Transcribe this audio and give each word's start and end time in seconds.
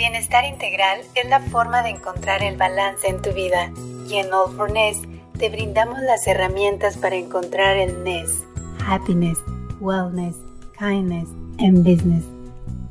Bienestar 0.00 0.46
integral 0.46 1.02
es 1.14 1.28
la 1.28 1.40
forma 1.40 1.82
de 1.82 1.90
encontrar 1.90 2.42
el 2.42 2.56
balance 2.56 3.06
en 3.06 3.20
tu 3.20 3.34
vida 3.34 3.70
y 4.08 4.16
en 4.16 4.32
All 4.32 4.50
for 4.56 4.72
Ness 4.72 4.96
te 5.38 5.50
brindamos 5.50 6.00
las 6.00 6.26
herramientas 6.26 6.96
para 6.96 7.16
encontrar 7.16 7.76
el 7.76 8.02
Ness. 8.02 8.42
Happiness, 8.86 9.36
Wellness, 9.78 10.36
Kindness 10.78 11.28
and 11.58 11.84
Business. 11.84 12.24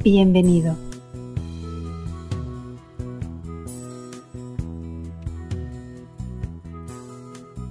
Bienvenido. 0.03 0.75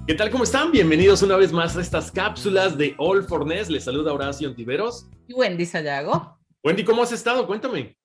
¿Qué 0.09 0.15
tal? 0.15 0.31
¿Cómo 0.31 0.43
están? 0.43 0.73
Bienvenidos 0.73 1.23
una 1.23 1.37
vez 1.37 1.53
más 1.53 1.77
a 1.77 1.81
estas 1.81 2.11
cápsulas 2.11 2.77
de 2.77 2.97
All 2.99 3.23
for 3.23 3.47
Ness. 3.47 3.71
Les 3.71 3.85
saluda 3.85 4.13
Horacio 4.13 4.49
Antiveros. 4.49 5.07
Y 5.29 5.35
Wendy 5.35 5.65
Sayago. 5.65 6.37
Wendy, 6.65 6.83
¿cómo 6.83 7.05
has 7.05 7.13
estado? 7.13 7.47
Cuéntame. 7.47 7.97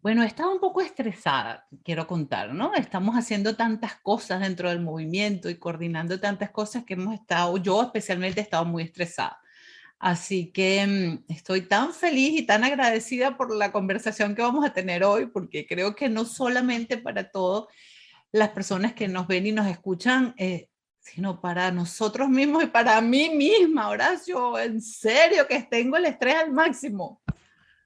Bueno, 0.00 0.22
estaba 0.22 0.52
un 0.52 0.60
poco 0.60 0.80
estresada, 0.80 1.66
quiero 1.82 2.06
contar, 2.06 2.54
¿no? 2.54 2.72
Estamos 2.74 3.16
haciendo 3.16 3.56
tantas 3.56 3.96
cosas 3.96 4.40
dentro 4.40 4.68
del 4.68 4.80
movimiento 4.80 5.50
y 5.50 5.58
coordinando 5.58 6.20
tantas 6.20 6.50
cosas 6.50 6.84
que 6.84 6.94
hemos 6.94 7.14
estado, 7.14 7.56
yo 7.56 7.82
especialmente 7.82 8.40
he 8.40 8.44
estado 8.44 8.64
muy 8.64 8.84
estresada. 8.84 9.40
Así 9.98 10.52
que 10.52 10.86
mm, 10.86 11.32
estoy 11.32 11.62
tan 11.62 11.92
feliz 11.92 12.38
y 12.38 12.46
tan 12.46 12.62
agradecida 12.62 13.36
por 13.36 13.54
la 13.54 13.72
conversación 13.72 14.36
que 14.36 14.42
vamos 14.42 14.64
a 14.64 14.72
tener 14.72 15.02
hoy, 15.02 15.26
porque 15.26 15.66
creo 15.66 15.96
que 15.96 16.08
no 16.08 16.24
solamente 16.24 16.98
para 16.98 17.30
todas 17.30 17.66
las 18.30 18.50
personas 18.50 18.94
que 18.94 19.08
nos 19.08 19.26
ven 19.26 19.46
y 19.48 19.52
nos 19.52 19.66
escuchan, 19.66 20.32
eh, 20.36 20.68
sino 21.00 21.40
para 21.40 21.72
nosotros 21.72 22.28
mismos 22.28 22.62
y 22.62 22.66
para 22.66 23.00
mí 23.00 23.30
misma, 23.30 23.88
Horacio, 23.88 24.58
en 24.58 24.80
serio 24.80 25.48
que 25.48 25.62
tengo 25.62 25.96
el 25.96 26.04
estrés 26.04 26.36
al 26.36 26.52
máximo. 26.52 27.20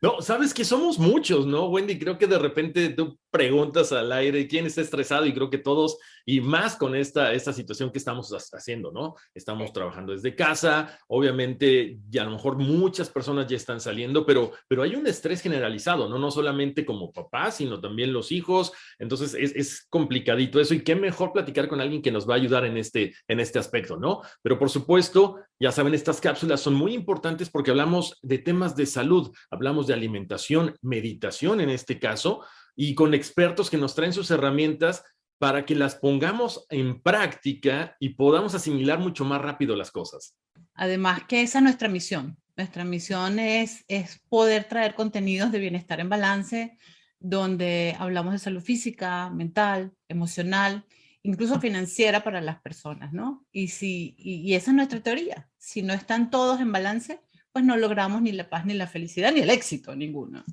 No, 0.03 0.21
sabes 0.21 0.53
que 0.53 0.65
somos 0.65 0.99
muchos, 0.99 1.47
¿no, 1.47 1.69
Wendy? 1.69 1.97
Creo 1.97 2.19
que 2.19 2.27
de 2.27 2.39
repente 2.39 2.89
tú 2.89 3.21
preguntas 3.31 3.93
al 3.93 4.11
aire 4.11 4.49
quién 4.49 4.67
está 4.67 4.81
estresado 4.81 5.27
y 5.27 5.33
creo 5.33 5.49
que 5.49 5.59
todos, 5.59 5.97
y 6.27 6.41
más 6.41 6.77
con 6.77 6.95
esta, 6.95 7.33
esta 7.33 7.53
situación 7.53 7.91
que 7.91 7.99
estamos 7.99 8.33
haciendo, 8.53 8.93
¿no? 8.93 9.15
Estamos 9.35 9.73
trabajando 9.73 10.13
desde 10.13 10.35
casa, 10.35 10.99
obviamente, 11.09 11.99
y 12.11 12.19
a 12.19 12.25
lo 12.25 12.33
mejor 12.33 12.57
muchas 12.59 13.09
personas 13.09 13.47
ya 13.47 13.57
están 13.57 13.81
saliendo, 13.81 14.25
pero, 14.25 14.53
pero 14.69 14.83
hay 14.83 14.95
un 14.95 15.07
estrés 15.07 15.41
generalizado, 15.41 16.09
¿no? 16.09 16.19
No 16.19 16.31
solamente 16.31 16.85
como 16.85 17.13
papás, 17.13 17.57
sino 17.57 17.81
también 17.81 18.13
los 18.13 18.33
hijos, 18.33 18.73
entonces 18.99 19.35
es, 19.35 19.55
es 19.55 19.87
complicadito 19.89 20.61
eso 20.61 20.75
y 20.75 20.83
qué 20.83 20.95
mejor 20.95 21.33
platicar 21.33 21.69
con 21.69 21.81
alguien 21.81 22.03
que 22.03 22.13
nos 22.13 22.29
va 22.29 22.35
a 22.35 22.37
ayudar 22.37 22.65
en 22.65 22.77
este, 22.77 23.15
en 23.29 23.41
este 23.41 23.59
aspecto, 23.59 23.97
¿no? 23.97 24.23
Pero 24.43 24.59
por 24.59 24.71
supuesto, 24.71 25.41
ya 25.59 25.73
saben, 25.73 25.95
estas 25.95 26.21
cápsulas 26.21 26.61
son 26.61 26.75
muy 26.75 26.95
importantes 26.95 27.51
porque 27.51 27.71
hablamos 27.71 28.19
de 28.23 28.39
temas 28.39 28.77
de 28.77 28.87
salud, 28.87 29.33
hablamos 29.51 29.87
de 29.87 29.95
alimentación, 29.95 30.75
meditación 30.83 31.61
en 31.61 31.71
este 31.71 31.99
caso, 31.99 32.45
y 32.75 32.95
con 32.95 33.15
expertos 33.15 33.71
que 33.71 33.77
nos 33.77 33.95
traen 33.95 34.13
sus 34.13 34.31
herramientas 34.31 35.05
para 35.43 35.67
que 35.67 35.75
las 35.75 35.97
pongamos 35.97 36.69
en 36.71 37.03
práctica 37.03 37.97
y 37.99 38.11
podamos 38.11 38.55
asimilar 38.55 39.01
mucho 39.01 39.25
más 39.25 39.43
rápido 39.43 39.75
las 39.75 39.91
cosas. 39.91 40.37
Además 40.73 41.25
que 41.27 41.43
esa 41.43 41.59
es 41.59 41.65
nuestra 41.65 41.89
misión. 41.89 42.39
Nuestra 42.57 42.85
misión 42.85 43.41
es, 43.41 43.85
es 43.89 44.21
poder 44.29 44.69
traer 44.69 44.95
contenidos 44.95 45.51
de 45.51 45.59
bienestar 45.59 45.99
en 45.99 46.09
balance, 46.09 46.79
donde 47.19 47.97
hablamos 47.99 48.35
de 48.35 48.39
salud 48.39 48.63
física, 48.63 49.31
mental, 49.31 49.93
emocional, 50.07 50.87
incluso 51.25 51.59
financiera 51.59 52.23
para 52.23 52.41
las 52.41 52.61
personas, 52.61 53.13
¿no? 53.13 53.45
Y, 53.51 53.67
si, 53.67 54.15
y 54.19 54.55
esa 54.55 54.71
es 54.71 54.77
nuestra 54.77 55.01
teoría. 55.01 55.51
Si 55.59 55.83
no 55.83 55.93
están 55.93 56.31
todos 56.31 56.61
en 56.61 56.71
balance, 56.71 57.19
pues 57.51 57.65
no 57.65 57.77
logramos 57.77 58.23
ni 58.23 58.31
la 58.31 58.49
paz, 58.49 58.65
ni 58.65 58.75
la 58.75 58.87
felicidad, 58.87 59.33
ni 59.33 59.41
el 59.41 59.51
éxito, 59.51 59.97
ninguno. 59.97 60.45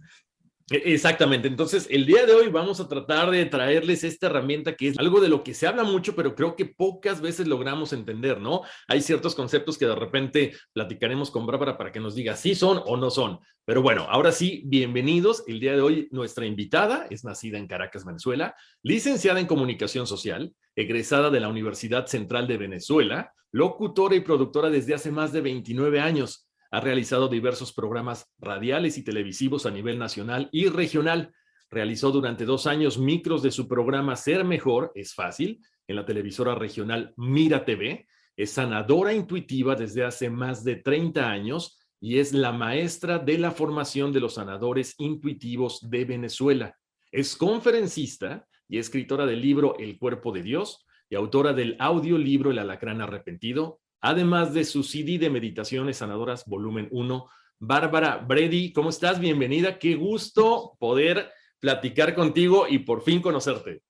E, 0.72 0.94
exactamente. 0.94 1.48
Entonces, 1.48 1.88
el 1.90 2.06
día 2.06 2.26
de 2.26 2.34
hoy 2.34 2.50
vamos 2.50 2.80
a 2.80 2.88
tratar 2.88 3.32
de 3.32 3.46
traerles 3.46 4.04
esta 4.04 4.28
herramienta 4.28 4.76
que 4.76 4.90
es 4.90 5.00
algo 5.00 5.20
de 5.20 5.30
lo 5.30 5.44
que 5.44 5.54
se 5.54 5.68
habla 5.68 5.84
mucho, 5.84 6.16
pero 6.16 6.36
creo 6.36 6.56
que 6.56 6.66
pocas 6.66 7.22
veces 7.22 7.48
logramos 7.48 7.94
entender, 7.94 8.40
¿no? 8.40 8.62
Hay 8.88 9.02
ciertos 9.02 9.36
conceptos 9.36 9.78
que 9.78 9.86
de 9.86 9.96
repente 9.96 10.54
platicaremos 10.74 11.32
con 11.32 11.46
Bárbara 11.46 11.78
para 11.78 11.92
que 11.92 12.00
nos 12.00 12.16
diga 12.16 12.36
si 12.36 12.56
son 12.56 12.82
o 12.86 12.98
no 12.98 13.10
son. 13.10 13.40
Pero 13.66 13.82
bueno, 13.82 14.08
ahora 14.10 14.32
sí, 14.32 14.64
bienvenidos. 14.66 15.44
El 15.48 15.60
día 15.60 15.74
de 15.74 15.82
hoy 15.82 16.08
nuestra 16.12 16.46
invitada 16.46 17.08
es 17.10 17.24
nacida 17.24 17.58
en 17.58 17.68
Caracas, 17.68 18.06
Venezuela, 18.06 18.56
licenciada 18.82 19.40
en 19.40 19.48
comunicación 19.48 20.08
social, 20.08 20.54
egresada 20.76 21.30
de 21.30 21.40
la 21.40 21.50
Universidad 21.50 22.08
Central 22.08 22.48
de 22.48 22.58
Venezuela, 22.58 23.34
locutora 23.52 24.16
y 24.16 24.22
productora 24.22 24.70
desde 24.70 24.94
hace 24.94 25.12
más 25.12 25.32
de 25.32 25.42
29 25.42 26.00
años 26.00 26.49
ha 26.72 26.80
realizado 26.80 27.28
diversos 27.28 27.74
programas 27.74 28.32
radiales 28.38 28.98
y 28.98 29.04
televisivos 29.04 29.66
a 29.66 29.72
nivel 29.72 29.98
nacional 29.98 30.50
y 30.52 30.68
regional. 30.68 31.34
Realizó 31.70 32.12
durante 32.12 32.46
dos 32.46 32.68
años 32.68 32.98
micros 32.98 33.42
de 33.42 33.52
su 33.52 33.68
programa 33.68 34.16
Ser 34.16 34.44
Mejor, 34.44 34.92
es 34.96 35.14
fácil, 35.14 35.62
en 35.88 35.96
la 35.96 36.06
televisora 36.06 36.56
regional 36.56 37.14
Mira 37.18 37.66
TV. 37.66 38.08
Es 38.38 38.52
sanadora 38.52 39.14
intuitiva 39.14 39.76
desde 39.76 40.04
hace 40.04 40.30
más 40.30 40.64
de 40.64 40.78
30 40.78 41.30
años 41.30 41.80
y 42.00 42.20
es 42.20 42.32
la 42.34 42.52
maestra 42.52 43.20
de 43.20 43.38
la 43.38 43.52
formación 43.52 44.14
de 44.14 44.22
los 44.22 44.36
sanadores 44.36 44.96
intuitivos 44.98 45.90
de 45.90 46.06
Venezuela. 46.06 46.76
Es 47.12 47.36
conferencista 47.36 48.48
y 48.68 48.78
escritora 48.78 49.26
del 49.26 49.42
libro 49.42 49.78
El 49.78 49.98
cuerpo 49.98 50.32
de 50.32 50.44
Dios 50.44 50.86
y 51.10 51.16
autora 51.16 51.54
del 51.54 51.76
audiolibro 51.80 52.52
El 52.52 52.60
alacrán 52.60 53.02
arrepentido, 53.02 53.82
además 54.02 54.54
de 54.54 54.66
su 54.66 54.84
CD 54.84 55.18
de 55.18 55.30
Meditaciones 55.30 55.98
Sanadoras 55.98 56.46
Volumen 56.46 56.88
1. 56.92 57.30
Bárbara 57.60 58.18
Brady, 58.18 58.72
¿cómo 58.72 58.90
estás? 58.90 59.20
Bienvenida. 59.20 59.78
Qué 59.80 59.96
gusto 59.96 60.78
poder 60.80 61.30
platicar 61.60 62.16
contigo 62.16 62.66
y 62.70 62.80
por 62.80 63.02
fin 63.02 63.22
conocerte. 63.22 63.82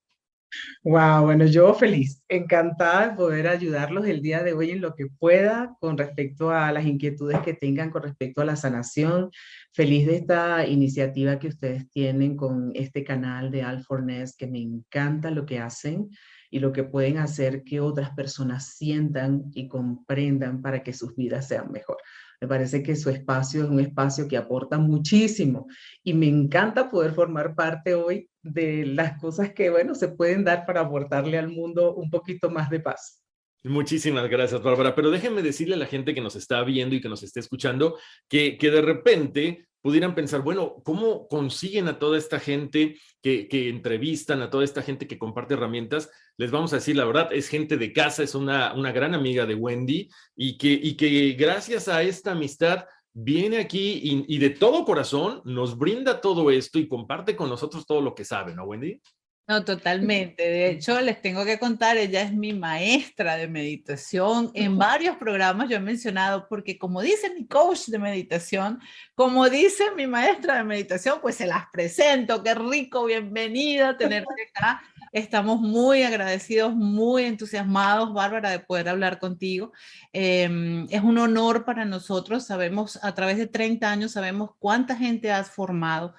Wow, 0.84 1.26
bueno, 1.26 1.46
yo 1.46 1.74
feliz, 1.76 2.24
encantada 2.28 3.10
de 3.10 3.16
poder 3.16 3.48
ayudarlos 3.48 4.08
el 4.08 4.22
día 4.22 4.42
de 4.42 4.54
hoy 4.54 4.72
en 4.72 4.82
lo 4.82 4.96
que 4.96 5.06
pueda 5.06 5.76
con 5.80 5.96
respecto 5.96 6.50
a 6.50 6.72
las 6.72 6.86
inquietudes 6.86 7.40
que 7.42 7.54
tengan 7.54 7.92
con 7.92 8.02
respecto 8.02 8.42
a 8.42 8.46
la 8.46 8.56
sanación. 8.56 9.30
Feliz 9.74 10.08
de 10.08 10.16
esta 10.16 10.66
iniciativa 10.66 11.38
que 11.38 11.50
ustedes 11.50 11.90
tienen 11.92 12.36
con 12.36 12.72
este 12.74 13.04
canal 13.04 13.52
de 13.52 13.62
Alfornes, 13.62 14.36
que 14.36 14.48
me 14.48 14.60
encanta 14.60 15.30
lo 15.30 15.46
que 15.46 15.60
hacen 15.60 16.10
y 16.50 16.60
lo 16.60 16.72
que 16.72 16.84
pueden 16.84 17.18
hacer 17.18 17.64
que 17.64 17.80
otras 17.80 18.12
personas 18.12 18.76
sientan 18.76 19.52
y 19.54 19.68
comprendan 19.68 20.62
para 20.62 20.84
que 20.84 20.94
sus 20.94 21.16
vidas 21.16 21.48
sean 21.48 21.72
mejor. 21.72 21.98
Me 22.42 22.48
parece 22.48 22.82
que 22.82 22.96
su 22.96 23.10
espacio 23.10 23.64
es 23.64 23.70
un 23.70 23.80
espacio 23.80 24.28
que 24.28 24.38
aporta 24.38 24.78
muchísimo 24.78 25.68
y 26.04 26.14
me 26.14 26.28
encanta 26.28 26.90
poder 26.90 27.14
formar 27.14 27.54
parte 27.54 27.94
hoy 27.94 28.30
de 28.42 28.86
las 28.86 29.20
cosas 29.20 29.54
que, 29.54 29.70
bueno, 29.70 29.94
se 29.94 30.10
pueden 30.10 30.46
dar 30.46 30.66
para 30.66 30.82
aportarle 30.82 31.38
al 31.38 31.50
mundo 31.50 31.94
un 31.96 32.10
poquito 32.10 32.50
más 32.50 32.70
de 32.70 32.80
paz. 32.80 33.24
Muchísimas 33.64 34.30
gracias, 34.30 34.64
Bárbara. 34.64 34.96
Pero 34.96 35.12
déjenme 35.12 35.42
decirle 35.42 35.76
a 35.76 35.80
la 35.80 35.86
gente 35.86 36.14
que 36.14 36.22
nos 36.22 36.38
está 36.38 36.64
viendo 36.64 36.96
y 36.96 37.02
que 37.02 37.10
nos 37.10 37.24
está 37.24 37.42
escuchando 37.42 37.98
que, 38.30 38.58
que 38.58 38.72
de 38.72 38.82
repente 38.82 39.69
pudieran 39.82 40.16
pensar, 40.16 40.42
bueno, 40.42 40.82
¿cómo 40.84 41.28
consiguen 41.28 41.88
a 41.88 42.00
toda 42.00 42.18
esta 42.18 42.40
gente 42.40 42.98
que, 43.22 43.48
entrevistan, 43.70 44.42
a 44.42 44.50
toda 44.50 44.64
esta 44.64 44.82
gente 44.82 45.08
que 45.08 45.18
comparte 45.18 45.54
herramientas? 45.54 46.10
Les 46.38 46.52
vamos 46.52 46.74
a 46.74 46.78
decir 46.78 46.96
la 46.96 47.06
verdad, 47.06 47.30
es 47.32 47.48
gente 47.48 47.78
de 47.78 47.94
casa, 47.94 48.24
es 48.24 48.36
una, 48.36 48.74
una 48.74 48.92
gran 48.92 49.14
amiga 49.14 49.46
de 49.46 49.56
Wendy 49.56 50.10
y 50.36 50.58
que, 50.58 50.72
y 50.72 50.96
que 50.96 51.32
gracias 51.34 51.88
a 51.88 52.04
esta 52.04 52.32
amistad 52.32 52.86
viene 53.14 53.58
aquí 53.58 54.00
y, 54.04 54.26
y, 54.28 54.38
de 54.38 54.52
todo 54.52 54.86
corazón 54.86 55.42
nos 55.44 55.78
brinda 55.78 56.22
todo 56.22 56.52
esto 56.52 56.80
y 56.80 56.88
comparte 56.88 57.36
con 57.36 57.50
nosotros 57.50 57.86
todo 57.86 58.02
lo 58.02 58.14
que 58.14 58.24
sabe, 58.24 58.54
¿no, 58.54 58.66
Wendy? 58.66 59.02
No, 59.50 59.66
totalmente. 59.66 60.44
De 60.44 60.70
hecho, 60.70 61.02
les 61.02 61.24
tengo 61.24 61.44
que 61.44 61.58
contar, 61.58 61.98
ella 61.98 62.22
es 62.22 62.32
mi 62.32 62.54
maestra 62.54 63.36
de 63.36 63.48
meditación. 63.48 64.52
En 64.54 64.78
varios 64.78 65.18
programas 65.18 65.68
yo 65.68 65.78
he 65.78 65.80
mencionado, 65.80 66.48
porque 66.48 66.78
como 66.78 67.02
dice 67.02 67.34
mi 67.34 67.48
coach 67.48 67.88
de 67.88 67.98
meditación, 67.98 68.80
como 69.16 69.50
dice 69.50 69.86
mi 69.96 70.06
maestra 70.06 70.58
de 70.58 70.66
meditación, 70.66 71.18
pues 71.20 71.38
se 71.38 71.48
las 71.48 71.66
presento. 71.74 72.44
Qué 72.44 72.54
rico, 72.54 73.06
bienvenida 73.06 73.98
tenerte 73.98 74.30
acá. 74.56 74.84
Estamos 75.12 75.60
muy 75.60 76.04
agradecidos, 76.04 76.76
muy 76.76 77.24
entusiasmados, 77.24 78.14
Bárbara, 78.14 78.52
de 78.52 78.60
poder 78.60 78.88
hablar 78.88 79.18
contigo. 79.18 79.72
Em, 80.14 80.86
es 80.92 81.02
un 81.02 81.18
honor 81.18 81.66
para 81.66 81.86
nosotros. 81.86 82.46
Sabemos, 82.46 83.00
a 83.02 83.16
través 83.16 83.40
de 83.40 83.48
30 83.48 83.90
años, 83.90 84.12
sabemos 84.12 84.52
cuánta 84.60 84.96
gente 84.96 85.32
has 85.32 85.50
formado 85.50 86.14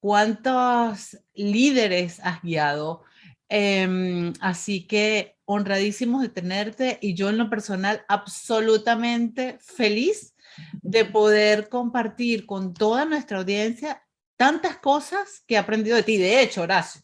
cuántos 0.00 1.18
líderes 1.34 2.20
has 2.20 2.42
guiado. 2.42 3.04
Em, 3.48 4.32
así 4.40 4.86
que 4.86 5.36
honradísimos 5.44 6.22
de 6.22 6.28
tenerte 6.28 6.98
y 7.02 7.14
yo 7.14 7.28
en 7.28 7.38
lo 7.38 7.50
personal 7.50 8.04
absolutamente 8.08 9.58
feliz 9.60 10.34
de 10.82 11.04
poder 11.04 11.68
compartir 11.68 12.46
con 12.46 12.74
toda 12.74 13.04
nuestra 13.04 13.38
audiencia 13.38 14.02
tantas 14.36 14.78
cosas 14.78 15.42
que 15.46 15.54
he 15.54 15.58
aprendido 15.58 15.96
de 15.96 16.02
ti. 16.02 16.16
De 16.16 16.40
hecho, 16.40 16.62
Horacio, 16.62 17.02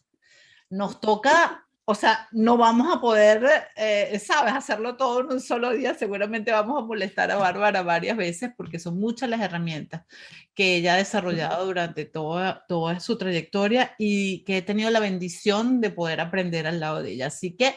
nos 0.69 0.99
toca 0.99 1.66
o 1.89 1.95
sea, 1.95 2.27
no 2.33 2.57
vamos 2.57 2.93
a 2.93 2.99
poder, 2.99 3.47
eh, 3.77 4.19
sabes, 4.19 4.51
hacerlo 4.53 4.97
todo 4.97 5.21
en 5.21 5.27
un 5.27 5.39
solo 5.39 5.71
día. 5.71 5.93
Seguramente 5.93 6.51
vamos 6.51 6.83
a 6.83 6.85
molestar 6.85 7.31
a 7.31 7.37
Bárbara 7.37 7.81
varias 7.81 8.17
veces 8.17 8.51
porque 8.57 8.77
son 8.77 8.99
muchas 8.99 9.29
las 9.29 9.39
herramientas 9.39 10.05
que 10.53 10.75
ella 10.75 10.95
ha 10.95 10.97
desarrollado 10.97 11.65
durante 11.65 12.03
toda, 12.03 12.65
toda 12.67 12.99
su 12.99 13.17
trayectoria 13.17 13.95
y 13.97 14.43
que 14.43 14.57
he 14.57 14.61
tenido 14.61 14.89
la 14.89 14.99
bendición 14.99 15.79
de 15.79 15.89
poder 15.89 16.19
aprender 16.19 16.67
al 16.67 16.81
lado 16.81 17.01
de 17.01 17.13
ella. 17.13 17.27
Así 17.27 17.55
que, 17.55 17.75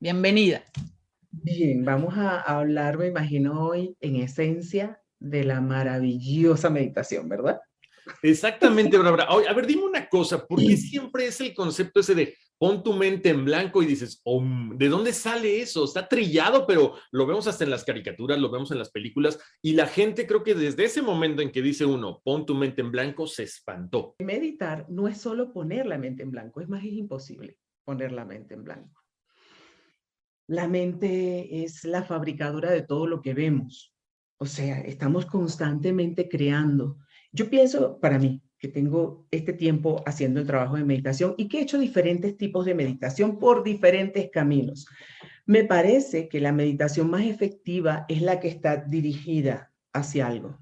bienvenida. 0.00 0.64
Bien, 1.30 1.84
vamos 1.84 2.18
a 2.18 2.40
hablar, 2.40 2.98
me 2.98 3.06
imagino, 3.06 3.68
hoy 3.68 3.96
en 4.00 4.16
esencia 4.16 5.00
de 5.20 5.44
la 5.44 5.60
maravillosa 5.60 6.70
meditación, 6.70 7.28
¿verdad? 7.28 7.60
Exactamente, 8.22 8.98
Bárbara. 8.98 9.28
A 9.48 9.52
ver, 9.54 9.64
dime 9.64 9.84
una 9.84 10.08
cosa, 10.08 10.44
porque 10.44 10.76
siempre 10.76 11.26
es 11.26 11.40
el 11.40 11.54
concepto 11.54 12.00
ese 12.00 12.16
de 12.16 12.36
pon 12.58 12.82
tu 12.82 12.92
mente 12.92 13.28
en 13.30 13.44
blanco 13.44 13.82
y 13.82 13.86
dices, 13.86 14.22
¿de 14.24 14.88
dónde 14.88 15.12
sale 15.12 15.60
eso? 15.60 15.84
Está 15.84 16.08
trillado, 16.08 16.66
pero 16.66 16.94
lo 17.10 17.26
vemos 17.26 17.46
hasta 17.46 17.64
en 17.64 17.70
las 17.70 17.84
caricaturas, 17.84 18.38
lo 18.38 18.50
vemos 18.50 18.70
en 18.70 18.78
las 18.78 18.90
películas, 18.90 19.38
y 19.62 19.74
la 19.74 19.86
gente 19.86 20.26
creo 20.26 20.42
que 20.42 20.54
desde 20.54 20.84
ese 20.84 21.02
momento 21.02 21.42
en 21.42 21.52
que 21.52 21.62
dice 21.62 21.84
uno, 21.84 22.20
pon 22.24 22.46
tu 22.46 22.54
mente 22.54 22.80
en 22.80 22.90
blanco, 22.90 23.26
se 23.26 23.42
espantó. 23.42 24.14
Meditar 24.18 24.86
no 24.88 25.08
es 25.08 25.18
solo 25.18 25.52
poner 25.52 25.86
la 25.86 25.98
mente 25.98 26.22
en 26.22 26.30
blanco, 26.30 26.60
es 26.60 26.68
más, 26.68 26.84
es 26.84 26.92
imposible 26.92 27.58
poner 27.84 28.12
la 28.12 28.24
mente 28.24 28.54
en 28.54 28.64
blanco. 28.64 29.00
La 30.48 30.68
mente 30.68 31.64
es 31.64 31.84
la 31.84 32.04
fabricadora 32.04 32.70
de 32.70 32.82
todo 32.82 33.06
lo 33.06 33.22
que 33.22 33.34
vemos. 33.34 33.94
O 34.38 34.46
sea, 34.46 34.80
estamos 34.80 35.26
constantemente 35.26 36.28
creando. 36.28 36.98
Yo 37.32 37.48
pienso, 37.48 37.98
para 38.00 38.18
mí, 38.18 38.42
que 38.58 38.68
tengo 38.68 39.26
este 39.30 39.52
tiempo 39.52 40.02
haciendo 40.06 40.40
el 40.40 40.46
trabajo 40.46 40.76
de 40.76 40.84
meditación 40.84 41.34
y 41.36 41.48
que 41.48 41.58
he 41.58 41.62
hecho 41.62 41.78
diferentes 41.78 42.36
tipos 42.36 42.64
de 42.64 42.74
meditación 42.74 43.38
por 43.38 43.62
diferentes 43.62 44.30
caminos. 44.30 44.86
Me 45.44 45.64
parece 45.64 46.28
que 46.28 46.40
la 46.40 46.52
meditación 46.52 47.10
más 47.10 47.24
efectiva 47.24 48.04
es 48.08 48.22
la 48.22 48.40
que 48.40 48.48
está 48.48 48.76
dirigida 48.76 49.72
hacia 49.92 50.26
algo. 50.26 50.58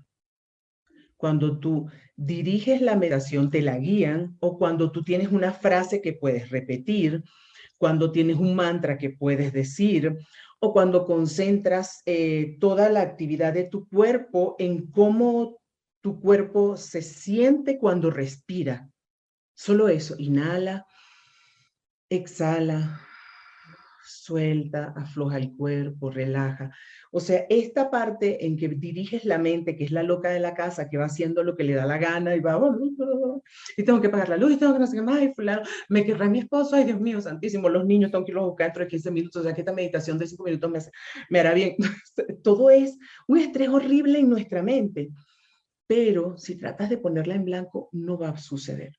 Cuando 1.16 1.58
tú 1.58 1.86
diriges 2.16 2.82
la 2.82 2.96
meditación, 2.96 3.50
te 3.50 3.62
la 3.62 3.78
guían 3.78 4.36
o 4.40 4.58
cuando 4.58 4.90
tú 4.92 5.02
tienes 5.02 5.28
una 5.28 5.52
frase 5.52 6.02
que 6.02 6.12
puedes 6.12 6.50
repetir, 6.50 7.22
cuando 7.78 8.12
tienes 8.12 8.36
un 8.36 8.54
mantra 8.54 8.98
que 8.98 9.10
puedes 9.10 9.52
decir 9.52 10.16
o 10.60 10.72
cuando 10.72 11.04
concentras 11.04 12.02
eh, 12.06 12.56
toda 12.60 12.88
la 12.88 13.00
actividad 13.02 13.52
de 13.52 13.64
tu 13.64 13.88
cuerpo 13.88 14.56
en 14.58 14.90
cómo 14.90 15.58
tu 16.04 16.20
cuerpo 16.20 16.76
se 16.76 17.00
siente 17.00 17.78
cuando 17.78 18.10
respira. 18.10 18.90
Solo 19.54 19.88
eso, 19.88 20.14
inhala, 20.18 20.86
exhala, 22.10 23.00
suelta, 24.04 24.92
afloja 24.94 25.38
el 25.38 25.56
cuerpo, 25.56 26.10
relaja. 26.10 26.70
O 27.10 27.20
sea, 27.20 27.46
esta 27.48 27.90
parte 27.90 28.44
en 28.44 28.58
que 28.58 28.68
diriges 28.68 29.24
la 29.24 29.38
mente, 29.38 29.76
que 29.76 29.84
es 29.84 29.92
la 29.92 30.02
loca 30.02 30.28
de 30.28 30.40
la 30.40 30.52
casa, 30.52 30.90
que 30.90 30.98
va 30.98 31.06
haciendo 31.06 31.42
lo 31.42 31.56
que 31.56 31.64
le 31.64 31.72
da 31.72 31.86
la 31.86 31.96
gana 31.96 32.36
y 32.36 32.40
va, 32.40 32.60
y 33.74 33.82
tengo 33.82 34.02
que 34.02 34.10
pagar 34.10 34.28
la 34.28 34.36
luz, 34.36 34.52
y 34.52 34.56
tengo 34.58 34.74
que 34.74 34.80
no 34.80 34.86
sé 34.86 34.96
qué 34.96 35.02
más, 35.02 35.22
y 35.22 35.32
fulano, 35.32 35.62
me 35.88 36.04
querrá 36.04 36.28
mi 36.28 36.40
esposo, 36.40 36.76
ay 36.76 36.84
Dios 36.84 37.00
mío, 37.00 37.22
santísimo, 37.22 37.70
los 37.70 37.86
niños 37.86 38.10
tengo 38.10 38.26
que 38.26 38.32
irlos 38.32 38.42
a 38.42 38.48
buscar 38.48 38.66
dentro 38.66 38.84
de 38.84 38.88
15 38.88 39.10
minutos, 39.10 39.40
o 39.40 39.42
sea, 39.42 39.54
que 39.54 39.62
esta 39.62 39.72
meditación 39.72 40.18
de 40.18 40.26
5 40.26 40.44
minutos 40.44 40.70
me, 40.70 40.80
me 41.30 41.40
hará 41.40 41.54
bien. 41.54 41.76
Todo 42.44 42.68
es 42.68 42.98
un 43.26 43.38
estrés 43.38 43.70
horrible 43.70 44.18
en 44.18 44.28
nuestra 44.28 44.62
mente 44.62 45.08
pero 45.86 46.36
si 46.38 46.56
tratas 46.56 46.90
de 46.90 46.98
ponerla 46.98 47.34
en 47.34 47.44
blanco, 47.44 47.88
no 47.92 48.18
va 48.18 48.30
a 48.30 48.38
suceder. 48.38 48.96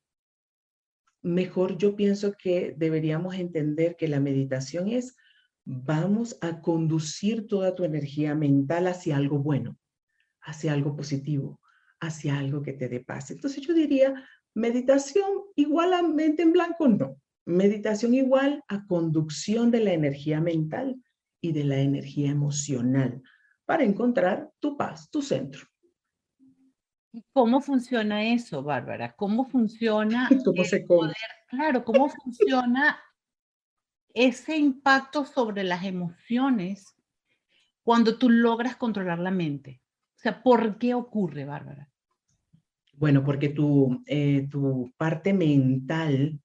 Mejor 1.21 1.77
yo 1.77 1.95
pienso 1.95 2.33
que 2.37 2.75
deberíamos 2.77 3.35
entender 3.35 3.95
que 3.95 4.07
la 4.07 4.19
meditación 4.19 4.89
es, 4.89 5.15
vamos 5.63 6.37
a 6.41 6.61
conducir 6.61 7.47
toda 7.47 7.73
tu 7.73 7.83
energía 7.83 8.35
mental 8.35 8.85
hacia 8.85 9.17
algo 9.17 9.39
bueno, 9.39 9.77
hacia 10.41 10.73
algo 10.73 10.95
positivo, 10.95 11.59
hacia 11.99 12.37
algo 12.37 12.61
que 12.61 12.73
te 12.73 12.87
dé 12.87 12.99
paz. 12.99 13.31
Entonces 13.31 13.65
yo 13.65 13.73
diría, 13.73 14.13
meditación 14.53 15.25
igual 15.55 15.93
a 15.93 16.03
mente 16.03 16.43
en 16.43 16.53
blanco, 16.53 16.87
no. 16.87 17.19
Meditación 17.47 18.13
igual 18.13 18.63
a 18.67 18.85
conducción 18.85 19.71
de 19.71 19.79
la 19.79 19.93
energía 19.93 20.39
mental 20.41 21.01
y 21.41 21.51
de 21.51 21.63
la 21.63 21.77
energía 21.77 22.29
emocional 22.29 23.21
para 23.65 23.83
encontrar 23.83 24.51
tu 24.59 24.77
paz, 24.77 25.09
tu 25.09 25.23
centro. 25.23 25.67
¿Cómo 27.33 27.61
funciona 27.61 28.23
eso, 28.23 28.63
Bárbara? 28.63 29.15
¿Cómo 29.15 29.45
funciona 29.45 30.29
¿Cómo 30.45 30.63
se 30.63 30.85
claro, 31.47 31.83
cómo 31.83 32.09
funciona 32.09 32.99
ese 34.13 34.57
impacto 34.57 35.25
sobre 35.25 35.63
las 35.63 35.83
emociones 35.83 36.95
cuando 37.83 38.17
tú 38.17 38.29
logras 38.29 38.75
controlar 38.75 39.19
la 39.19 39.31
mente? 39.31 39.81
O 40.15 40.19
sea, 40.19 40.41
¿por 40.41 40.77
qué 40.77 40.93
ocurre, 40.93 41.45
Bárbara? 41.45 41.89
Bueno, 42.93 43.23
porque 43.23 43.49
tu, 43.49 44.01
eh, 44.07 44.47
tu 44.49 44.93
parte 44.97 45.33
mental 45.33 46.39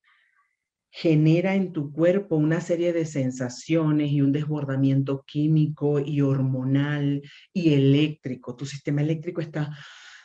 genera 0.90 1.54
en 1.54 1.72
tu 1.72 1.92
cuerpo 1.92 2.34
una 2.34 2.60
serie 2.60 2.92
de 2.92 3.06
sensaciones 3.06 4.10
y 4.10 4.20
un 4.20 4.32
desbordamiento 4.32 5.24
químico 5.24 6.00
y 6.00 6.20
hormonal 6.20 7.22
y 7.52 7.74
eléctrico. 7.74 8.56
Tu 8.56 8.66
sistema 8.66 9.00
eléctrico 9.00 9.40
está 9.40 9.70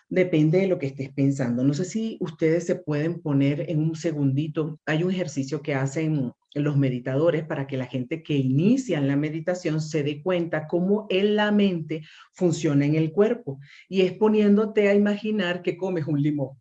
depende 0.10 0.60
de 0.60 0.68
lo 0.68 0.78
que 0.78 0.88
estés 0.88 1.12
pensando. 1.12 1.64
No 1.64 1.74
sé 1.74 1.86
si 1.86 2.18
ustedes 2.20 2.66
se 2.66 2.76
pueden 2.76 3.22
poner 3.22 3.70
en 3.70 3.80
un 3.80 3.96
segundito. 3.96 4.80
Hay 4.86 5.04
un 5.04 5.12
ejercicio 5.12 5.62
que 5.62 5.76
hacen 5.76 6.32
los 6.54 6.78
meditadores 6.78 7.44
para 7.46 7.68
que 7.68 7.78
la 7.78 7.86
gente 7.86 8.24
que 8.24 8.36
inicia 8.36 9.02
la 9.02 9.16
meditación 9.16 9.82
se 9.82 10.04
dé 10.04 10.22
cuenta 10.22 10.68
cómo 10.68 11.06
en 11.10 11.36
la 11.36 11.52
mente 11.52 12.04
funciona 12.34 12.86
en 12.86 12.96
el 12.96 13.12
cuerpo. 13.12 13.60
Y 13.90 14.02
es 14.02 14.14
poniéndote 14.14 14.88
a 14.88 14.94
imaginar 14.94 15.62
que 15.62 15.78
comes 15.78 16.08
un 16.08 16.22
limón. 16.22 16.58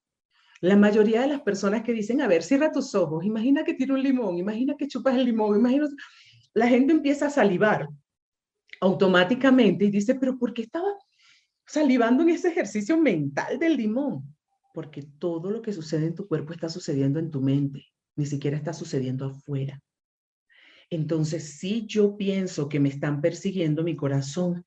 La 0.61 0.77
mayoría 0.77 1.21
de 1.21 1.29
las 1.29 1.43
personas 1.43 1.83
que 1.83 1.93
dicen, 1.93 2.23
a 2.23 2.27
ver, 2.27 2.43
cierra 2.43 2.73
tus 2.73 2.95
ojos, 2.95 3.25
imagina 3.25 3.65
que 3.65 3.75
tiro 3.75 3.95
un 3.95 4.03
limón, 4.03 4.39
imagina 4.39 4.75
que 4.79 4.89
chupas 4.89 5.15
el 5.15 5.27
limón, 5.27 5.59
imagina... 5.59 5.87
La 6.55 6.69
gente 6.69 6.93
empieza 6.93 7.27
a 7.27 7.31
salivar 7.31 7.89
automáticamente 8.81 9.85
y 9.85 9.91
dice, 9.91 10.15
pero 10.15 10.39
¿por 10.39 10.55
qué 10.55 10.63
estaba 10.63 10.89
salivando 11.67 12.23
en 12.23 12.31
ese 12.31 12.49
ejercicio 12.49 12.99
mental 13.01 13.59
del 13.59 13.77
limón, 13.77 14.35
porque 14.73 15.03
todo 15.19 15.51
lo 15.51 15.63
que 15.63 15.73
sucede 15.73 16.07
en 16.07 16.15
tu 16.15 16.27
cuerpo 16.27 16.53
está 16.53 16.69
sucediendo 16.69 17.19
en 17.19 17.31
tu 17.31 17.41
mente, 17.41 17.87
ni 18.17 18.27
siquiera 18.27 18.57
está 18.57 18.73
sucediendo 18.73 19.27
afuera. 19.27 19.81
Entonces, 20.91 21.59
si 21.59 21.87
yo 21.87 22.17
pienso 22.17 22.69
que 22.69 22.81
me 22.81 22.89
están 22.89 23.21
persiguiendo 23.21 23.83
mi 23.83 23.97
corazón, 23.97 24.65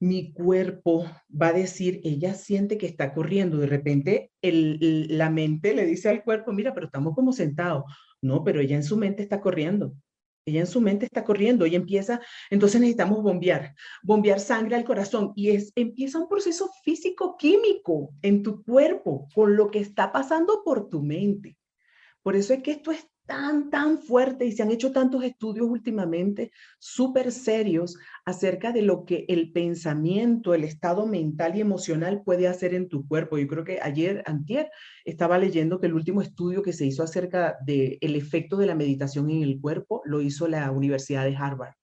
mi 0.00 0.32
cuerpo 0.32 1.06
va 1.30 1.48
a 1.48 1.52
decir, 1.52 2.00
ella 2.04 2.34
siente 2.34 2.76
que 2.76 2.86
está 2.86 3.14
corriendo. 3.14 3.56
De 3.58 3.66
repente, 3.66 4.32
la 4.42 5.30
mente 5.30 5.74
le 5.74 5.86
dice 5.86 6.10
al 6.10 6.22
cuerpo, 6.22 6.52
mira, 6.52 6.74
pero 6.74 6.86
estamos 6.86 7.14
como 7.14 7.32
sentados. 7.32 7.84
No, 8.20 8.44
pero 8.44 8.60
ella 8.60 8.76
en 8.76 8.84
su 8.84 8.96
mente 8.96 9.22
está 9.22 9.40
corriendo. 9.40 9.94
Ella 10.46 10.60
en 10.60 10.66
su 10.66 10.80
mente 10.80 11.06
está 11.06 11.24
corriendo 11.24 11.66
y 11.66 11.74
empieza, 11.74 12.20
entonces 12.50 12.80
necesitamos 12.80 13.22
bombear, 13.22 13.74
bombear 14.02 14.40
sangre 14.40 14.76
al 14.76 14.84
corazón 14.84 15.32
y 15.34 15.50
es, 15.50 15.72
empieza 15.74 16.18
un 16.18 16.28
proceso 16.28 16.70
físico-químico 16.82 18.10
en 18.20 18.42
tu 18.42 18.62
cuerpo 18.62 19.26
con 19.34 19.56
lo 19.56 19.70
que 19.70 19.78
está 19.78 20.12
pasando 20.12 20.62
por 20.62 20.90
tu 20.90 21.02
mente. 21.02 21.56
Por 22.22 22.36
eso 22.36 22.52
es 22.52 22.62
que 22.62 22.72
esto 22.72 22.90
es 22.90 23.06
tan, 23.26 23.70
tan 23.70 23.98
fuerte 23.98 24.44
y 24.44 24.52
se 24.52 24.62
han 24.62 24.70
hecho 24.70 24.92
tantos 24.92 25.24
estudios 25.24 25.66
últimamente 25.68 26.50
súper 26.78 27.32
serios 27.32 27.96
acerca 28.24 28.72
de 28.72 28.82
lo 28.82 29.04
que 29.04 29.24
el 29.28 29.52
pensamiento, 29.52 30.54
el 30.54 30.64
estado 30.64 31.06
mental 31.06 31.56
y 31.56 31.60
emocional 31.60 32.22
puede 32.24 32.48
hacer 32.48 32.74
en 32.74 32.88
tu 32.88 33.06
cuerpo. 33.06 33.38
Yo 33.38 33.46
creo 33.46 33.64
que 33.64 33.80
ayer, 33.80 34.22
antier, 34.26 34.70
estaba 35.04 35.38
leyendo 35.38 35.80
que 35.80 35.86
el 35.86 35.94
último 35.94 36.20
estudio 36.20 36.62
que 36.62 36.72
se 36.72 36.86
hizo 36.86 37.02
acerca 37.02 37.56
del 37.64 37.98
el 38.00 38.16
efecto 38.16 38.56
de 38.56 38.66
la 38.66 38.74
meditación 38.74 39.30
en 39.30 39.42
el 39.42 39.60
cuerpo 39.60 40.02
lo 40.04 40.20
hizo 40.20 40.46
la 40.46 40.70
Universidad 40.70 41.24
de 41.24 41.36
Harvard. 41.36 41.74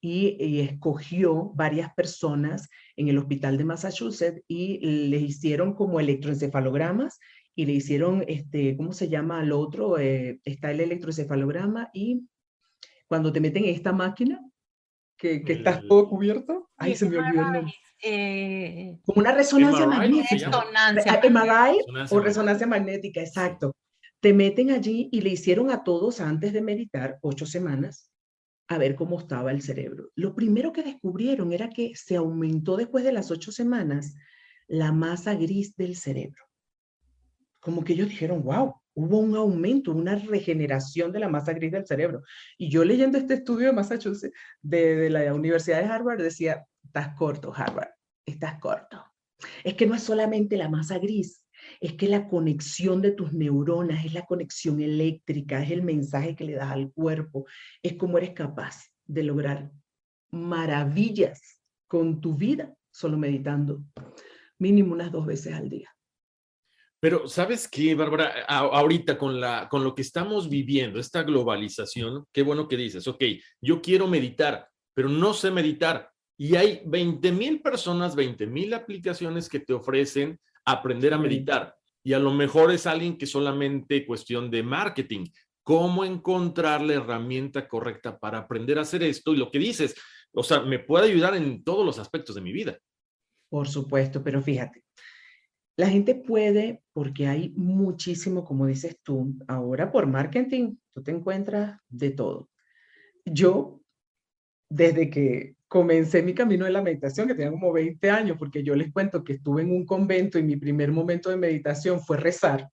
Y, 0.00 0.36
y, 0.38 0.60
escogió 0.60 1.52
varias 1.54 1.94
personas 1.94 2.68
en 2.94 3.08
el 3.08 3.16
hospital 3.16 3.56
de 3.56 3.64
Massachusetts 3.64 4.42
y 4.46 4.78
les 5.08 5.22
hicieron 5.22 5.74
como 5.74 5.98
electroencefalogramas 5.98 7.18
y 7.54 7.66
le 7.66 7.72
hicieron, 7.72 8.24
este, 8.26 8.76
¿cómo 8.76 8.92
se 8.92 9.08
llama 9.08 9.40
al 9.40 9.52
otro? 9.52 9.98
Eh, 9.98 10.40
está 10.44 10.70
el 10.70 10.80
electroencefalograma 10.80 11.90
y 11.92 12.26
cuando 13.06 13.32
te 13.32 13.40
meten 13.40 13.64
en 13.64 13.74
esta 13.74 13.92
máquina, 13.92 14.40
que, 15.16 15.42
que 15.42 15.52
estás 15.52 15.82
todo 15.86 16.08
cubierto, 16.08 16.70
ahí 16.76 16.96
se 16.96 17.08
me 17.08 17.18
olvidó 17.18 17.42
el 17.42 17.52
nombre. 17.52 17.74
Eh, 18.02 18.98
Como 19.04 19.20
una 19.20 19.32
resonancia 19.32 19.86
magnética. 19.86 20.34
Resonancia 20.34 22.08
o 22.10 22.20
resonancia 22.20 22.66
magnética, 22.66 23.20
exacto. 23.20 23.72
Te 24.20 24.32
meten 24.32 24.70
allí 24.70 25.08
y 25.12 25.20
le 25.20 25.30
hicieron 25.30 25.70
a 25.70 25.84
todos 25.84 26.20
antes 26.20 26.52
de 26.52 26.62
meditar 26.62 27.18
ocho 27.22 27.46
semanas 27.46 28.10
a 28.66 28.78
ver 28.78 28.96
cómo 28.96 29.20
estaba 29.20 29.52
el 29.52 29.62
cerebro. 29.62 30.10
Lo 30.16 30.34
primero 30.34 30.72
que 30.72 30.82
descubrieron 30.82 31.52
era 31.52 31.68
que 31.68 31.92
se 31.94 32.16
aumentó 32.16 32.76
después 32.76 33.04
de 33.04 33.12
las 33.12 33.30
ocho 33.30 33.52
semanas 33.52 34.14
la 34.66 34.90
masa 34.90 35.34
gris 35.34 35.76
del 35.76 35.94
cerebro 35.94 36.42
como 37.64 37.82
que 37.82 37.94
ellos 37.94 38.10
dijeron, 38.10 38.42
wow, 38.42 38.74
hubo 38.94 39.18
un 39.18 39.34
aumento, 39.34 39.90
una 39.90 40.16
regeneración 40.16 41.10
de 41.12 41.18
la 41.18 41.30
masa 41.30 41.54
gris 41.54 41.72
del 41.72 41.86
cerebro. 41.86 42.22
Y 42.58 42.68
yo 42.68 42.84
leyendo 42.84 43.16
este 43.16 43.34
estudio 43.34 43.68
de 43.68 43.72
Massachusetts, 43.72 44.36
de, 44.60 45.08
la 45.08 45.32
Universidad 45.32 45.80
de 45.80 45.86
Harvard, 45.86 46.20
decía, 46.20 46.66
estás 46.84 47.16
corto, 47.16 47.52
Harvard, 47.54 47.88
estás 48.26 48.60
corto. 48.60 49.02
Es 49.64 49.74
que 49.74 49.86
no 49.86 49.94
es 49.94 50.02
solamente 50.02 50.58
la 50.58 50.68
masa 50.68 50.98
gris, 50.98 51.46
es 51.80 51.94
que 51.94 52.06
la 52.06 52.28
conexión 52.28 53.00
de 53.00 53.12
tus 53.12 53.32
neuronas, 53.32 54.04
es 54.04 54.12
la 54.12 54.26
conexión 54.26 54.82
eléctrica, 54.82 55.62
es 55.62 55.70
el 55.70 55.82
mensaje 55.82 56.36
que 56.36 56.44
le 56.44 56.52
das 56.52 56.70
al 56.70 56.92
cuerpo, 56.92 57.46
es 57.82 57.94
cómo 57.94 58.18
eres 58.18 58.30
capaz 58.30 58.76
de 59.06 59.22
lograr 59.22 59.72
maravillas 60.30 61.40
con 61.88 62.20
tu 62.20 62.34
vida 62.34 62.74
solo 62.90 63.16
meditando 63.16 63.82
mínimo 64.58 64.92
unas 64.92 65.10
dos 65.10 65.24
veces 65.24 65.54
al 65.54 65.70
día. 65.70 65.94
Pero 67.04 67.28
¿sabes 67.28 67.68
qué, 67.68 67.94
Bárbara? 67.94 68.46
Ahorita 68.48 69.18
con, 69.18 69.38
la, 69.38 69.68
con 69.68 69.84
lo 69.84 69.94
que 69.94 70.00
estamos 70.00 70.48
viviendo, 70.48 70.98
esta 70.98 71.22
globalización, 71.22 72.24
qué 72.32 72.40
bueno 72.42 72.66
que 72.66 72.78
dices, 72.78 73.06
ok, 73.06 73.22
yo 73.60 73.82
quiero 73.82 74.08
meditar, 74.08 74.70
pero 74.94 75.10
no 75.10 75.34
sé 75.34 75.50
meditar. 75.50 76.10
Y 76.38 76.56
hay 76.56 76.80
20 76.86 77.30
mil 77.32 77.60
personas, 77.60 78.16
20 78.16 78.46
mil 78.46 78.72
aplicaciones 78.72 79.50
que 79.50 79.60
te 79.60 79.74
ofrecen 79.74 80.40
aprender 80.64 81.12
a 81.12 81.18
meditar. 81.18 81.76
Y 82.02 82.14
a 82.14 82.18
lo 82.18 82.32
mejor 82.32 82.72
es 82.72 82.86
alguien 82.86 83.18
que 83.18 83.26
solamente 83.26 84.06
cuestión 84.06 84.50
de 84.50 84.62
marketing. 84.62 85.26
¿Cómo 85.62 86.06
encontrar 86.06 86.80
la 86.80 86.94
herramienta 86.94 87.68
correcta 87.68 88.18
para 88.18 88.38
aprender 88.38 88.78
a 88.78 88.82
hacer 88.82 89.02
esto? 89.02 89.34
Y 89.34 89.36
lo 89.36 89.50
que 89.50 89.58
dices, 89.58 89.94
o 90.32 90.42
sea, 90.42 90.60
me 90.60 90.78
puede 90.78 91.12
ayudar 91.12 91.36
en 91.36 91.62
todos 91.64 91.84
los 91.84 91.98
aspectos 91.98 92.34
de 92.34 92.40
mi 92.40 92.52
vida. 92.52 92.78
Por 93.50 93.68
supuesto, 93.68 94.24
pero 94.24 94.40
fíjate, 94.40 94.83
la 95.76 95.88
gente 95.88 96.14
puede, 96.14 96.82
porque 96.92 97.26
hay 97.26 97.52
muchísimo, 97.56 98.44
como 98.44 98.66
dices 98.66 98.98
tú, 99.02 99.34
ahora 99.48 99.90
por 99.90 100.06
marketing, 100.06 100.76
tú 100.92 101.02
te 101.02 101.10
encuentras 101.10 101.80
de 101.88 102.10
todo. 102.10 102.48
Yo, 103.24 103.80
desde 104.70 105.10
que 105.10 105.56
comencé 105.66 106.22
mi 106.22 106.34
camino 106.34 106.64
de 106.64 106.70
la 106.70 106.82
meditación, 106.82 107.26
que 107.26 107.34
tenía 107.34 107.50
como 107.50 107.72
20 107.72 108.10
años, 108.10 108.36
porque 108.38 108.62
yo 108.62 108.76
les 108.76 108.92
cuento 108.92 109.24
que 109.24 109.32
estuve 109.34 109.62
en 109.62 109.72
un 109.72 109.84
convento 109.84 110.38
y 110.38 110.44
mi 110.44 110.56
primer 110.56 110.92
momento 110.92 111.30
de 111.30 111.36
meditación 111.36 112.00
fue 112.00 112.16
rezar. 112.16 112.68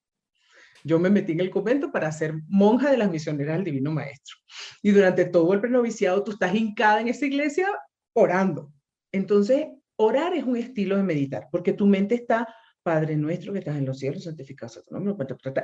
Yo 0.84 1.00
me 1.00 1.10
metí 1.10 1.32
en 1.32 1.40
el 1.40 1.50
convento 1.50 1.92
para 1.92 2.12
ser 2.12 2.36
monja 2.48 2.92
de 2.92 2.98
las 2.98 3.10
misioneras 3.10 3.56
del 3.56 3.66
Divino 3.66 3.92
Maestro. 3.92 4.38
Y 4.84 4.92
durante 4.92 5.26
todo 5.26 5.54
el 5.54 5.62
prenoviciado 5.62 6.24
tú 6.24 6.32
estás 6.32 6.54
hincada 6.54 7.02
en 7.02 7.08
esa 7.08 7.26
iglesia 7.26 7.68
orando. 8.14 8.72
Entonces, 9.12 9.68
orar 9.96 10.34
es 10.36 10.44
un 10.44 10.58
estilo 10.58 10.98
de 10.98 11.04
meditar, 11.04 11.48
porque 11.52 11.74
tu 11.74 11.86
mente 11.86 12.16
está 12.16 12.48
Padre 12.84 13.16
nuestro 13.16 13.54
que 13.54 13.60
estás 13.60 13.78
en 13.78 13.86
los 13.86 14.00
cielos, 14.00 14.24
santificado 14.24 14.70
sea 14.70 14.84
tu 14.84 14.94
nombre, 14.94 15.14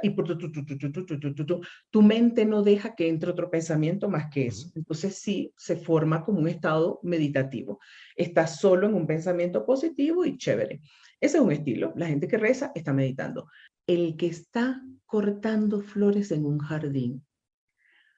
y 0.03 0.09
por 0.11 0.25
tu, 0.25 0.37
tu, 0.37 0.65
tu, 0.65 1.61
tu, 1.89 2.01
mente 2.01 2.45
no 2.45 2.61
deja 2.61 2.95
que 2.95 3.07
entre 3.07 3.31
otro 3.31 3.49
pensamiento 3.49 4.07
más 4.07 4.29
que 4.29 4.47
eso. 4.47 4.69
Entonces 4.75 5.17
sí, 5.17 5.51
se 5.57 5.77
forma 5.77 6.23
como 6.23 6.39
un 6.39 6.47
estado 6.47 6.99
meditativo. 7.01 7.79
Estás 8.15 8.59
solo 8.59 8.87
en 8.87 8.93
un 8.93 9.07
pensamiento 9.07 9.65
positivo 9.65 10.25
y 10.25 10.37
chévere. 10.37 10.81
Ese 11.19 11.37
es 11.37 11.43
un 11.43 11.51
estilo. 11.51 11.93
La 11.95 12.07
gente 12.07 12.27
que 12.27 12.37
reza 12.37 12.71
está 12.75 12.93
meditando. 12.93 13.47
El 13.87 14.15
que 14.15 14.27
está 14.27 14.81
cortando 15.05 15.81
flores 15.81 16.31
en 16.31 16.45
un 16.45 16.59
jardín, 16.59 17.25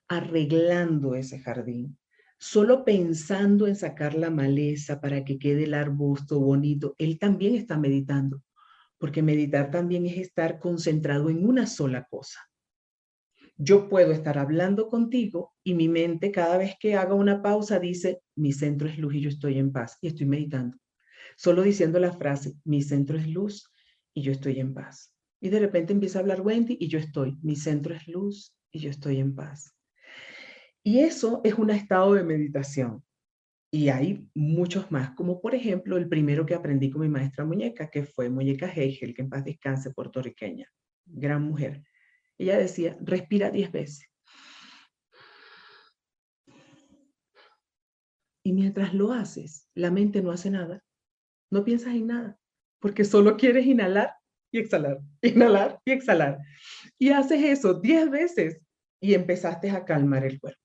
arreglando 0.09 1.15
ese 1.15 1.39
jardín, 1.39 1.97
solo 2.37 2.83
pensando 2.83 3.67
en 3.67 3.75
sacar 3.75 4.15
la 4.15 4.29
maleza 4.29 4.99
para 4.99 5.23
que 5.23 5.37
quede 5.37 5.65
el 5.65 5.73
arbusto 5.73 6.39
bonito, 6.39 6.95
él 6.97 7.19
también 7.19 7.55
está 7.55 7.77
meditando 7.77 8.41
porque 8.99 9.23
meditar 9.23 9.71
también 9.71 10.05
es 10.05 10.17
estar 10.17 10.59
concentrado 10.59 11.29
en 11.29 11.47
una 11.47 11.65
sola 11.65 12.05
cosa. 12.09 12.39
Yo 13.57 13.89
puedo 13.89 14.11
estar 14.11 14.37
hablando 14.37 14.87
contigo 14.87 15.53
y 15.63 15.73
mi 15.73 15.89
mente 15.89 16.31
cada 16.31 16.57
vez 16.57 16.75
que 16.79 16.95
haga 16.95 17.13
una 17.13 17.41
pausa 17.41 17.79
dice, 17.79 18.21
mi 18.35 18.53
centro 18.53 18.87
es 18.87 18.97
luz 18.97 19.15
y 19.15 19.21
yo 19.21 19.29
estoy 19.29 19.57
en 19.57 19.71
paz 19.71 19.97
y 20.01 20.07
estoy 20.07 20.27
meditando. 20.27 20.77
Solo 21.35 21.63
diciendo 21.63 21.99
la 21.99 22.13
frase, 22.13 22.53
mi 22.63 22.81
centro 22.81 23.17
es 23.17 23.27
luz 23.27 23.69
y 24.13 24.21
yo 24.21 24.31
estoy 24.31 24.59
en 24.59 24.73
paz. 24.73 25.13
Y 25.41 25.49
de 25.49 25.59
repente 25.59 25.93
empieza 25.93 26.19
a 26.19 26.21
hablar 26.21 26.41
Wendy 26.41 26.77
y 26.79 26.87
yo 26.87 26.99
estoy, 26.99 27.37
mi 27.41 27.55
centro 27.55 27.95
es 27.95 28.07
luz 28.07 28.55
y 28.71 28.79
yo 28.79 28.89
estoy 28.89 29.19
en 29.19 29.35
paz. 29.35 29.73
Y 30.83 30.99
eso 30.99 31.41
es 31.43 31.55
un 31.55 31.69
estado 31.69 32.13
de 32.13 32.23
meditación. 32.23 33.03
Y 33.71 33.89
hay 33.89 34.27
muchos 34.33 34.89
más, 34.91 35.11
como 35.11 35.41
por 35.41 35.53
ejemplo 35.53 35.97
el 35.97 36.09
primero 36.09 36.45
que 36.45 36.55
aprendí 36.55 36.89
con 36.89 37.01
mi 37.01 37.09
maestra 37.09 37.45
muñeca, 37.45 37.89
que 37.89 38.03
fue 38.03 38.29
Muñeca 38.29 38.67
Heigel, 38.67 39.13
que 39.13 39.21
en 39.21 39.29
paz 39.29 39.45
descanse, 39.45 39.91
puertorriqueña, 39.91 40.67
gran 41.05 41.43
mujer. 41.43 41.83
Ella 42.39 42.57
decía, 42.57 42.97
respira 43.01 43.51
diez 43.51 43.71
veces. 43.71 44.07
Y 48.43 48.53
mientras 48.53 48.95
lo 48.95 49.11
haces, 49.11 49.67
la 49.75 49.91
mente 49.91 50.23
no 50.23 50.31
hace 50.31 50.49
nada, 50.49 50.83
no 51.51 51.63
piensas 51.63 51.93
en 51.93 52.07
nada, 52.07 52.39
porque 52.79 53.03
solo 53.03 53.37
quieres 53.37 53.67
inhalar 53.67 54.13
y 54.51 54.59
exhalar, 54.59 54.99
inhalar 55.21 55.79
y 55.85 55.91
exhalar. 55.91 56.39
Y 56.97 57.09
haces 57.09 57.43
eso 57.43 57.75
diez 57.75 58.09
veces 58.09 58.59
y 58.99 59.13
empezaste 59.13 59.69
a 59.69 59.85
calmar 59.85 60.25
el 60.25 60.39
cuerpo. 60.39 60.59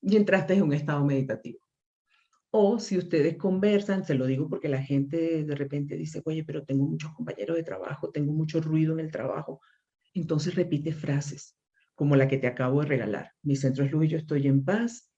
Y 0.00 0.16
entraste 0.16 0.54
en 0.54 0.62
un 0.62 0.72
estado 0.72 1.04
meditativo. 1.04 1.65
O 2.50 2.78
si 2.78 2.96
ustedes 2.96 3.36
conversan, 3.36 4.04
se 4.04 4.14
lo 4.14 4.26
digo 4.26 4.48
porque 4.48 4.68
la 4.68 4.82
gente 4.82 5.44
de 5.44 5.54
repente 5.54 5.96
dice, 5.96 6.22
oye, 6.24 6.44
pero 6.44 6.64
tengo 6.64 6.86
muchos 6.86 7.12
compañeros 7.12 7.56
de 7.56 7.62
trabajo, 7.62 8.10
tengo 8.10 8.32
mucho 8.32 8.60
ruido 8.60 8.92
en 8.94 9.00
el 9.00 9.10
trabajo. 9.10 9.60
Entonces 10.14 10.54
repite 10.54 10.92
frases 10.92 11.56
como 11.94 12.14
la 12.14 12.28
que 12.28 12.38
te 12.38 12.46
acabo 12.46 12.80
de 12.80 12.86
regalar. 12.86 13.32
Mi 13.42 13.56
centro 13.56 13.84
es 13.84 13.90
luz 13.90 14.04
y 14.04 14.08
yo 14.08 14.18
estoy 14.18 14.46
en 14.46 14.64
paz. 14.64 15.10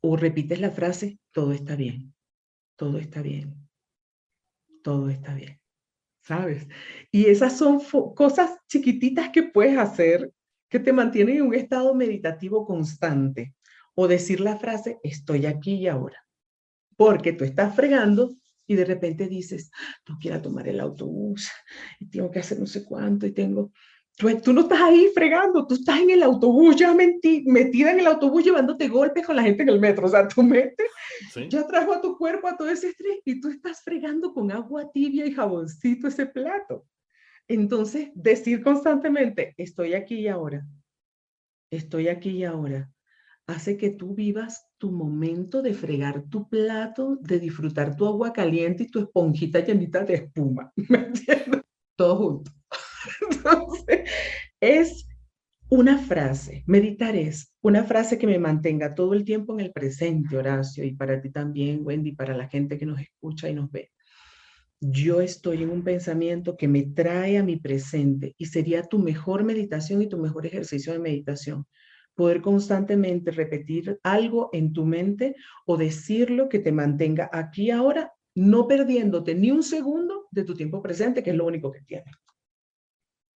O 0.00 0.16
repites 0.16 0.60
la 0.60 0.70
frase, 0.70 1.20
todo 1.30 1.52
está 1.52 1.76
bien, 1.76 2.14
todo 2.76 2.98
está 2.98 3.22
bien, 3.22 3.68
todo 4.82 5.10
está 5.10 5.34
bien. 5.34 5.60
¿Sabes? 6.24 6.66
Y 7.10 7.26
esas 7.26 7.56
son 7.56 7.80
cosas 8.14 8.56
chiquititas 8.68 9.30
que 9.30 9.42
puedes 9.42 9.78
hacer 9.78 10.32
que 10.68 10.80
te 10.80 10.92
mantienen 10.92 11.36
en 11.36 11.42
un 11.42 11.54
estado 11.54 11.94
meditativo 11.94 12.64
constante. 12.64 13.54
O 13.94 14.08
decir 14.08 14.40
la 14.40 14.56
frase, 14.56 14.98
estoy 15.02 15.46
aquí 15.46 15.74
y 15.74 15.86
ahora 15.86 16.21
porque 16.96 17.32
tú 17.32 17.44
estás 17.44 17.74
fregando 17.74 18.36
y 18.66 18.74
de 18.74 18.84
repente 18.84 19.28
dices, 19.28 19.70
no 20.08 20.16
quiero 20.20 20.40
tomar 20.40 20.68
el 20.68 20.80
autobús 20.80 21.50
y 21.98 22.08
tengo 22.08 22.30
que 22.30 22.40
hacer 22.40 22.58
no 22.58 22.66
sé 22.66 22.84
cuánto 22.84 23.26
y 23.26 23.32
tengo... 23.32 23.72
Tú, 24.14 24.28
tú 24.44 24.52
no 24.52 24.60
estás 24.60 24.80
ahí 24.82 25.10
fregando, 25.14 25.66
tú 25.66 25.74
estás 25.74 25.98
en 25.98 26.10
el 26.10 26.22
autobús 26.22 26.76
ya 26.76 26.94
metida 26.94 27.92
en 27.92 28.00
el 28.00 28.06
autobús 28.06 28.44
llevándote 28.44 28.86
golpes 28.86 29.24
con 29.24 29.34
la 29.36 29.42
gente 29.42 29.62
en 29.62 29.70
el 29.70 29.80
metro. 29.80 30.06
O 30.06 30.10
sea, 30.10 30.28
tu 30.28 30.42
mente 30.42 30.84
ya 31.48 31.66
trajo 31.66 31.94
a 31.94 32.00
tu 32.02 32.18
cuerpo 32.18 32.46
a 32.46 32.56
todo 32.56 32.68
ese 32.68 32.88
estrés 32.88 33.20
y 33.24 33.40
tú 33.40 33.48
estás 33.48 33.80
fregando 33.82 34.34
con 34.34 34.52
agua 34.52 34.90
tibia 34.92 35.24
y 35.24 35.32
jaboncito 35.32 36.08
ese 36.08 36.26
plato. 36.26 36.84
Entonces, 37.48 38.10
decir 38.14 38.62
constantemente, 38.62 39.54
estoy 39.56 39.94
aquí 39.94 40.16
y 40.16 40.28
ahora, 40.28 40.66
estoy 41.70 42.08
aquí 42.08 42.30
y 42.30 42.44
ahora, 42.44 42.90
hace 43.46 43.76
que 43.76 43.90
tú 43.90 44.14
vivas 44.14 44.66
tu 44.78 44.92
momento 44.92 45.62
de 45.62 45.74
fregar 45.74 46.24
tu 46.28 46.48
plato, 46.48 47.18
de 47.20 47.38
disfrutar 47.38 47.96
tu 47.96 48.06
agua 48.06 48.32
caliente 48.32 48.84
y 48.84 48.88
tu 48.88 49.00
esponjita 49.00 49.60
llenita 49.60 50.04
de 50.04 50.14
espuma. 50.14 50.72
¿Me 50.88 50.98
entiendes? 50.98 51.62
Todo 51.96 52.16
junto. 52.16 52.50
Entonces, 53.30 54.10
es 54.60 55.06
una 55.68 55.96
frase, 55.96 56.64
meditar 56.66 57.16
es 57.16 57.54
una 57.62 57.84
frase 57.84 58.18
que 58.18 58.26
me 58.26 58.38
mantenga 58.38 58.94
todo 58.94 59.14
el 59.14 59.24
tiempo 59.24 59.54
en 59.54 59.60
el 59.60 59.72
presente, 59.72 60.36
Horacio, 60.36 60.84
y 60.84 60.94
para 60.94 61.20
ti 61.20 61.30
también, 61.30 61.80
Wendy, 61.82 62.12
para 62.12 62.36
la 62.36 62.46
gente 62.46 62.76
que 62.76 62.84
nos 62.84 63.00
escucha 63.00 63.48
y 63.48 63.54
nos 63.54 63.70
ve. 63.70 63.90
Yo 64.80 65.22
estoy 65.22 65.62
en 65.62 65.70
un 65.70 65.82
pensamiento 65.82 66.56
que 66.56 66.68
me 66.68 66.82
trae 66.82 67.38
a 67.38 67.42
mi 67.42 67.56
presente 67.56 68.34
y 68.36 68.46
sería 68.46 68.82
tu 68.82 68.98
mejor 68.98 69.44
meditación 69.44 70.02
y 70.02 70.08
tu 70.08 70.18
mejor 70.18 70.44
ejercicio 70.44 70.92
de 70.92 70.98
meditación. 70.98 71.64
Poder 72.14 72.40
constantemente 72.40 73.30
repetir 73.30 73.98
algo 74.02 74.50
en 74.52 74.72
tu 74.72 74.84
mente 74.84 75.34
o 75.66 75.76
decirlo 75.76 76.48
que 76.48 76.58
te 76.58 76.72
mantenga 76.72 77.30
aquí 77.32 77.70
ahora, 77.70 78.12
no 78.34 78.66
perdiéndote 78.66 79.34
ni 79.34 79.50
un 79.50 79.62
segundo 79.62 80.28
de 80.30 80.44
tu 80.44 80.54
tiempo 80.54 80.82
presente, 80.82 81.22
que 81.22 81.30
es 81.30 81.36
lo 81.36 81.46
único 81.46 81.70
que 81.70 81.82
tienes. 81.82 82.14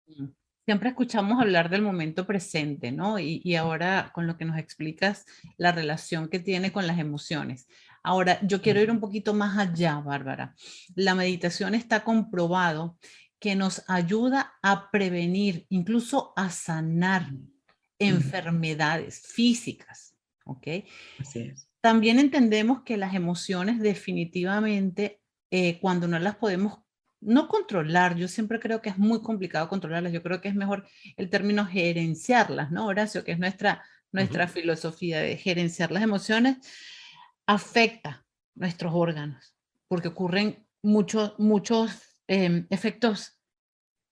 Mm 0.06 0.28
siempre 0.64 0.90
escuchamos 0.90 1.40
hablar 1.40 1.70
del 1.70 1.82
momento 1.82 2.26
presente, 2.26 2.92
¿no? 2.92 3.18
Y, 3.18 3.54
ahora 3.56 4.10
con 4.14 4.26
lo 4.26 4.36
que 4.36 4.44
nos 4.44 4.58
explicas, 4.58 5.26
la 5.56 5.72
relación 5.72 6.28
que 6.28 6.40
tiene 6.40 6.72
con 6.72 6.86
las 6.86 6.98
emociones. 6.98 7.66
Ahora, 8.02 8.40
yo 8.42 8.62
quiero 8.62 8.80
ir 8.80 8.90
un 8.90 9.00
poquito 9.00 9.34
más 9.34 9.58
allá, 9.58 9.98
Bárbara. 10.00 10.54
La 10.94 11.14
meditación 11.14 11.74
está 11.74 12.04
comprobado 12.04 12.98
que 13.38 13.56
nos 13.56 13.84
ayuda 13.88 14.54
a 14.62 14.90
prevenir, 14.90 15.66
incluso 15.68 16.32
a 16.36 16.50
sanar 16.50 17.28
enfermedades 18.06 19.20
físicas, 19.20 20.14
¿ok? 20.44 20.66
Así 21.18 21.40
es. 21.40 21.68
También 21.80 22.18
entendemos 22.18 22.82
que 22.82 22.96
las 22.96 23.14
emociones 23.14 23.80
definitivamente, 23.80 25.20
eh, 25.50 25.80
cuando 25.80 26.06
no 26.06 26.18
las 26.18 26.36
podemos 26.36 26.78
no 27.20 27.48
controlar, 27.48 28.16
yo 28.16 28.28
siempre 28.28 28.58
creo 28.60 28.82
que 28.82 28.90
es 28.90 28.98
muy 28.98 29.22
complicado 29.22 29.68
controlarlas, 29.68 30.12
yo 30.12 30.22
creo 30.22 30.40
que 30.40 30.48
es 30.48 30.54
mejor 30.54 30.86
el 31.16 31.30
término 31.30 31.66
gerenciarlas, 31.66 32.70
¿no, 32.72 32.86
Horacio? 32.86 33.24
Que 33.24 33.32
es 33.32 33.38
nuestra, 33.38 33.84
nuestra 34.10 34.48
filosofía 34.48 35.20
de 35.20 35.36
gerenciar 35.36 35.92
las 35.92 36.02
emociones, 36.02 36.58
afecta 37.46 38.26
nuestros 38.54 38.92
órganos, 38.94 39.56
porque 39.88 40.08
ocurren 40.08 40.66
muchos, 40.82 41.38
muchos 41.38 42.18
em, 42.26 42.66
efectos 42.70 43.40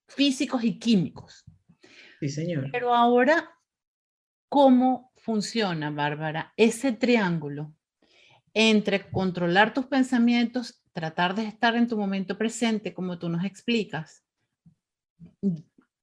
físicos 0.09 0.65
y 0.65 0.79
químicos. 0.79 1.45
Sí, 2.21 2.29
señor. 2.29 2.69
Pero 2.73 2.95
ahora, 2.95 3.51
¿cómo 4.51 5.13
funciona, 5.17 5.91
Bárbara, 5.91 6.53
ese 6.59 6.93
triángulo 6.93 7.73
entre 8.53 9.09
controlar 9.11 9.73
tus 9.73 9.87
pensamientos 9.87 10.83
tratar 10.93 11.35
de 11.35 11.47
estar 11.47 11.77
en 11.77 11.87
tu 11.87 11.97
momento 11.97 12.37
presente, 12.37 12.93
como 12.93 13.19
tú 13.19 13.29
nos 13.29 13.45
explicas, 13.45 14.25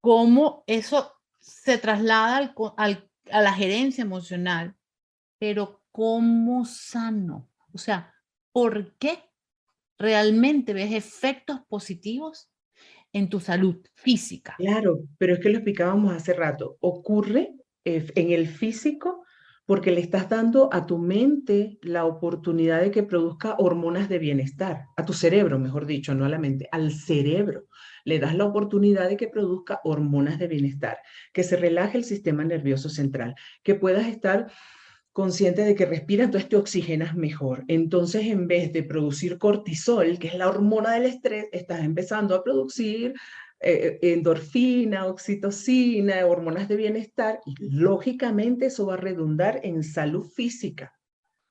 cómo 0.02 0.64
eso 0.66 1.14
se 1.40 1.78
traslada 1.78 2.54
a 2.78 3.42
la 3.42 3.54
gerencia 3.54 4.02
emocional, 4.02 4.76
pero 5.38 5.84
cómo 5.92 6.66
sano. 6.66 7.50
O 7.74 7.78
sea, 7.78 8.14
¿por 8.52 8.96
qué 8.98 9.20
realmente 9.98 10.74
ves 10.74 10.94
efectos 10.94 11.60
positivos 11.68 12.50
en 13.12 13.30
tu 13.30 13.40
salud 13.40 13.86
física? 13.94 14.56
Claro, 14.58 15.02
pero 15.18 15.34
es 15.34 15.40
que 15.40 15.50
lo 15.50 15.58
explicábamos 15.58 16.14
hace 16.14 16.34
rato. 16.34 16.78
Ocurre 16.80 17.57
en 17.88 18.32
el 18.32 18.48
físico 18.48 19.24
porque 19.68 19.92
le 19.92 20.00
estás 20.00 20.30
dando 20.30 20.70
a 20.72 20.86
tu 20.86 20.98
mente 20.98 21.78
la 21.82 22.06
oportunidad 22.06 22.82
de 22.82 22.90
que 22.90 23.04
produzca 23.04 23.56
hormonas 23.60 24.08
de 24.08 24.18
bienestar, 24.18 24.86
a 24.96 25.06
tu 25.06 25.12
cerebro, 25.12 25.60
mejor 25.60 25.86
dicho, 25.86 26.16
no 26.16 26.24
a 26.24 26.30
la 26.30 26.40
mente, 26.40 26.70
al 26.72 26.94
cerebro. 26.94 27.66
Le 28.06 28.18
das 28.18 28.34
la 28.34 28.46
oportunidad 28.46 29.10
de 29.10 29.18
que 29.18 29.28
produzca 29.28 29.82
hormonas 29.84 30.40
de 30.40 30.48
bienestar, 30.48 31.00
que 31.34 31.44
se 31.44 31.58
relaje 31.58 31.98
el 31.98 32.06
sistema 32.06 32.46
nervioso 32.46 32.88
central, 32.88 33.36
que 33.62 33.76
puedas 33.76 34.08
estar 34.08 34.48
consciente 35.12 35.64
de 35.64 35.76
que 35.76 35.86
respiras, 35.86 36.26
entonces 36.26 36.48
te 36.48 36.56
oxigenas 36.56 37.16
mejor. 37.16 37.66
Entonces, 37.68 38.28
en 38.28 38.48
vez 38.48 38.72
de 38.72 38.84
producir 38.84 39.38
cortisol, 39.38 40.18
que 40.18 40.28
es 40.28 40.36
la 40.36 40.48
hormona 40.48 40.94
del 40.94 41.08
estrés, 41.08 41.48
estás 41.52 41.82
empezando 41.82 42.36
a 42.36 42.44
producir 42.44 43.16
eh, 43.60 44.00
eh, 44.02 44.14
endorfina, 44.14 45.08
oxitocina, 45.08 46.26
hormonas 46.26 46.68
de 46.68 46.76
bienestar, 46.76 47.40
y 47.46 47.56
lógicamente 47.60 48.68
eso 48.68 48.86
va 48.86 48.94
a 48.96 48.98
redundar 48.98 49.60
en 49.64 49.84
salud 49.84 50.26
física. 50.30 50.94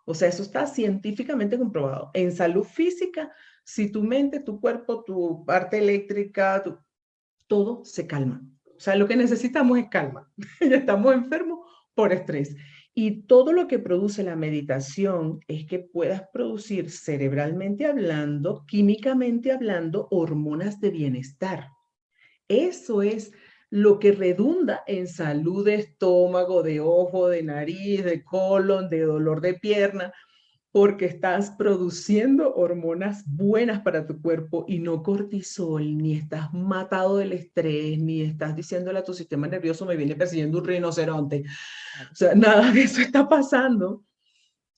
O 0.05 0.15
sea, 0.15 0.29
eso 0.29 0.43
está 0.43 0.67
científicamente 0.67 1.59
comprobado. 1.59 2.11
En 2.15 2.31
salud 2.31 2.63
física, 2.63 3.33
si 3.65 3.91
tu 3.91 4.05
mente, 4.05 4.39
tu 4.39 4.61
cuerpo, 4.61 5.03
tu 5.03 5.45
parte 5.45 5.79
eléctrica, 5.79 6.63
todo 7.49 7.85
se 7.85 8.07
calma. 8.07 8.41
O 8.65 8.81
sea, 8.81 8.95
lo 8.95 9.09
que 9.09 9.17
necesitamos 9.17 9.79
es 9.79 9.89
calma. 9.89 10.31
ya 10.61 10.77
estamos 10.77 11.13
enfermos 11.13 11.61
por 11.95 12.13
estrés. 12.13 12.55
Y 12.95 13.23
todo 13.23 13.53
lo 13.53 13.67
que 13.67 13.79
produce 13.79 14.23
la 14.23 14.37
meditación 14.37 15.41
es 15.49 15.67
que 15.67 15.81
puedas 15.81 16.23
producir 16.33 16.91
cerebralmente 16.91 17.85
hablando, 17.85 18.65
químicamente 18.67 19.51
hablando, 19.51 20.07
hormonas 20.11 20.81
de 20.81 20.91
bienestar. 20.91 21.76
Eso 22.49 23.03
es 23.03 23.33
lo 23.71 23.99
que 23.99 24.13
redunda 24.13 24.83
en 24.87 25.09
salud 25.09 25.65
de 25.65 25.75
estómago, 25.75 26.63
de 26.63 26.81
ojo, 26.81 27.29
de 27.29 27.43
nariz, 27.43 28.05
de 28.05 28.23
colon, 28.23 28.89
de 28.89 29.01
dolor 29.01 29.41
de 29.41 29.55
pierna, 29.55 30.13
porque 30.71 31.07
estás 31.07 31.53
produciendo 31.53 32.55
hormonas 32.55 33.25
buenas 33.27 33.81
para 33.81 34.07
tu 34.07 34.21
cuerpo 34.21 34.65
y 34.69 34.79
no 34.79 35.03
cortisol, 35.03 35.97
ni 35.97 36.15
estás 36.15 36.53
matado 36.53 37.17
del 37.17 37.33
estrés, 37.33 37.99
ni 37.99 38.21
estás 38.21 38.55
diciéndole 38.55 38.99
a 38.99 39.05
tu 39.05 39.15
sistema 39.15 39.49
nervioso, 39.49 39.87
me 39.87 39.97
viene 39.97 40.15
persiguiendo 40.15 40.59
un 40.59 40.65
rinoceronte. 40.67 41.45
O 42.13 42.15
sea, 42.15 42.35
nada 42.35 42.71
de 42.71 42.83
eso 42.83 43.01
está 43.01 43.29
pasando 43.29 44.05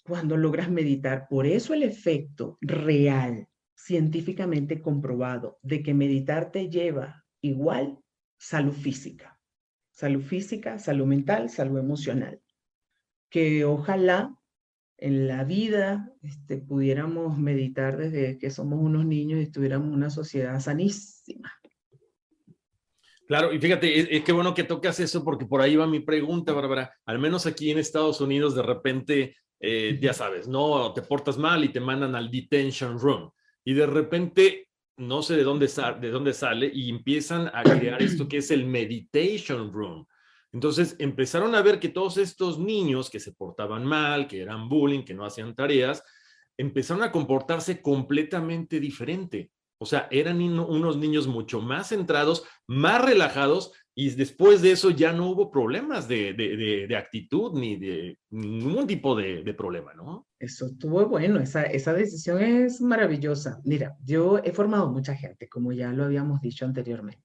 cuando 0.04 0.36
logras 0.36 0.70
meditar. 0.70 1.26
Por 1.28 1.46
eso 1.46 1.74
el 1.74 1.82
efecto 1.82 2.56
real, 2.60 3.48
científicamente 3.74 4.80
comprobado, 4.80 5.58
de 5.62 5.82
que 5.82 5.94
meditar 5.94 6.52
te 6.52 6.70
lleva 6.70 7.24
igual 7.40 7.98
salud 8.36 8.72
física. 8.72 9.38
Salud 9.90 10.22
física, 10.22 10.78
salud 10.78 11.06
mental, 11.06 11.50
salud 11.50 11.78
emocional. 11.78 12.40
Que 13.30 13.64
ojalá 13.64 14.38
en 14.96 15.28
la 15.28 15.44
vida 15.44 16.12
este, 16.22 16.58
pudiéramos 16.58 17.38
meditar 17.38 17.96
desde 17.96 18.38
que 18.38 18.50
somos 18.50 18.80
unos 18.80 19.04
niños 19.04 19.40
y 19.40 19.44
estuviéramos 19.44 19.92
una 19.92 20.10
sociedad 20.10 20.58
sanísima. 20.60 21.52
Claro, 23.28 23.52
y 23.52 23.58
fíjate, 23.58 24.16
es, 24.16 24.24
que 24.24 24.32
bueno 24.32 24.54
que 24.54 24.64
tocas 24.64 24.98
eso 25.00 25.22
porque 25.22 25.44
por 25.44 25.60
ahí 25.60 25.76
va 25.76 25.86
mi 25.86 26.00
pregunta, 26.00 26.52
Bárbara. 26.52 26.94
Al 27.04 27.18
menos 27.18 27.46
aquí 27.46 27.70
en 27.70 27.78
Estados 27.78 28.20
Unidos, 28.20 28.54
de 28.54 28.62
repente, 28.62 29.36
eh, 29.60 29.98
ya 30.00 30.14
sabes, 30.14 30.48
no 30.48 30.92
te 30.94 31.02
portas 31.02 31.36
mal 31.36 31.62
y 31.62 31.68
te 31.68 31.80
mandan 31.80 32.14
al 32.14 32.30
detention 32.30 32.98
room. 32.98 33.30
Y 33.64 33.74
de 33.74 33.86
repente 33.86 34.67
no 34.98 35.22
sé 35.22 35.36
de 35.36 35.44
dónde, 35.44 35.70
de 36.00 36.10
dónde 36.10 36.34
sale, 36.34 36.70
y 36.72 36.90
empiezan 36.90 37.50
a 37.54 37.62
crear 37.62 38.02
esto 38.02 38.28
que 38.28 38.38
es 38.38 38.50
el 38.50 38.66
meditation 38.66 39.72
room. 39.72 40.06
Entonces 40.52 40.96
empezaron 40.98 41.54
a 41.54 41.62
ver 41.62 41.78
que 41.78 41.88
todos 41.88 42.16
estos 42.16 42.58
niños 42.58 43.10
que 43.10 43.20
se 43.20 43.32
portaban 43.32 43.84
mal, 43.84 44.26
que 44.26 44.40
eran 44.40 44.68
bullying, 44.68 45.04
que 45.04 45.14
no 45.14 45.24
hacían 45.24 45.54
tareas, 45.54 46.02
empezaron 46.56 47.02
a 47.02 47.12
comportarse 47.12 47.80
completamente 47.80 48.80
diferente. 48.80 49.50
O 49.80 49.86
sea, 49.86 50.08
eran 50.10 50.40
unos 50.40 50.96
niños 50.96 51.28
mucho 51.28 51.60
más 51.60 51.90
centrados, 51.90 52.44
más 52.66 53.04
relajados 53.04 53.72
y 53.94 54.10
después 54.10 54.62
de 54.62 54.72
eso 54.72 54.90
ya 54.90 55.12
no 55.12 55.28
hubo 55.30 55.50
problemas 55.50 56.06
de, 56.06 56.32
de, 56.32 56.96
actitud 56.96 57.52
ni 57.58 57.76
de 57.76 58.18
ningún 58.30 58.86
tipo 58.86 59.16
de, 59.16 59.54
problema, 59.54 59.92
¿no? 59.94 60.28
Eso 60.38 60.66
estuvo 60.66 61.04
bueno, 61.06 61.40
esa, 61.40 61.62
esa 61.62 61.92
decisión 61.92 62.40
es 62.40 62.80
maravillosa. 62.80 63.60
Mira, 63.64 63.96
yo 64.04 64.38
he 64.38 64.52
formado 64.52 64.90
mucha 64.90 65.14
gente, 65.14 65.48
como 65.48 65.72
ya 65.72 65.92
lo 65.92 66.04
habíamos 66.04 66.40
dicho 66.40 66.64
anteriormente. 66.64 67.24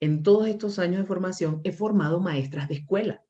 En 0.00 0.22
todos 0.22 0.48
estos 0.48 0.78
años 0.78 0.98
de 0.98 1.06
formación 1.06 1.60
he 1.64 1.72
formado 1.72 2.20
maestras 2.20 2.68
de 2.68 2.74
escuela. 2.74 3.22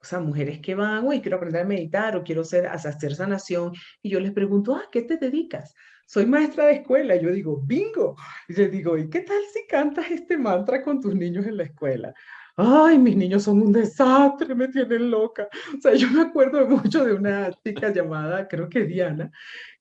O 0.00 0.04
sea, 0.04 0.20
mujeres 0.20 0.60
que 0.60 0.74
van, 0.74 1.06
uy, 1.06 1.20
quiero 1.20 1.36
aprender 1.36 1.62
a 1.62 1.68
meditar 1.68 2.16
o 2.16 2.24
quiero 2.24 2.40
hacer, 2.40 2.66
hacer 2.66 3.14
sanación. 3.14 3.72
Y 4.00 4.08
yo 4.08 4.20
les 4.20 4.32
pregunto, 4.32 4.74
ah, 4.74 4.88
¿qué 4.90 5.02
te 5.02 5.18
dedicas? 5.18 5.74
Soy 6.10 6.26
maestra 6.26 6.66
de 6.66 6.72
escuela. 6.72 7.14
yo 7.14 7.30
digo, 7.30 7.62
bingo. 7.64 8.16
Y 8.48 8.54
les 8.54 8.72
digo, 8.72 8.98
¿y 8.98 9.08
qué 9.08 9.20
tal 9.20 9.40
si 9.52 9.64
cantas 9.68 10.10
este 10.10 10.36
mantra 10.36 10.82
con 10.82 11.00
tus 11.00 11.14
niños 11.14 11.46
en 11.46 11.56
la 11.56 11.62
escuela? 11.62 12.12
Ay, 12.56 12.98
mis 12.98 13.16
niños 13.16 13.44
son 13.44 13.62
un 13.62 13.72
desastre, 13.72 14.56
me 14.56 14.66
tienen 14.66 15.08
loca. 15.08 15.48
O 15.78 15.80
sea, 15.80 15.94
yo 15.94 16.10
me 16.10 16.22
acuerdo 16.22 16.66
mucho 16.66 17.04
de 17.04 17.14
una 17.14 17.52
chica 17.64 17.92
llamada, 17.92 18.48
creo 18.48 18.68
que 18.68 18.82
Diana, 18.84 19.30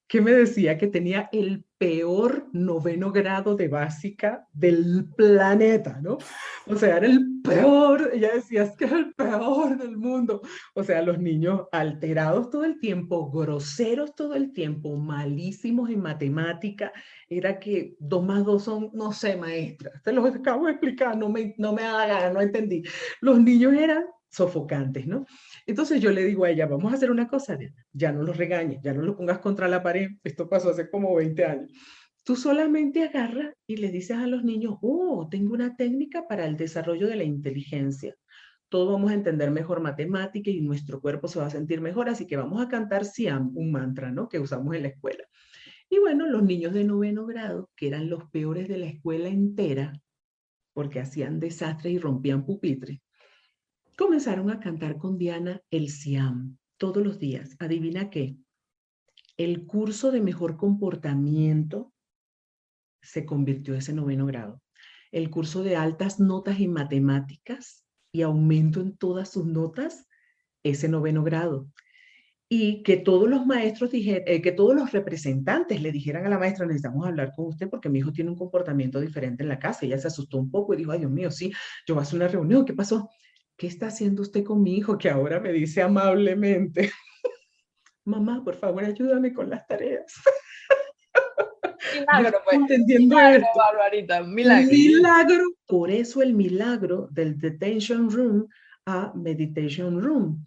que 0.10 0.22
me 0.22 0.32
decía 0.32 0.76
que 0.76 0.88
tenía 0.88 1.30
el 1.32 1.64
peor 1.78 2.48
noveno 2.52 3.12
grado 3.12 3.56
de 3.56 3.68
básica 3.68 4.48
del 4.52 5.08
planeta, 5.16 6.00
¿no? 6.02 6.18
O 6.66 6.76
sea, 6.76 6.98
era 6.98 7.06
el 7.06 7.42
peor, 7.44 8.10
ella 8.12 8.34
decía, 8.34 8.64
es 8.64 8.76
que 8.76 8.86
es 8.86 8.92
el 8.92 9.14
peor 9.14 9.78
del 9.78 9.98
mundo. 9.98 10.42
O 10.74 10.84
sea, 10.84 11.04
los 11.04 11.20
niños 11.20 11.68
alterados 11.72 12.50
todo 12.50 12.66
el 12.66 12.80
tiempo, 12.80 13.30
groseros 13.30 14.16
todo 14.16 14.34
el 14.34 14.52
tiempo, 14.52 14.98
malísimos 14.98 15.92
en 15.92 16.02
matemática, 16.02 16.92
era 17.30 17.60
que 17.60 17.96
dos 18.00 18.26
más 18.26 18.44
dos 18.44 18.64
son, 18.64 18.90
no 18.94 19.14
sé, 19.14 19.38
maestra, 19.38 19.92
te 20.04 20.12
los 20.12 20.26
acabo 20.26 20.66
de 20.66 20.72
explicar, 20.72 21.16
no 21.16 21.30
me, 21.30 21.54
no 21.60 21.72
me 21.72 21.84
haga, 21.84 22.34
no 22.34 22.42
entendí. 22.42 22.82
Los 23.22 23.40
niños 23.40 23.74
eran 23.74 24.06
sofocantes, 24.28 25.06
¿no? 25.06 25.26
Entonces 25.70 26.02
yo 26.02 26.10
le 26.10 26.26
digo 26.26 26.46
a 26.46 26.50
ella, 26.50 26.66
vamos 26.66 26.92
a 26.92 26.96
hacer 26.96 27.12
una 27.12 27.28
cosa, 27.28 27.56
ya 27.94 28.12
no 28.12 28.24
los 28.24 28.36
regañes, 28.38 28.82
ya 28.82 28.92
no 28.92 29.04
los 29.04 29.16
pongas 29.16 29.38
contra 29.38 29.68
la 29.68 29.84
pared, 29.84 30.10
esto 30.24 30.50
pasó 30.50 30.72
hace 30.72 30.90
como 30.90 31.14
20 31.14 31.46
años. 31.46 31.72
Tú 32.24 32.36
solamente 32.36 33.04
agarras 33.04 33.54
y 33.68 33.78
le 33.78 33.92
dices 33.92 34.18
a 34.18 34.26
los 34.26 34.44
niños, 34.44 34.78
oh, 34.82 35.28
tengo 35.30 35.54
una 35.54 35.76
técnica 35.76 36.28
para 36.28 36.48
el 36.48 36.58
desarrollo 36.58 37.08
de 37.08 37.18
la 37.18 37.24
inteligencia. 37.24 38.16
Todos 38.68 38.92
vamos 38.92 39.12
a 39.12 39.14
entender 39.14 39.52
mejor 39.52 39.80
matemática 39.80 40.50
y 40.50 40.60
nuestro 40.62 41.02
cuerpo 41.02 41.28
se 41.28 41.38
va 41.38 41.46
a 41.46 41.52
sentir 41.52 41.82
mejor, 41.82 42.10
así 42.10 42.26
que 42.26 42.36
vamos 42.36 42.60
a 42.64 42.68
cantar 42.68 43.06
Siam, 43.06 43.52
un 43.56 43.72
mantra, 43.72 44.10
¿no? 44.10 44.28
Que 44.28 44.40
usamos 44.40 44.76
en 44.76 44.82
la 44.82 44.88
escuela. 44.88 45.24
Y 45.88 46.00
bueno, 46.00 46.26
los 46.26 46.42
niños 46.42 46.74
de 46.74 46.84
noveno 46.84 47.28
grado, 47.28 47.70
que 47.76 47.90
eran 47.90 48.10
los 48.10 48.28
peores 48.32 48.68
de 48.68 48.78
la 48.80 48.88
escuela 48.88 49.30
entera, 49.30 49.94
porque 50.74 51.00
hacían 51.00 51.40
desastres 51.40 51.94
y 51.94 52.00
rompían 52.00 52.44
pupitres, 52.44 53.02
comenzaron 54.00 54.50
a 54.50 54.62
cantar 54.62 54.98
con 54.98 55.18
Diana 55.18 55.62
el 55.70 55.90
Siam 55.90 56.58
todos 56.78 57.06
los 57.06 57.20
días. 57.20 57.58
Adivina 57.60 58.10
qué. 58.10 58.38
El 59.36 59.66
curso 59.66 60.10
de 60.14 60.22
mejor 60.22 60.56
comportamiento 60.56 61.92
se 63.02 63.26
convirtió 63.26 63.76
ese 63.76 63.92
noveno 63.92 64.26
grado. 64.26 64.62
El 65.12 65.30
curso 65.30 65.64
de 65.64 65.76
altas 65.76 66.18
notas 66.18 66.62
en 66.62 66.72
matemáticas 66.72 67.84
y 68.14 68.22
aumento 68.22 68.80
en 68.80 68.96
todas 68.96 69.32
sus 69.32 69.46
notas, 69.46 70.08
ese 70.64 70.88
noveno 70.88 71.22
grado. 71.22 71.70
Y 72.48 72.84
que 72.84 72.96
todos 72.96 73.30
los 73.30 73.46
maestros 73.46 73.92
dijeran, 73.92 74.24
eh, 74.28 74.42
que 74.42 74.54
todos 74.54 74.76
los 74.76 74.94
representantes 74.94 75.82
le 75.82 75.92
dijeran 75.92 76.26
a 76.26 76.30
la 76.30 76.40
maestra, 76.40 76.66
necesitamos 76.66 77.06
hablar 77.06 77.34
con 77.36 77.48
usted 77.48 77.70
porque 77.70 77.90
mi 77.90 78.00
hijo 78.00 78.14
tiene 78.14 78.30
un 78.30 78.38
comportamiento 78.38 79.02
diferente 79.02 79.44
en 79.44 79.50
la 79.50 79.60
casa. 79.60 79.86
Ella 79.86 79.98
se 79.98 80.08
asustó 80.08 80.38
un 80.38 80.50
poco 80.50 80.74
y 80.74 80.78
dijo, 80.78 80.94
ay 80.94 81.00
Dios 81.00 81.12
mío, 81.12 81.32
sí, 81.32 81.52
yo 81.86 81.96
voy 81.96 82.02
a 82.02 82.04
hacer 82.04 82.16
una 82.16 82.30
reunión, 82.30 82.64
¿qué 82.64 82.74
pasó? 82.74 83.10
¿Qué 83.60 83.68
está 83.68 83.88
haciendo 83.88 84.22
usted 84.22 84.44
con 84.46 84.64
mi 84.64 84.78
hijo 84.78 84.98
que 84.98 85.10
ahora 85.10 85.40
me 85.42 85.52
dice 85.52 85.82
amablemente, 85.82 86.92
mamá, 88.06 88.42
por 88.44 88.56
favor, 88.56 88.86
ayúdame 88.86 89.34
con 89.34 89.50
las 89.50 89.68
tareas? 89.68 90.14
Milagro, 91.94 92.40
pues. 92.46 92.56
Entendiendo 92.58 93.18
milagro, 93.18 93.46
Barbarita, 93.54 94.24
milagro. 94.24 94.72
Milagro. 94.72 95.44
Por 95.68 95.92
eso 95.92 96.22
el 96.22 96.34
milagro 96.34 97.10
del 97.12 97.38
detention 97.38 98.10
room 98.10 98.48
a 98.86 99.12
meditation 99.14 100.02
room. 100.02 100.46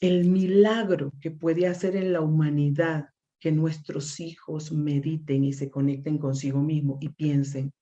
El 0.00 0.24
milagro 0.24 1.12
que 1.20 1.30
puede 1.30 1.66
hacer 1.66 1.94
en 1.94 2.12
la 2.14 2.22
humanidad 2.22 3.10
que 3.38 3.52
nuestros 3.52 4.18
hijos 4.18 4.72
mediten 4.72 5.44
y 5.44 5.52
se 5.52 5.70
conecten 5.70 6.16
consigo 6.16 6.62
mismo 6.62 6.96
y 7.02 7.10
piensen, 7.10 7.74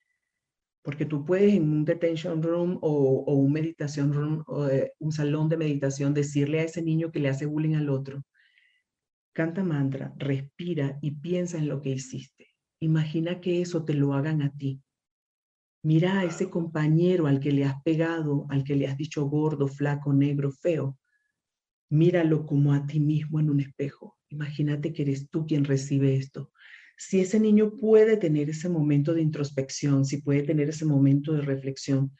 porque 0.82 1.06
tú 1.06 1.24
puedes 1.24 1.54
en 1.54 1.70
un 1.70 1.84
detention 1.84 2.42
room 2.42 2.78
o, 2.82 3.32
un 3.34 3.52
meditación 3.52 4.12
room 4.12 4.42
o 4.46 4.68
eh, 4.68 4.92
un 4.98 5.12
salón 5.12 5.48
de 5.48 5.56
meditación 5.56 6.12
decirle 6.12 6.60
a 6.60 6.64
ese 6.64 6.82
niño 6.82 7.12
que 7.12 7.20
le 7.20 7.28
hace 7.28 7.46
bullying 7.46 7.76
al 7.76 7.88
otro, 7.88 8.24
canta 9.32 9.62
mantra, 9.62 10.12
respira 10.16 10.98
y 11.00 11.12
piensa 11.12 11.56
en 11.58 11.68
lo 11.68 11.80
que 11.80 11.90
hiciste. 11.90 12.48
Imagina 12.80 13.40
que 13.40 13.62
eso 13.62 13.84
te 13.84 13.94
lo 13.94 14.12
hagan 14.12 14.42
a 14.42 14.50
ti. 14.50 14.82
Mira 15.84 16.20
a 16.20 16.24
ese 16.24 16.50
compañero 16.50 17.26
al 17.26 17.40
que 17.40 17.52
le 17.52 17.64
has 17.64 17.80
pegado, 17.82 18.46
al 18.50 18.64
que 18.64 18.76
le 18.76 18.86
has 18.88 18.96
dicho 18.96 19.24
gordo, 19.26 19.68
flaco, 19.68 20.12
negro, 20.12 20.50
feo. 20.50 20.98
Míralo 21.90 22.44
como 22.46 22.72
a 22.72 22.86
ti 22.86 23.00
mismo 23.00 23.38
en 23.38 23.50
un 23.50 23.60
espejo. 23.60 24.16
Imagínate 24.28 24.92
que 24.92 25.02
eres 25.02 25.28
tú 25.28 25.46
quien 25.46 25.64
recibe 25.64 26.16
esto 26.16 26.51
si 27.04 27.20
ese 27.20 27.40
niño 27.40 27.72
puede 27.72 28.16
tener 28.16 28.48
ese 28.48 28.68
momento 28.68 29.12
de 29.12 29.22
introspección, 29.22 30.04
si 30.04 30.22
puede 30.22 30.44
tener 30.44 30.68
ese 30.68 30.84
momento 30.84 31.32
de 31.32 31.40
reflexión, 31.40 32.12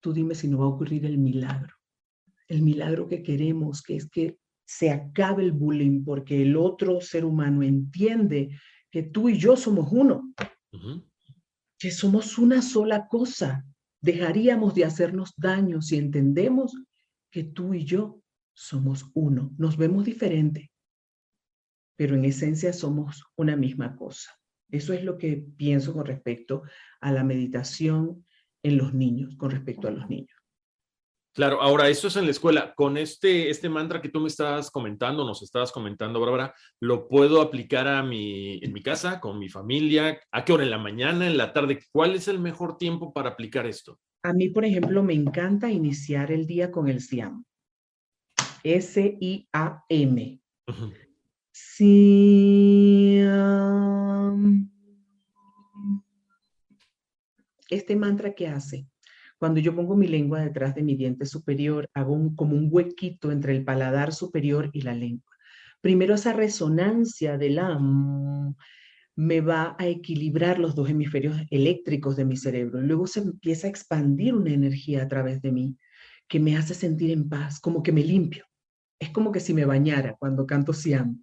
tú 0.00 0.12
dime 0.12 0.34
si 0.34 0.46
no 0.46 0.58
va 0.58 0.66
a 0.66 0.68
ocurrir 0.68 1.06
el 1.06 1.16
milagro. 1.16 1.74
El 2.46 2.60
milagro 2.60 3.08
que 3.08 3.22
queremos, 3.22 3.82
que 3.82 3.96
es 3.96 4.10
que 4.10 4.38
se 4.66 4.90
acabe 4.90 5.42
el 5.42 5.52
bullying 5.52 6.04
porque 6.04 6.42
el 6.42 6.54
otro 6.58 7.00
ser 7.00 7.24
humano 7.24 7.62
entiende 7.62 8.50
que 8.90 9.04
tú 9.04 9.30
y 9.30 9.38
yo 9.38 9.56
somos 9.56 9.88
uno, 9.90 10.34
que 11.78 11.90
somos 11.90 12.36
una 12.36 12.60
sola 12.60 13.08
cosa. 13.08 13.64
Dejaríamos 14.02 14.74
de 14.74 14.84
hacernos 14.84 15.32
daño 15.38 15.80
si 15.80 15.96
entendemos 15.96 16.74
que 17.30 17.42
tú 17.42 17.72
y 17.72 17.86
yo 17.86 18.20
somos 18.52 19.10
uno. 19.14 19.54
Nos 19.56 19.78
vemos 19.78 20.04
diferente, 20.04 20.70
pero 21.96 22.14
en 22.14 22.24
esencia 22.24 22.72
somos 22.72 23.24
una 23.36 23.56
misma 23.56 23.96
cosa. 23.96 24.30
Eso 24.70 24.92
es 24.92 25.04
lo 25.04 25.16
que 25.18 25.44
pienso 25.56 25.92
con 25.92 26.06
respecto 26.06 26.62
a 27.00 27.12
la 27.12 27.24
meditación 27.24 28.26
en 28.62 28.78
los 28.78 28.94
niños, 28.94 29.36
con 29.36 29.50
respecto 29.50 29.88
a 29.88 29.92
los 29.92 30.08
niños. 30.08 30.36
Claro, 31.36 31.60
ahora 31.60 31.88
eso 31.90 32.08
es 32.08 32.16
en 32.16 32.24
la 32.24 32.30
escuela. 32.30 32.72
Con 32.74 32.96
este, 32.96 33.50
este 33.50 33.68
mantra 33.68 34.00
que 34.00 34.08
tú 34.08 34.20
me 34.20 34.28
estabas 34.28 34.70
comentando, 34.70 35.22
nos 35.24 35.42
estabas 35.42 35.70
comentando, 35.70 36.18
Bárbara, 36.18 36.54
¿lo 36.80 37.08
puedo 37.08 37.42
aplicar 37.42 37.86
a 37.86 38.02
mi, 38.02 38.58
en 38.62 38.72
mi 38.72 38.82
casa, 38.82 39.20
con 39.20 39.38
mi 39.38 39.50
familia? 39.50 40.18
¿A 40.32 40.44
qué 40.44 40.54
hora? 40.54 40.64
¿En 40.64 40.70
la 40.70 40.78
mañana, 40.78 41.26
en 41.26 41.36
la 41.36 41.52
tarde? 41.52 41.78
¿Cuál 41.92 42.14
es 42.14 42.26
el 42.28 42.38
mejor 42.38 42.78
tiempo 42.78 43.12
para 43.12 43.30
aplicar 43.30 43.66
esto? 43.66 44.00
A 44.22 44.32
mí, 44.32 44.48
por 44.48 44.64
ejemplo, 44.64 45.02
me 45.02 45.12
encanta 45.12 45.70
iniciar 45.70 46.32
el 46.32 46.46
día 46.46 46.72
con 46.72 46.88
el 46.88 47.02
SIAM. 47.02 47.44
S-I-A-M. 48.64 50.40
Sí. 51.58 53.22
este 57.68 57.96
mantra 57.96 58.34
que 58.34 58.48
hace, 58.48 58.86
cuando 59.38 59.60
yo 59.60 59.74
pongo 59.74 59.96
mi 59.96 60.06
lengua 60.08 60.40
detrás 60.40 60.74
de 60.74 60.82
mi 60.82 60.96
diente 60.96 61.26
superior, 61.26 61.88
hago 61.94 62.34
como 62.36 62.56
un 62.56 62.68
huequito 62.70 63.30
entre 63.30 63.56
el 63.56 63.64
paladar 63.64 64.12
superior 64.12 64.70
y 64.72 64.82
la 64.82 64.94
lengua. 64.94 65.32
Primero 65.80 66.14
esa 66.14 66.32
resonancia 66.32 67.36
del 67.38 67.58
am 67.58 68.54
me 69.14 69.40
va 69.40 69.76
a 69.78 69.86
equilibrar 69.86 70.58
los 70.58 70.74
dos 70.74 70.90
hemisferios 70.90 71.36
eléctricos 71.50 72.16
de 72.16 72.24
mi 72.24 72.36
cerebro. 72.36 72.80
Luego 72.80 73.06
se 73.06 73.20
empieza 73.20 73.66
a 73.66 73.70
expandir 73.70 74.34
una 74.34 74.50
energía 74.50 75.02
a 75.02 75.08
través 75.08 75.40
de 75.40 75.52
mí 75.52 75.76
que 76.28 76.38
me 76.38 76.56
hace 76.56 76.74
sentir 76.74 77.10
en 77.10 77.28
paz, 77.28 77.60
como 77.60 77.82
que 77.82 77.92
me 77.92 78.02
limpio. 78.02 78.44
Es 78.98 79.10
como 79.10 79.32
que 79.32 79.40
si 79.40 79.54
me 79.54 79.64
bañara 79.64 80.16
cuando 80.18 80.46
canto 80.46 80.72
Siam. 80.72 81.22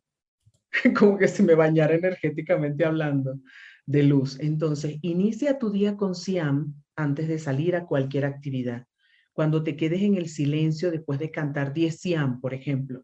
como 0.97 1.17
que 1.17 1.27
si 1.27 1.43
me 1.43 1.55
bañara 1.55 1.95
energéticamente 1.95 2.85
hablando 2.85 3.39
de 3.85 4.03
luz. 4.03 4.39
Entonces, 4.39 4.97
inicia 5.01 5.59
tu 5.59 5.71
día 5.71 5.95
con 5.95 6.15
Siam 6.15 6.73
antes 6.95 7.27
de 7.27 7.39
salir 7.39 7.75
a 7.75 7.85
cualquier 7.85 8.25
actividad. 8.25 8.85
Cuando 9.33 9.63
te 9.63 9.75
quedes 9.75 10.01
en 10.01 10.15
el 10.15 10.29
silencio 10.29 10.91
después 10.91 11.19
de 11.19 11.31
cantar 11.31 11.73
10 11.73 11.99
Siam, 11.99 12.39
por 12.39 12.53
ejemplo, 12.53 13.03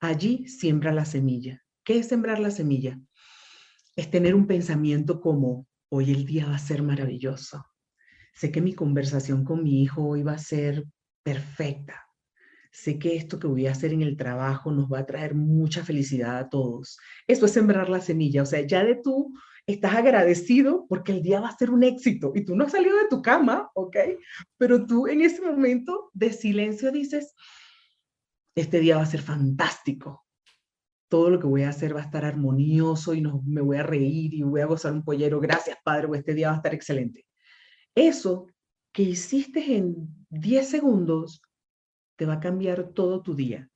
allí 0.00 0.46
siembra 0.48 0.92
la 0.92 1.04
semilla. 1.04 1.62
¿Qué 1.84 1.98
es 1.98 2.08
sembrar 2.08 2.38
la 2.38 2.50
semilla? 2.50 2.98
Es 3.96 4.10
tener 4.10 4.34
un 4.34 4.46
pensamiento 4.46 5.20
como, 5.20 5.66
hoy 5.90 6.10
el 6.10 6.24
día 6.24 6.46
va 6.46 6.56
a 6.56 6.58
ser 6.58 6.82
maravilloso. 6.82 7.64
Sé 8.34 8.52
que 8.52 8.60
mi 8.60 8.74
conversación 8.74 9.44
con 9.44 9.64
mi 9.64 9.82
hijo 9.82 10.06
hoy 10.06 10.22
va 10.22 10.32
a 10.32 10.38
ser 10.38 10.84
perfecta 11.22 12.07
sé 12.70 12.98
que 12.98 13.16
esto 13.16 13.38
que 13.38 13.46
voy 13.46 13.66
a 13.66 13.72
hacer 13.72 13.92
en 13.92 14.02
el 14.02 14.16
trabajo 14.16 14.70
nos 14.70 14.90
va 14.92 15.00
a 15.00 15.06
traer 15.06 15.34
mucha 15.34 15.84
felicidad 15.84 16.38
a 16.38 16.48
todos. 16.48 16.98
Eso 17.26 17.46
es 17.46 17.52
sembrar 17.52 17.88
la 17.88 18.00
semilla, 18.00 18.42
o 18.42 18.46
sea, 18.46 18.60
ya 18.66 18.84
de 18.84 18.96
tú 18.96 19.34
estás 19.66 19.94
agradecido 19.94 20.86
porque 20.88 21.12
el 21.12 21.22
día 21.22 21.40
va 21.40 21.48
a 21.48 21.56
ser 21.56 21.70
un 21.70 21.84
éxito 21.84 22.32
y 22.34 22.44
tú 22.44 22.56
no 22.56 22.64
has 22.64 22.72
salido 22.72 22.96
de 22.96 23.08
tu 23.08 23.20
cama, 23.20 23.70
¿ok? 23.74 23.96
Pero 24.56 24.86
tú 24.86 25.06
en 25.06 25.20
ese 25.20 25.42
momento 25.42 26.10
de 26.14 26.32
silencio 26.32 26.90
dices, 26.90 27.34
este 28.54 28.80
día 28.80 28.96
va 28.96 29.02
a 29.02 29.06
ser 29.06 29.20
fantástico. 29.20 30.24
Todo 31.08 31.30
lo 31.30 31.38
que 31.38 31.46
voy 31.46 31.62
a 31.62 31.70
hacer 31.70 31.94
va 31.94 32.00
a 32.00 32.04
estar 32.04 32.24
armonioso 32.24 33.14
y 33.14 33.20
no, 33.20 33.42
me 33.46 33.60
voy 33.60 33.76
a 33.76 33.82
reír 33.82 34.34
y 34.34 34.42
voy 34.42 34.60
a 34.60 34.66
gozar 34.66 34.92
un 34.92 35.04
pollero. 35.04 35.40
Gracias, 35.40 35.76
Padre, 35.84 36.06
o 36.06 36.14
este 36.14 36.34
día 36.34 36.48
va 36.48 36.54
a 36.54 36.56
estar 36.56 36.74
excelente. 36.74 37.26
Eso 37.94 38.46
que 38.92 39.02
hiciste 39.02 39.76
en 39.76 40.26
10 40.30 40.68
segundos 40.68 41.42
te 42.18 42.26
va 42.26 42.34
a 42.34 42.40
cambiar 42.40 42.92
todo 42.92 43.22
tu 43.22 43.34
día. 43.34 43.70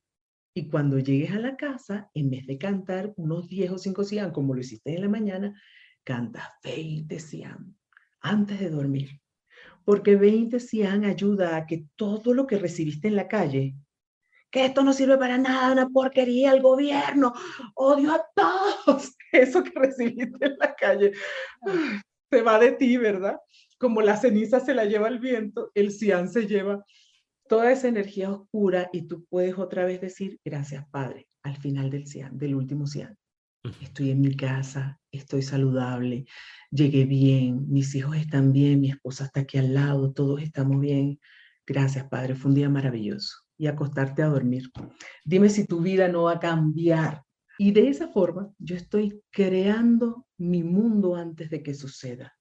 Y 0.53 0.67
cuando 0.69 0.99
llegues 0.99 1.31
a 1.31 1.39
la 1.39 1.55
casa, 1.55 2.11
en 2.13 2.29
vez 2.29 2.45
de 2.45 2.57
cantar 2.57 3.13
unos 3.15 3.47
10 3.47 3.71
o 3.71 3.77
5 3.77 4.03
siam 4.03 4.31
como 4.31 4.53
lo 4.53 4.59
hiciste 4.59 4.93
en 4.93 5.01
la 5.01 5.09
mañana, 5.09 5.59
canta 6.03 6.53
20 6.63 7.19
siam 7.19 7.75
antes 8.19 8.59
de 8.59 8.69
dormir. 8.69 9.21
Porque 9.85 10.17
20 10.17 10.59
siam 10.59 11.05
ayuda 11.05 11.55
a 11.55 11.65
que 11.65 11.85
todo 11.95 12.33
lo 12.33 12.45
que 12.45 12.59
recibiste 12.59 13.07
en 13.07 13.15
la 13.15 13.27
calle, 13.27 13.75
que 14.51 14.65
esto 14.65 14.83
no 14.83 14.93
sirve 14.93 15.17
para 15.17 15.37
nada, 15.37 15.71
una 15.71 15.89
porquería, 15.89 16.51
el 16.51 16.61
gobierno, 16.61 17.33
odio 17.75 18.11
a 18.11 18.23
todos. 18.35 19.15
Eso 19.31 19.63
que 19.63 19.71
recibiste 19.73 20.45
en 20.45 20.57
la 20.59 20.75
calle 20.75 21.13
se 22.29 22.41
va 22.41 22.59
de 22.59 22.73
ti, 22.73 22.97
¿verdad? 22.97 23.39
Como 23.79 24.01
la 24.01 24.17
ceniza 24.17 24.59
se 24.59 24.73
la 24.73 24.85
lleva 24.85 25.07
el 25.07 25.19
viento, 25.19 25.71
el 25.73 25.91
cian 25.91 26.29
se 26.29 26.45
lleva 26.45 26.83
toda 27.47 27.71
esa 27.71 27.87
energía 27.87 28.31
oscura 28.31 28.89
y 28.91 29.07
tú 29.07 29.25
puedes 29.29 29.57
otra 29.57 29.85
vez 29.85 30.01
decir, 30.01 30.39
gracias 30.43 30.85
Padre, 30.89 31.27
al 31.43 31.57
final 31.57 31.89
del 31.89 32.07
cian, 32.07 32.37
del 32.37 32.55
último 32.55 32.87
cian. 32.87 33.17
Estoy 33.81 34.11
en 34.11 34.19
mi 34.19 34.35
casa, 34.35 34.99
estoy 35.09 35.41
saludable, 35.41 36.25
llegué 36.69 37.05
bien, 37.05 37.65
mis 37.69 37.95
hijos 37.95 38.17
están 38.17 38.51
bien, 38.51 38.81
mi 38.81 38.89
esposa 38.89 39.25
está 39.25 39.41
aquí 39.41 39.57
al 39.57 39.73
lado, 39.73 40.11
todos 40.11 40.41
estamos 40.41 40.81
bien. 40.81 41.19
Gracias, 41.65 42.05
Padre, 42.09 42.35
fue 42.35 42.49
un 42.49 42.55
día 42.55 42.69
maravilloso. 42.69 43.37
Y 43.57 43.67
acostarte 43.67 44.21
a 44.21 44.27
dormir. 44.27 44.69
Dime 45.23 45.49
si 45.49 45.65
tu 45.65 45.79
vida 45.79 46.09
no 46.09 46.23
va 46.23 46.33
a 46.33 46.39
cambiar. 46.39 47.23
Y 47.57 47.71
de 47.71 47.87
esa 47.87 48.09
forma, 48.09 48.51
yo 48.57 48.75
estoy 48.75 49.21
creando 49.31 50.27
mi 50.37 50.63
mundo 50.63 51.15
antes 51.15 51.49
de 51.49 51.63
que 51.63 51.73
suceda. 51.73 52.33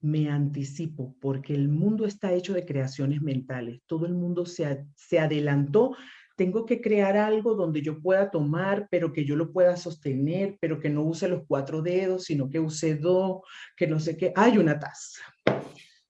Me 0.00 0.30
anticipo 0.30 1.16
porque 1.20 1.54
el 1.54 1.68
mundo 1.68 2.06
está 2.06 2.32
hecho 2.32 2.54
de 2.54 2.64
creaciones 2.64 3.20
mentales. 3.20 3.80
Todo 3.86 4.06
el 4.06 4.14
mundo 4.14 4.46
se, 4.46 4.86
se 4.94 5.18
adelantó 5.18 5.96
tengo 6.38 6.64
que 6.64 6.80
crear 6.80 7.16
algo 7.16 7.56
donde 7.56 7.82
yo 7.82 8.00
pueda 8.00 8.30
tomar, 8.30 8.86
pero 8.92 9.12
que 9.12 9.24
yo 9.24 9.34
lo 9.34 9.52
pueda 9.52 9.76
sostener, 9.76 10.56
pero 10.60 10.78
que 10.78 10.88
no 10.88 11.02
use 11.02 11.26
los 11.26 11.42
cuatro 11.48 11.82
dedos, 11.82 12.26
sino 12.26 12.48
que 12.48 12.60
use 12.60 12.94
dos, 12.94 13.40
que 13.76 13.88
no 13.88 13.98
sé 13.98 14.16
qué. 14.16 14.32
Hay 14.36 14.56
una 14.56 14.78
taza. 14.78 15.20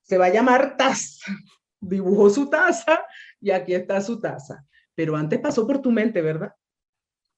Se 0.02 0.18
va 0.18 0.26
a 0.26 0.32
llamar 0.32 0.76
taza. 0.76 1.24
Dibujó 1.80 2.28
su 2.28 2.50
taza 2.50 3.00
y 3.40 3.52
aquí 3.52 3.72
está 3.72 4.02
su 4.02 4.20
taza. 4.20 4.66
Pero 4.94 5.16
antes 5.16 5.40
pasó 5.40 5.66
por 5.66 5.80
tu 5.80 5.90
mente, 5.90 6.20
¿verdad? 6.20 6.52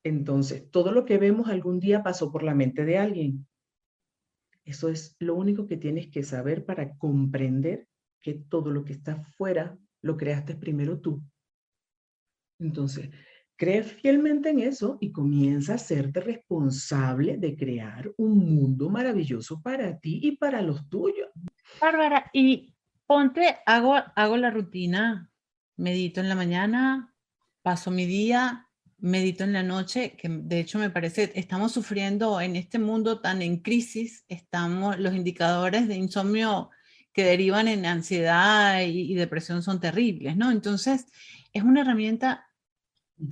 Entonces, 0.02 0.68
todo 0.72 0.90
lo 0.90 1.04
que 1.04 1.18
vemos 1.18 1.48
algún 1.48 1.78
día 1.78 2.02
pasó 2.02 2.32
por 2.32 2.42
la 2.42 2.56
mente 2.56 2.84
de 2.84 2.98
alguien. 2.98 3.46
Eso 4.64 4.88
es 4.88 5.16
lo 5.18 5.34
único 5.34 5.66
que 5.66 5.76
tienes 5.76 6.08
que 6.08 6.22
saber 6.22 6.64
para 6.64 6.96
comprender 6.96 7.88
que 8.20 8.34
todo 8.34 8.70
lo 8.70 8.84
que 8.84 8.92
está 8.92 9.16
fuera 9.16 9.78
lo 10.02 10.16
creaste 10.16 10.54
primero 10.54 11.00
tú 11.00 11.22
entonces, 12.60 13.10
cree 13.56 13.82
fielmente 13.82 14.50
en 14.50 14.60
eso 14.60 14.98
y 15.00 15.12
comienza 15.12 15.74
a 15.74 15.78
serte 15.78 16.20
responsable 16.20 17.38
de 17.38 17.56
crear 17.56 18.12
un 18.18 18.38
mundo 18.38 18.90
maravilloso 18.90 19.60
para 19.62 19.98
ti 19.98 20.20
y 20.22 20.36
para 20.36 20.62
los 20.62 20.88
tuyos. 20.88 21.30
Bárbara, 21.80 22.30
y 22.32 22.74
ponte, 23.06 23.56
hago, 23.66 23.94
hago 24.14 24.36
la 24.36 24.50
rutina, 24.50 25.30
medito 25.76 26.20
en 26.20 26.28
la 26.28 26.34
mañana, 26.34 27.14
paso 27.62 27.90
mi 27.90 28.04
día, 28.04 28.68
medito 29.00 29.44
en 29.44 29.52
la 29.52 29.62
noche, 29.62 30.16
que 30.16 30.28
de 30.28 30.60
hecho 30.60 30.78
me 30.78 30.90
parece, 30.90 31.32
estamos 31.34 31.72
sufriendo 31.72 32.40
en 32.40 32.56
este 32.56 32.78
mundo 32.78 33.20
tan 33.20 33.42
en 33.42 33.58
crisis, 33.58 34.24
estamos, 34.28 34.98
los 34.98 35.14
indicadores 35.14 35.88
de 35.88 35.96
insomnio 35.96 36.70
que 37.12 37.24
derivan 37.24 37.68
en 37.68 37.86
ansiedad 37.86 38.82
y, 38.82 39.12
y 39.12 39.14
depresión 39.14 39.62
son 39.62 39.80
terribles, 39.80 40.36
¿no? 40.36 40.50
Entonces, 40.50 41.06
es 41.52 41.62
una 41.62 41.80
herramienta 41.80 42.46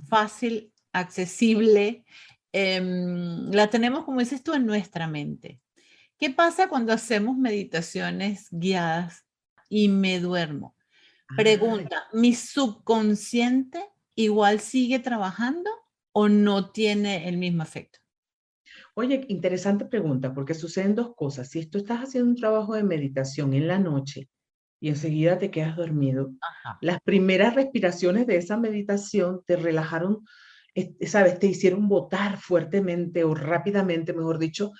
fácil, 0.07 0.73
accesible, 0.91 2.03
em, 2.51 3.51
la 3.51 3.69
tenemos, 3.69 4.05
como 4.05 4.19
dices 4.19 4.43
tú, 4.43 4.53
en 4.53 4.65
nuestra 4.65 5.07
mente. 5.07 5.59
¿Qué 6.17 6.29
pasa 6.29 6.67
cuando 6.67 6.91
hacemos 6.91 7.37
meditaciones 7.37 8.47
guiadas 8.51 9.25
y 9.69 9.87
me 9.87 10.19
duermo? 10.19 10.75
Pregunta, 11.35 12.07
¿mi 12.11 12.33
subconsciente 12.33 13.85
igual 14.23 14.59
sigue 14.59 14.99
trabajando 14.99 15.69
o 16.11 16.27
no 16.27 16.71
tiene 16.71 17.29
el 17.29 17.37
mismo 17.37 17.63
efecto? 17.63 17.99
Oye, 18.95 19.25
interesante 19.29 19.85
pregunta, 19.85 20.33
porque 20.33 20.53
suceden 20.53 20.95
dos 20.95 21.15
cosas. 21.15 21.49
Si 21.49 21.65
tú 21.67 21.77
estás 21.77 22.01
haciendo 22.01 22.29
un 22.29 22.35
trabajo 22.35 22.73
de 22.73 22.83
meditación 22.83 23.53
en 23.53 23.67
la 23.67 23.79
noche 23.79 24.27
y 24.81 24.89
enseguida 24.89 25.37
te 25.39 25.51
quedas 25.51 25.77
dormido. 25.77 26.31
Las 26.81 26.99
primeras 27.01 27.55
respiraciones 27.55 28.27
de 28.27 28.37
esa 28.37 28.57
meditación 28.57 29.41
te 29.45 29.55
relajaron, 29.55 30.25
sabes, 31.05 31.39
te 31.39 31.47
hicieron 31.47 31.87
votar 31.87 32.37
fuertemente 32.37 33.23
o 33.23 33.33
rápidamente, 33.33 34.13
mejor 34.13 34.37
dicho, 34.37 34.71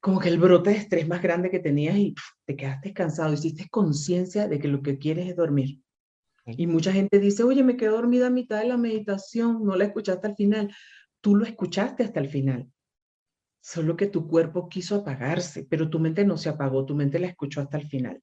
como 0.00 0.20
que 0.20 0.28
el 0.28 0.38
brote 0.38 0.70
de 0.70 0.76
estrés 0.76 1.08
más 1.08 1.22
grande 1.22 1.50
que 1.50 1.60
tenías 1.60 1.96
y 1.96 2.14
te 2.44 2.56
quedaste 2.56 2.92
cansado, 2.92 3.32
hiciste 3.32 3.68
conciencia 3.70 4.46
de 4.48 4.58
que 4.58 4.68
lo 4.68 4.82
que 4.82 4.98
quieres 4.98 5.28
es 5.28 5.36
dormir. 5.36 5.83
Y 6.46 6.66
mucha 6.66 6.92
gente 6.92 7.18
dice, 7.18 7.42
oye, 7.42 7.62
me 7.62 7.76
quedo 7.76 7.96
dormida 7.96 8.26
a 8.26 8.30
mitad 8.30 8.60
de 8.60 8.68
la 8.68 8.76
meditación, 8.76 9.64
no 9.64 9.76
la 9.76 9.84
escuchaste 9.84 10.26
al 10.26 10.36
final. 10.36 10.74
Tú 11.20 11.36
lo 11.36 11.44
escuchaste 11.44 12.04
hasta 12.04 12.20
el 12.20 12.28
final. 12.28 12.70
Solo 13.62 13.96
que 13.96 14.08
tu 14.08 14.28
cuerpo 14.28 14.68
quiso 14.68 14.96
apagarse, 14.96 15.66
pero 15.68 15.88
tu 15.88 15.98
mente 15.98 16.24
no 16.24 16.36
se 16.36 16.50
apagó, 16.50 16.84
tu 16.84 16.94
mente 16.94 17.18
la 17.18 17.28
escuchó 17.28 17.62
hasta 17.62 17.78
el 17.78 17.88
final. 17.88 18.22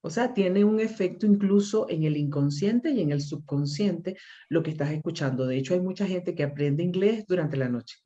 O 0.00 0.10
sea, 0.10 0.34
tiene 0.34 0.64
un 0.64 0.80
efecto 0.80 1.26
incluso 1.26 1.88
en 1.88 2.02
el 2.02 2.16
inconsciente 2.16 2.90
y 2.90 3.00
en 3.00 3.12
el 3.12 3.22
subconsciente 3.22 4.16
lo 4.48 4.62
que 4.62 4.70
estás 4.72 4.90
escuchando. 4.90 5.46
De 5.46 5.56
hecho, 5.56 5.74
hay 5.74 5.80
mucha 5.80 6.06
gente 6.06 6.34
que 6.34 6.42
aprende 6.42 6.82
inglés 6.82 7.24
durante 7.26 7.56
la 7.56 7.68
noche. 7.68 7.98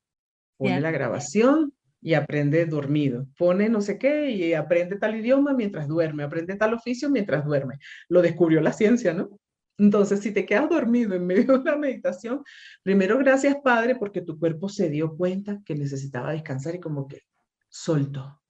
Pone 0.58 0.80
la 0.80 0.90
grabación 0.90 1.72
y 2.00 2.14
aprende 2.14 2.66
dormido. 2.66 3.26
Pone 3.36 3.68
no 3.68 3.80
sé 3.80 3.98
qué 3.98 4.30
y 4.30 4.54
aprende 4.54 4.96
tal 4.96 5.16
idioma 5.16 5.52
mientras 5.54 5.88
duerme, 5.88 6.22
aprende 6.22 6.56
tal 6.56 6.74
oficio 6.74 7.10
mientras 7.10 7.44
duerme. 7.44 7.78
Lo 8.08 8.22
descubrió 8.22 8.60
la 8.60 8.72
ciencia, 8.72 9.14
¿no? 9.14 9.30
Entonces, 9.78 10.20
si 10.20 10.32
te 10.32 10.44
quedas 10.44 10.68
dormido 10.68 11.14
en 11.14 11.26
medio 11.26 11.44
de 11.44 11.58
una 11.60 11.76
meditación, 11.76 12.42
primero 12.82 13.16
gracias 13.18 13.56
Padre 13.62 13.96
porque 13.96 14.22
tu 14.22 14.38
cuerpo 14.38 14.68
se 14.68 14.90
dio 14.90 15.16
cuenta 15.16 15.60
que 15.64 15.74
necesitaba 15.76 16.32
descansar 16.32 16.74
y 16.74 16.80
como 16.80 17.06
que 17.06 17.22
soltó. 17.68 18.40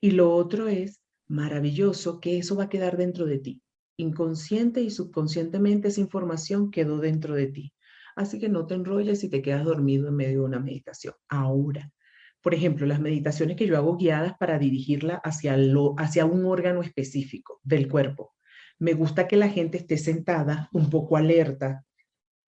Y 0.00 0.12
lo 0.12 0.34
otro 0.34 0.68
es 0.68 1.00
maravilloso 1.26 2.20
que 2.20 2.38
eso 2.38 2.56
va 2.56 2.64
a 2.64 2.68
quedar 2.68 2.96
dentro 2.96 3.26
de 3.26 3.38
ti. 3.38 3.62
Inconsciente 3.96 4.80
y 4.80 4.90
subconscientemente 4.90 5.88
esa 5.88 6.00
información 6.00 6.70
quedó 6.70 6.98
dentro 6.98 7.34
de 7.34 7.48
ti. 7.48 7.72
Así 8.16 8.38
que 8.38 8.48
no 8.48 8.66
te 8.66 8.74
enrolles 8.74 9.24
y 9.24 9.30
te 9.30 9.42
quedas 9.42 9.64
dormido 9.64 10.08
en 10.08 10.16
medio 10.16 10.40
de 10.40 10.46
una 10.46 10.60
meditación. 10.60 11.14
Ahora, 11.28 11.92
por 12.48 12.54
ejemplo, 12.54 12.86
las 12.86 12.98
meditaciones 12.98 13.58
que 13.58 13.66
yo 13.66 13.76
hago 13.76 13.98
guiadas 13.98 14.32
para 14.38 14.58
dirigirla 14.58 15.16
hacia, 15.16 15.54
hacia 15.98 16.24
un 16.24 16.46
órgano 16.46 16.82
específico 16.82 17.60
del 17.62 17.88
cuerpo. 17.88 18.34
Me 18.78 18.94
gusta 18.94 19.28
que 19.28 19.36
la 19.36 19.50
gente 19.50 19.76
esté 19.76 19.98
sentada, 19.98 20.70
un 20.72 20.88
poco 20.88 21.18
alerta, 21.18 21.84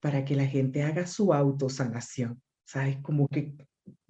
para 0.01 0.25
que 0.25 0.37
la 0.37 0.47
gente 0.47 0.85
haga 0.85 1.07
su 1.07 1.35
autosanación. 1.35 2.41
¿Sabes? 2.65 2.97
Como 3.03 3.29
que 3.29 3.55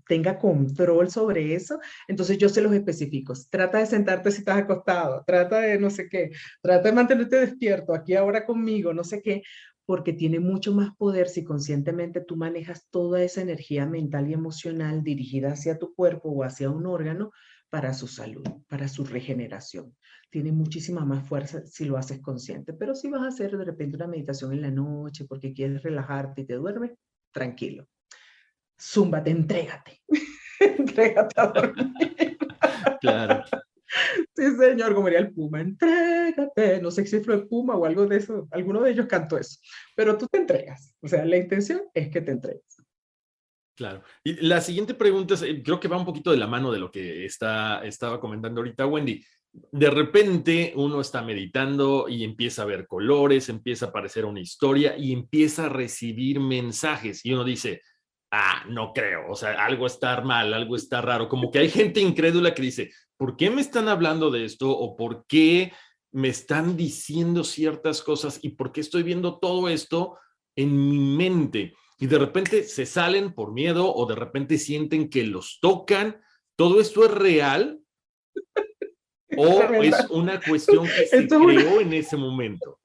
tenga 0.06 0.38
control 0.38 1.10
sobre 1.10 1.56
eso, 1.56 1.80
entonces 2.06 2.38
yo 2.38 2.48
se 2.48 2.60
los 2.60 2.72
especifico. 2.72 3.32
Trata 3.50 3.78
de 3.78 3.86
sentarte 3.86 4.30
si 4.30 4.38
estás 4.38 4.58
acostado, 4.58 5.24
trata 5.26 5.58
de 5.58 5.76
no 5.76 5.90
sé 5.90 6.08
qué, 6.08 6.30
trata 6.62 6.88
de 6.88 6.94
mantenerte 6.94 7.36
despierto 7.36 7.94
aquí 7.94 8.14
ahora 8.14 8.46
conmigo, 8.46 8.92
no 8.92 9.02
sé 9.02 9.22
qué, 9.22 9.42
porque 9.90 10.12
tiene 10.12 10.38
mucho 10.38 10.72
más 10.72 10.94
poder 10.94 11.28
si 11.28 11.42
conscientemente 11.42 12.20
tú 12.20 12.36
manejas 12.36 12.86
toda 12.90 13.24
esa 13.24 13.40
energía 13.40 13.86
mental 13.86 14.30
y 14.30 14.34
emocional 14.34 15.02
dirigida 15.02 15.50
hacia 15.50 15.80
tu 15.80 15.96
cuerpo 15.96 16.28
o 16.28 16.44
hacia 16.44 16.70
un 16.70 16.86
órgano 16.86 17.32
para 17.70 17.92
su 17.92 18.06
salud, 18.06 18.44
para 18.68 18.86
su 18.86 19.02
regeneración. 19.02 19.96
Tiene 20.30 20.52
muchísima 20.52 21.04
más 21.04 21.26
fuerza 21.26 21.66
si 21.66 21.86
lo 21.86 21.96
haces 21.96 22.20
consciente, 22.20 22.72
pero 22.72 22.94
si 22.94 23.08
vas 23.10 23.22
a 23.22 23.26
hacer 23.26 23.58
de 23.58 23.64
repente 23.64 23.96
una 23.96 24.06
meditación 24.06 24.52
en 24.52 24.62
la 24.62 24.70
noche 24.70 25.24
porque 25.24 25.52
quieres 25.52 25.82
relajarte 25.82 26.42
y 26.42 26.46
te 26.46 26.54
duermes, 26.54 26.92
tranquilo 27.32 27.88
zúmbate, 28.80 29.30
entrégate. 29.30 30.00
entrégate 30.60 31.40
a 31.40 31.46
dormir. 31.46 32.38
claro. 33.00 33.44
Sí, 34.36 34.56
señor, 34.56 34.94
como 34.94 35.06
diría 35.08 35.20
el 35.20 35.32
Puma, 35.32 35.60
entrégate. 35.60 36.80
No 36.80 36.90
sé 36.90 37.06
si 37.06 37.20
fue 37.20 37.34
el 37.34 37.48
Puma 37.48 37.76
o 37.76 37.84
algo 37.84 38.06
de 38.06 38.16
eso, 38.16 38.48
alguno 38.50 38.82
de 38.82 38.92
ellos 38.92 39.06
cantó 39.06 39.38
eso, 39.38 39.58
pero 39.96 40.16
tú 40.16 40.26
te 40.26 40.38
entregas. 40.38 40.94
O 41.00 41.08
sea, 41.08 41.24
la 41.24 41.36
intención 41.36 41.82
es 41.94 42.08
que 42.08 42.20
te 42.20 42.32
entregues. 42.32 42.76
Claro. 43.76 44.02
Y 44.22 44.34
la 44.46 44.60
siguiente 44.60 44.92
pregunta 44.92 45.34
es, 45.34 45.42
eh, 45.42 45.62
creo 45.64 45.80
que 45.80 45.88
va 45.88 45.96
un 45.96 46.04
poquito 46.04 46.30
de 46.30 46.36
la 46.36 46.46
mano 46.46 46.70
de 46.70 46.78
lo 46.78 46.90
que 46.90 47.24
está, 47.24 47.82
estaba 47.84 48.20
comentando 48.20 48.60
ahorita 48.60 48.86
Wendy. 48.86 49.24
De 49.52 49.90
repente 49.90 50.72
uno 50.76 51.00
está 51.00 51.22
meditando 51.22 52.06
y 52.08 52.22
empieza 52.22 52.62
a 52.62 52.66
ver 52.66 52.86
colores, 52.86 53.48
empieza 53.48 53.86
a 53.86 53.88
aparecer 53.88 54.26
una 54.26 54.40
historia 54.40 54.96
y 54.96 55.12
empieza 55.12 55.64
a 55.64 55.68
recibir 55.70 56.40
mensajes 56.40 57.24
y 57.24 57.32
uno 57.32 57.42
dice, 57.42 57.80
ah, 58.30 58.64
no 58.68 58.92
creo, 58.92 59.30
o 59.30 59.34
sea, 59.34 59.64
algo 59.64 59.86
está 59.86 60.20
mal, 60.20 60.52
algo 60.54 60.76
está 60.76 61.00
raro, 61.00 61.28
como 61.28 61.50
que 61.50 61.60
hay 61.60 61.70
gente 61.70 62.00
incrédula 62.00 62.54
que 62.54 62.62
dice, 62.62 62.90
¿por 63.20 63.36
qué 63.36 63.50
me 63.50 63.60
están 63.60 63.88
hablando 63.88 64.30
de 64.30 64.46
esto? 64.46 64.70
¿O 64.70 64.96
por 64.96 65.26
qué 65.26 65.74
me 66.10 66.28
están 66.28 66.74
diciendo 66.74 67.44
ciertas 67.44 68.00
cosas? 68.00 68.38
¿Y 68.40 68.52
por 68.52 68.72
qué 68.72 68.80
estoy 68.80 69.02
viendo 69.02 69.38
todo 69.38 69.68
esto 69.68 70.18
en 70.56 70.88
mi 70.88 70.98
mente? 70.98 71.74
Y 71.98 72.06
de 72.06 72.18
repente 72.18 72.64
se 72.64 72.86
salen 72.86 73.34
por 73.34 73.52
miedo 73.52 73.94
o 73.94 74.06
de 74.06 74.14
repente 74.14 74.56
sienten 74.56 75.10
que 75.10 75.24
los 75.24 75.58
tocan. 75.60 76.18
¿Todo 76.56 76.80
esto 76.80 77.04
es 77.04 77.10
real? 77.10 77.82
¿O 79.36 79.62
es 79.64 80.08
una 80.08 80.40
cuestión 80.40 80.86
que 80.86 81.06
se 81.06 81.28
creó 81.28 81.78
en 81.78 81.92
ese 81.92 82.16
momento? 82.16 82.80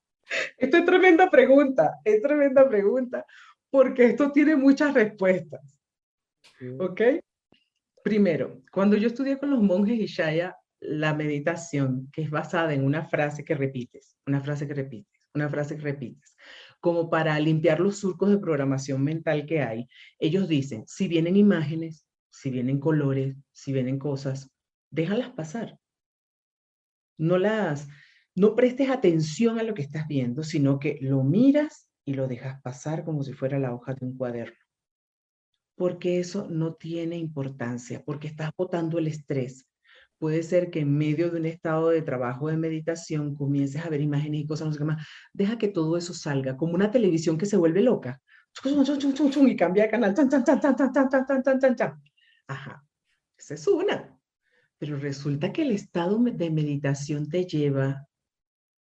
Esto 0.57 0.75
es 0.75 0.85
tremenda 0.85 1.29
pregunta, 1.29 2.01
es 2.03 2.21
tremenda 2.21 2.67
pregunta, 2.67 3.25
porque 3.69 4.07
esto 4.07 4.33
tiene 4.33 4.57
muchas 4.57 4.93
respuestas. 4.93 5.79
¿Ok? 6.77 7.01
Primero, 8.05 8.61
cuando 8.71 8.95
yo 8.97 9.07
estudié 9.07 9.39
con 9.39 9.49
los 9.49 9.63
monjes 9.63 9.99
Ishaya, 9.99 10.55
la 10.79 11.15
meditación, 11.15 12.07
que 12.13 12.21
es 12.21 12.29
basada 12.29 12.71
en 12.71 12.85
una 12.85 13.03
frase 13.05 13.43
que 13.43 13.55
repites, 13.55 14.15
una 14.27 14.41
frase 14.41 14.67
que 14.67 14.75
repites, 14.75 15.27
una 15.33 15.49
frase 15.49 15.75
que 15.75 15.81
repites, 15.81 16.37
como 16.79 17.09
para 17.09 17.39
limpiar 17.39 17.79
los 17.79 17.97
surcos 17.97 18.29
de 18.29 18.37
programación 18.37 19.03
mental 19.03 19.47
que 19.47 19.63
hay, 19.63 19.87
ellos 20.19 20.47
dicen, 20.47 20.83
si 20.85 21.07
vienen 21.07 21.35
imágenes, 21.35 22.05
si 22.29 22.51
vienen 22.51 22.79
colores, 22.79 23.37
si 23.51 23.73
vienen 23.73 23.97
cosas, 23.97 24.51
déjalas 24.91 25.31
pasar. 25.31 25.79
No 27.17 27.39
las, 27.39 27.87
no 28.35 28.53
prestes 28.53 28.91
atención 28.91 29.57
a 29.57 29.63
lo 29.63 29.73
que 29.73 29.81
estás 29.81 30.07
viendo, 30.07 30.43
sino 30.43 30.77
que 30.77 30.99
lo 31.01 31.23
miras 31.23 31.89
y 32.05 32.13
lo 32.13 32.27
dejas 32.27 32.61
pasar 32.61 33.03
como 33.03 33.23
si 33.23 33.33
fuera 33.33 33.57
la 33.57 33.73
hoja 33.73 33.95
de 33.95 34.05
un 34.05 34.15
cuaderno. 34.15 34.64
Porque 35.75 36.19
eso 36.19 36.47
no 36.49 36.73
tiene 36.75 37.17
importancia, 37.17 38.03
porque 38.03 38.27
estás 38.27 38.51
botando 38.57 38.97
el 38.97 39.07
estrés. 39.07 39.67
Puede 40.17 40.43
ser 40.43 40.71
que 40.71 40.79
en 40.79 40.97
medio 40.97 41.29
de 41.29 41.39
un 41.39 41.45
estado 41.45 41.89
de 41.89 42.01
trabajo 42.01 42.47
de 42.47 42.55
meditación 42.55 43.35
comiences 43.35 43.85
a 43.85 43.89
ver 43.89 43.99
imágenes 43.99 44.41
y 44.41 44.47
cosas, 44.47 44.67
no 44.67 44.73
sé 44.73 44.79
qué 44.79 44.85
más. 44.85 45.05
Deja 45.33 45.57
que 45.57 45.67
todo 45.67 45.97
eso 45.97 46.13
salga, 46.13 46.55
como 46.55 46.73
una 46.73 46.91
televisión 46.91 47.37
que 47.37 47.45
se 47.45 47.57
vuelve 47.57 47.81
loca. 47.81 48.21
Y 49.47 49.55
cambia 49.57 49.83
de 49.83 49.89
canal. 49.89 50.15
Ajá, 52.47 52.85
esa 53.37 53.53
es 53.55 53.67
una. 53.67 54.17
Pero 54.77 54.97
resulta 54.97 55.51
que 55.51 55.63
el 55.63 55.71
estado 55.71 56.17
de 56.17 56.49
meditación 56.49 57.27
te 57.27 57.45
lleva 57.45 58.07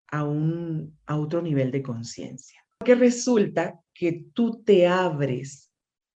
a, 0.09 0.24
un, 0.24 0.98
a 1.07 1.16
otro 1.16 1.40
nivel 1.40 1.70
de 1.70 1.83
conciencia. 1.83 2.61
Que 2.85 2.96
resulta 2.96 3.81
que 3.94 4.26
tú 4.33 4.62
te 4.64 4.88
abres 4.88 5.69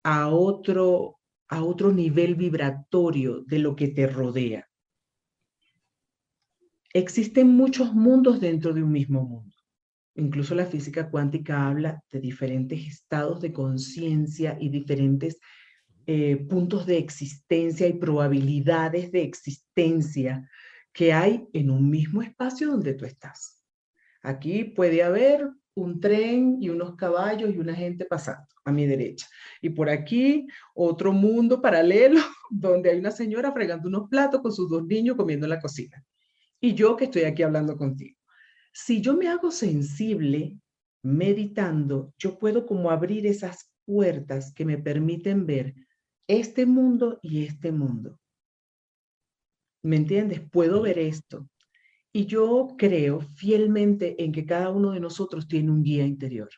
a 0.03 0.29
otro, 0.29 1.19
a 1.47 1.63
otro 1.63 1.91
nivel 1.91 2.35
vibratorio 2.35 3.41
de 3.41 3.59
lo 3.59 3.75
que 3.75 3.89
te 3.89 4.07
rodea. 4.07 4.67
Existen 6.93 7.47
muchos 7.47 7.93
mundos 7.93 8.41
dentro 8.41 8.73
de 8.73 8.83
un 8.83 8.91
mismo 8.91 9.23
mundo. 9.23 9.55
Incluso 10.15 10.55
la 10.55 10.65
física 10.65 11.09
cuántica 11.09 11.67
habla 11.67 12.03
de 12.11 12.19
diferentes 12.19 12.85
estados 12.85 13.39
de 13.41 13.53
conciencia 13.53 14.57
y 14.59 14.69
diferentes 14.69 15.39
eh, 16.05 16.35
puntos 16.35 16.85
de 16.85 16.97
existencia 16.97 17.87
y 17.87 17.93
probabilidades 17.93 19.11
de 19.11 19.23
existencia 19.23 20.49
que 20.91 21.13
hay 21.13 21.47
en 21.53 21.69
un 21.69 21.89
mismo 21.89 22.21
espacio 22.21 22.71
donde 22.71 22.93
tú 22.93 23.05
estás. 23.05 23.63
Aquí 24.21 24.65
puede 24.65 25.03
haber 25.03 25.49
un 25.75 25.99
tren 25.99 26.57
y 26.59 26.69
unos 26.69 26.95
caballos 26.95 27.53
y 27.53 27.57
una 27.57 27.73
gente 27.73 28.05
pasando 28.05 28.47
a 28.65 28.71
mi 28.71 28.85
derecha. 28.85 29.27
Y 29.61 29.69
por 29.69 29.89
aquí 29.89 30.47
otro 30.73 31.13
mundo 31.13 31.61
paralelo 31.61 32.19
donde 32.49 32.89
hay 32.91 32.99
una 32.99 33.11
señora 33.11 33.51
fregando 33.51 33.87
unos 33.87 34.09
platos 34.09 34.41
con 34.41 34.51
sus 34.51 34.69
dos 34.69 34.85
niños 34.85 35.15
comiendo 35.15 35.45
en 35.45 35.51
la 35.51 35.59
cocina. 35.59 36.03
Y 36.59 36.73
yo 36.73 36.95
que 36.95 37.05
estoy 37.05 37.23
aquí 37.23 37.43
hablando 37.43 37.77
contigo. 37.77 38.17
Si 38.73 39.01
yo 39.01 39.15
me 39.15 39.27
hago 39.27 39.51
sensible 39.51 40.57
meditando, 41.03 42.13
yo 42.17 42.37
puedo 42.37 42.65
como 42.65 42.91
abrir 42.91 43.25
esas 43.25 43.71
puertas 43.85 44.53
que 44.53 44.65
me 44.65 44.77
permiten 44.77 45.45
ver 45.45 45.75
este 46.27 46.65
mundo 46.65 47.19
y 47.21 47.43
este 47.43 47.71
mundo. 47.71 48.17
¿Me 49.83 49.95
entiendes? 49.95 50.41
Puedo 50.49 50.81
ver 50.81 50.99
esto. 50.99 51.49
Y 52.13 52.25
yo 52.25 52.75
creo 52.77 53.21
fielmente 53.21 54.21
en 54.23 54.31
que 54.31 54.45
cada 54.45 54.69
uno 54.69 54.91
de 54.91 54.99
nosotros 54.99 55.47
tiene 55.47 55.71
un 55.71 55.81
guía 55.81 56.05
interior. 56.05 56.49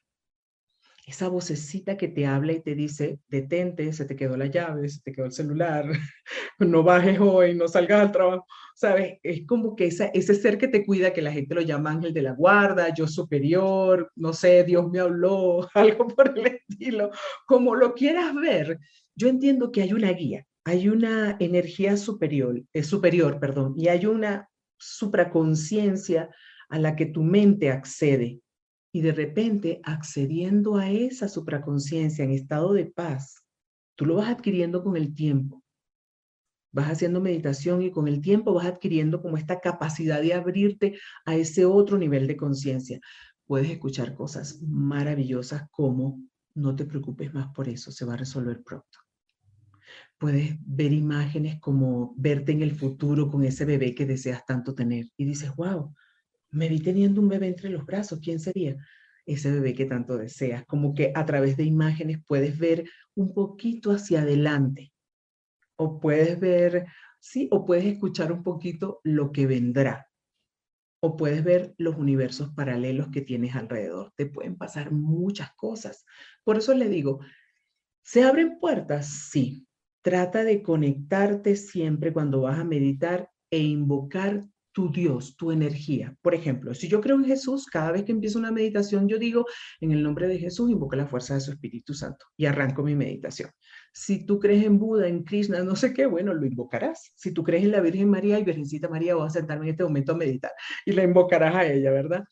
Esa 1.05 1.27
vocecita 1.27 1.97
que 1.97 2.07
te 2.07 2.25
habla 2.25 2.53
y 2.53 2.61
te 2.61 2.75
dice, 2.75 3.19
detente, 3.27 3.91
se 3.91 4.05
te 4.05 4.15
quedó 4.15 4.37
la 4.37 4.47
llave, 4.47 4.87
se 4.87 5.01
te 5.01 5.11
quedó 5.11 5.25
el 5.25 5.33
celular, 5.33 5.85
no 6.59 6.81
bajes 6.81 7.19
hoy, 7.19 7.53
no 7.53 7.67
salgas 7.67 8.01
al 8.01 8.11
trabajo. 8.11 8.45
¿Sabes? 8.73 9.19
Es 9.21 9.45
como 9.45 9.75
que 9.75 9.87
esa, 9.87 10.05
ese 10.07 10.33
ser 10.33 10.57
que 10.57 10.69
te 10.69 10.85
cuida, 10.85 11.13
que 11.13 11.21
la 11.21 11.31
gente 11.31 11.53
lo 11.53 11.61
llama 11.61 11.91
ángel 11.91 12.13
de 12.13 12.21
la 12.21 12.31
guarda, 12.31 12.93
yo 12.93 13.07
superior, 13.07 14.11
no 14.15 14.33
sé, 14.33 14.63
Dios 14.63 14.89
me 14.89 14.99
habló, 14.99 15.67
algo 15.75 16.07
por 16.07 16.37
el 16.37 16.47
estilo. 16.47 17.11
Como 17.45 17.75
lo 17.75 17.93
quieras 17.93 18.33
ver, 18.33 18.79
yo 19.13 19.27
entiendo 19.27 19.71
que 19.71 19.81
hay 19.81 19.93
una 19.93 20.11
guía, 20.13 20.47
hay 20.63 20.87
una 20.87 21.35
energía 21.39 21.97
superior, 21.97 22.63
eh, 22.73 22.83
superior, 22.83 23.39
perdón, 23.39 23.73
y 23.77 23.89
hay 23.89 24.05
una 24.05 24.49
supraconciencia 24.83 26.29
a 26.69 26.79
la 26.79 26.95
que 26.95 27.05
tu 27.05 27.23
mente 27.23 27.69
accede. 27.69 28.41
Y 28.91 29.01
de 29.01 29.11
repente, 29.11 29.81
accediendo 29.83 30.77
a 30.77 30.89
esa 30.89 31.27
supraconciencia 31.27 32.23
en 32.23 32.31
estado 32.31 32.73
de 32.73 32.85
paz, 32.85 33.43
tú 33.95 34.05
lo 34.05 34.15
vas 34.15 34.29
adquiriendo 34.29 34.83
con 34.83 34.95
el 34.97 35.13
tiempo. 35.13 35.63
Vas 36.71 36.89
haciendo 36.91 37.21
meditación 37.21 37.81
y 37.81 37.91
con 37.91 38.07
el 38.07 38.21
tiempo 38.21 38.53
vas 38.53 38.65
adquiriendo 38.65 39.21
como 39.21 39.37
esta 39.37 39.59
capacidad 39.59 40.21
de 40.21 40.33
abrirte 40.33 40.97
a 41.25 41.35
ese 41.35 41.65
otro 41.65 41.97
nivel 41.97 42.27
de 42.27 42.37
conciencia. 42.37 42.99
Puedes 43.45 43.69
escuchar 43.69 44.15
cosas 44.15 44.61
maravillosas 44.61 45.69
como 45.69 46.19
no 46.55 46.75
te 46.75 46.85
preocupes 46.85 47.33
más 47.33 47.47
por 47.53 47.67
eso, 47.67 47.91
se 47.91 48.05
va 48.05 48.13
a 48.13 48.17
resolver 48.17 48.63
pronto 48.63 49.02
puedes 50.23 50.55
ver 50.65 50.93
imágenes 50.93 51.59
como 51.59 52.13
verte 52.15 52.53
en 52.53 52.61
el 52.61 52.77
futuro 52.77 53.29
con 53.29 53.43
ese 53.43 53.65
bebé 53.65 53.93
que 53.93 54.05
deseas 54.05 54.45
tanto 54.45 54.73
tener 54.73 55.07
y 55.17 55.25
dices, 55.25 55.53
wow, 55.57 55.93
me 56.49 56.69
vi 56.69 56.79
teniendo 56.79 57.19
un 57.19 57.27
bebé 57.27 57.47
entre 57.47 57.69
los 57.69 57.85
brazos, 57.85 58.21
¿quién 58.23 58.39
sería? 58.39 58.77
Ese 59.25 59.51
bebé 59.51 59.73
que 59.73 59.83
tanto 59.83 60.17
deseas, 60.17 60.65
como 60.65 60.93
que 60.93 61.11
a 61.13 61.25
través 61.25 61.57
de 61.57 61.65
imágenes 61.65 62.19
puedes 62.25 62.57
ver 62.57 62.89
un 63.15 63.33
poquito 63.33 63.91
hacia 63.91 64.21
adelante 64.21 64.93
o 65.75 65.99
puedes 65.99 66.39
ver, 66.39 66.85
sí, 67.19 67.49
o 67.51 67.65
puedes 67.65 67.83
escuchar 67.83 68.31
un 68.31 68.43
poquito 68.43 69.01
lo 69.03 69.33
que 69.33 69.45
vendrá 69.45 70.07
o 71.01 71.17
puedes 71.17 71.43
ver 71.43 71.75
los 71.77 71.97
universos 71.97 72.53
paralelos 72.53 73.09
que 73.09 73.19
tienes 73.19 73.57
alrededor. 73.57 74.13
Te 74.15 74.25
pueden 74.25 74.55
pasar 74.55 74.93
muchas 74.93 75.53
cosas. 75.57 76.05
Por 76.45 76.59
eso 76.59 76.73
le 76.73 76.87
digo, 76.87 77.19
¿se 78.03 78.23
abren 78.23 78.57
puertas? 78.57 79.27
Sí, 79.29 79.67
Trata 80.03 80.43
de 80.43 80.61
conectarte 80.61 81.55
siempre 81.55 82.11
cuando 82.11 82.41
vas 82.41 82.59
a 82.59 82.65
meditar 82.65 83.29
e 83.49 83.59
invocar 83.59 84.43
tu 84.73 84.91
Dios, 84.91 85.37
tu 85.37 85.51
energía. 85.51 86.17
Por 86.21 86.35
ejemplo, 86.35 86.73
si 86.73 86.89
yo 86.89 86.99
creo 86.99 87.15
en 87.15 87.23
Jesús, 87.23 87.67
cada 87.67 87.91
vez 87.93 88.03
que 88.03 88.11
empiezo 88.11 88.37
una 88.37 88.51
meditación, 88.51 89.07
yo 89.07 89.17
digo, 89.17 89.45
en 89.79 89.91
el 89.91 90.03
nombre 90.03 90.27
de 90.27 90.39
Jesús, 90.39 90.69
invoco 90.69 90.97
la 90.97 91.07
fuerza 91.07 91.35
de 91.35 91.39
su 91.39 91.51
Espíritu 91.51 91.93
Santo 91.93 92.25
y 92.35 92.47
arranco 92.47 92.83
mi 92.83 92.95
meditación. 92.95 93.49
Si 93.93 94.25
tú 94.25 94.39
crees 94.39 94.65
en 94.65 94.77
Buda, 94.77 95.07
en 95.07 95.23
Krishna, 95.23 95.63
no 95.63 95.77
sé 95.77 95.93
qué, 95.93 96.05
bueno, 96.05 96.33
lo 96.33 96.45
invocarás. 96.45 97.13
Si 97.15 97.31
tú 97.31 97.43
crees 97.43 97.63
en 97.63 97.71
la 97.71 97.79
Virgen 97.79 98.09
María 98.09 98.39
y 98.39 98.43
Virgencita 98.43 98.89
María, 98.89 99.15
vas 99.15 99.37
a 99.37 99.39
sentarme 99.39 99.67
en 99.67 99.71
este 99.71 99.83
momento 99.85 100.11
a 100.11 100.17
meditar 100.17 100.51
y 100.85 100.91
la 100.91 101.03
invocarás 101.03 101.55
a 101.55 101.65
ella, 101.65 101.91
¿verdad? 101.91 102.25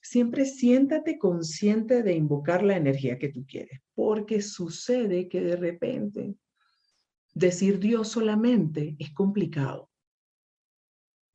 Siempre 0.00 0.44
siéntate 0.44 1.18
consciente 1.18 2.04
de 2.04 2.12
invocar 2.12 2.62
la 2.62 2.76
energía 2.76 3.18
que 3.18 3.30
tú 3.30 3.44
quieres, 3.48 3.80
porque 3.94 4.42
sucede 4.42 5.28
que 5.28 5.40
de 5.40 5.56
repente 5.56 6.36
decir 7.36 7.78
Dios 7.78 8.08
solamente 8.08 8.96
es 8.98 9.12
complicado, 9.12 9.90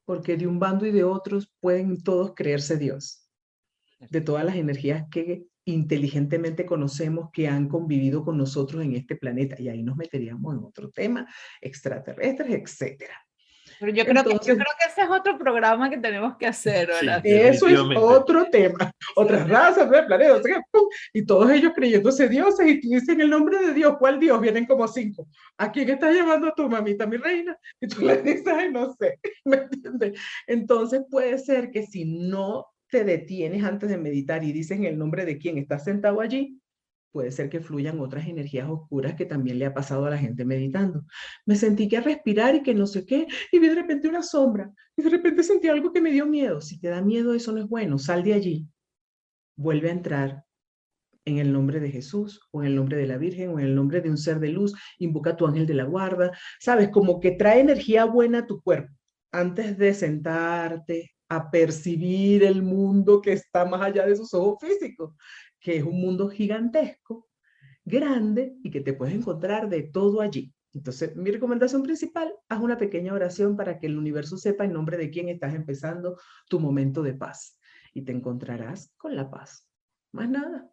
porque 0.04 0.36
de 0.36 0.48
un 0.48 0.58
bando 0.58 0.88
y 0.88 0.92
de 0.92 1.04
otros 1.04 1.54
pueden 1.60 2.02
todos 2.02 2.34
creerse 2.36 2.76
Dios, 2.78 3.30
de 4.10 4.22
todas 4.22 4.44
las 4.44 4.56
energías 4.56 5.08
que 5.12 5.46
inteligentemente 5.64 6.66
conocemos 6.66 7.30
que 7.32 7.48
han 7.48 7.70
convivido 7.70 8.26
con 8.26 8.36
nosotros 8.36 8.84
en 8.84 8.96
este 8.96 9.16
planeta, 9.16 9.62
y 9.62 9.70
ahí 9.70 9.84
nos 9.84 9.96
meteríamos 9.96 10.56
en 10.56 10.64
otro 10.64 10.90
tema, 10.90 11.28
extraterrestres, 11.62 12.50
etcétera. 12.50 13.16
Pero 13.82 13.94
yo 13.94 14.06
creo, 14.06 14.24
que, 14.24 14.30
yo 14.30 14.38
creo 14.38 14.58
que 14.58 14.90
ese 14.92 15.02
es 15.02 15.10
otro 15.10 15.40
programa 15.40 15.90
que 15.90 15.98
tenemos 15.98 16.38
que 16.38 16.46
hacer, 16.46 16.88
¿verdad? 16.88 17.20
eso 17.26 17.68
es 17.68 17.80
otro 17.98 18.46
tema. 18.46 18.92
Otras 19.16 19.50
razas, 19.50 19.90
de 19.90 20.04
planetas, 20.04 20.44
y 21.12 21.26
todos 21.26 21.50
ellos 21.50 21.72
creyéndose 21.76 22.30
dioses, 22.30 22.68
y 22.68 22.80
tú 22.80 22.90
dices 22.90 23.10
en 23.10 23.22
el 23.22 23.32
nombre 23.32 23.58
de 23.58 23.74
Dios, 23.74 23.96
¿cuál 23.98 24.20
Dios? 24.20 24.40
Vienen 24.40 24.68
como 24.68 24.88
cinco. 24.88 25.28
¿A 25.58 25.72
quién 25.72 25.90
estás 25.90 26.14
llevando 26.14 26.54
tu 26.56 26.70
mamita, 26.70 27.08
mi 27.08 27.18
reina? 27.18 27.58
Y 27.80 27.88
tú 27.88 28.06
le 28.06 28.22
dices, 28.22 28.46
ay, 28.56 28.72
no 28.72 28.94
sé, 29.00 29.20
¿me 29.46 29.58
entiendes? 29.58 30.22
Entonces 30.46 31.02
puede 31.10 31.40
ser 31.40 31.72
que 31.72 31.82
si 31.82 32.06
no 32.06 32.68
te 32.88 33.04
detienes 33.04 33.64
antes 33.64 33.90
de 33.90 33.98
meditar 33.98 34.44
y 34.44 34.52
dices 34.52 34.78
en 34.78 34.86
el 34.86 35.00
nombre 35.00 35.26
de 35.26 35.40
quién 35.40 35.58
estás 35.58 35.86
sentado 35.86 36.22
allí, 36.22 36.62
puede 37.12 37.32
ser 37.32 37.50
que 37.50 37.60
fluyan 37.60 38.00
otras 38.00 38.28
energías 38.28 38.70
oscuras 38.70 39.16
que 39.16 39.26
también 39.26 39.60
le 39.60 39.66
ha 39.66 39.74
pasado 39.74 40.06
a 40.06 40.10
la 40.10 40.18
gente 40.18 40.46
meditando. 40.46 41.06
Me 41.46 41.56
sentí 41.56 41.88
que 41.88 41.98
a 41.98 42.02
respirar 42.02 42.56
y 42.56 42.64
que 42.64 42.74
no 42.74 42.88
sé 42.88 43.06
qué, 43.06 43.28
y 43.52 43.60
vi 43.60 43.68
de 43.68 43.76
repente 43.76 44.08
una 44.08 44.24
sombra, 44.24 44.72
y 44.96 45.04
de 45.04 45.10
repente 45.10 45.44
sentí 45.44 45.68
algo 45.68 45.92
que 45.92 46.02
me 46.02 46.12
dio 46.12 46.26
miedo. 46.26 46.62
Si 46.62 46.80
te 46.80 46.90
da 46.90 47.02
miedo, 47.02 47.34
eso 47.34 47.52
no 47.52 47.60
es 47.60 47.68
bueno, 47.68 47.98
sal 47.98 48.24
de 48.24 48.34
allí. 48.34 48.68
Vuelve 49.56 49.90
a 49.90 49.94
entrar 49.94 50.44
en 51.26 51.38
el 51.38 51.54
nombre 51.54 51.80
de 51.80 51.92
Jesús, 51.92 52.42
o 52.52 52.62
en 52.62 52.68
el 52.68 52.76
nombre 52.76 52.98
de 52.98 53.08
la 53.08 53.18
Virgen, 53.18 53.50
o 53.50 53.60
en 53.60 53.66
el 53.66 53.76
nombre 53.76 54.02
de 54.02 54.10
un 54.10 54.18
ser 54.18 54.40
de 54.40 54.50
luz, 54.50 54.74
invoca 54.98 55.32
a 55.32 55.38
tu 55.38 55.46
ángel 55.46 55.68
de 55.68 55.76
la 55.76 55.84
guarda, 55.84 56.32
sabes, 56.60 56.90
como 56.90 57.20
que 57.20 57.32
trae 57.32 57.60
energía 57.60 58.06
buena 58.06 58.40
a 58.40 58.48
tu 58.48 58.62
cuerpo 58.62 58.94
antes 59.32 59.78
de 59.78 59.94
sentarte 59.94 61.12
a 61.30 61.50
percibir 61.50 62.44
el 62.44 62.62
mundo 62.62 63.22
que 63.22 63.34
está 63.34 63.64
más 63.64 63.82
allá 63.82 64.06
de 64.06 64.16
sus 64.16 64.34
ojos 64.34 64.58
físicos 64.60 65.14
que 65.62 65.78
es 65.78 65.84
un 65.84 66.02
mundo 66.02 66.28
gigantesco, 66.30 67.30
grande 67.86 68.58
y 68.64 68.72
que 68.72 68.82
te 68.82 68.94
puedes 68.94 69.16
encontrar 69.16 69.70
de 69.70 69.84
todo 69.84 70.20
allí. 70.20 70.54
Entonces, 70.74 71.16
mi 71.16 71.32
recomendación 71.32 71.84
principal, 71.84 72.34
haz 72.50 72.60
una 72.60 72.78
pequeña 72.78 73.14
oración 73.14 73.56
para 73.56 73.78
que 73.78 73.88
el 73.88 73.98
universo 73.98 74.38
sepa 74.38 74.66
en 74.66 74.74
nombre 74.74 74.98
de 74.98 75.10
quién 75.10 75.30
estás 75.30 75.54
empezando 75.54 76.18
tu 76.50 76.60
momento 76.60 77.04
de 77.04 77.14
paz 77.14 77.58
y 77.94 78.04
te 78.04 78.12
encontrarás 78.12 78.94
con 78.98 79.16
la 79.16 79.30
paz. 79.30 79.68
Más 80.12 80.30
nada 80.30 80.72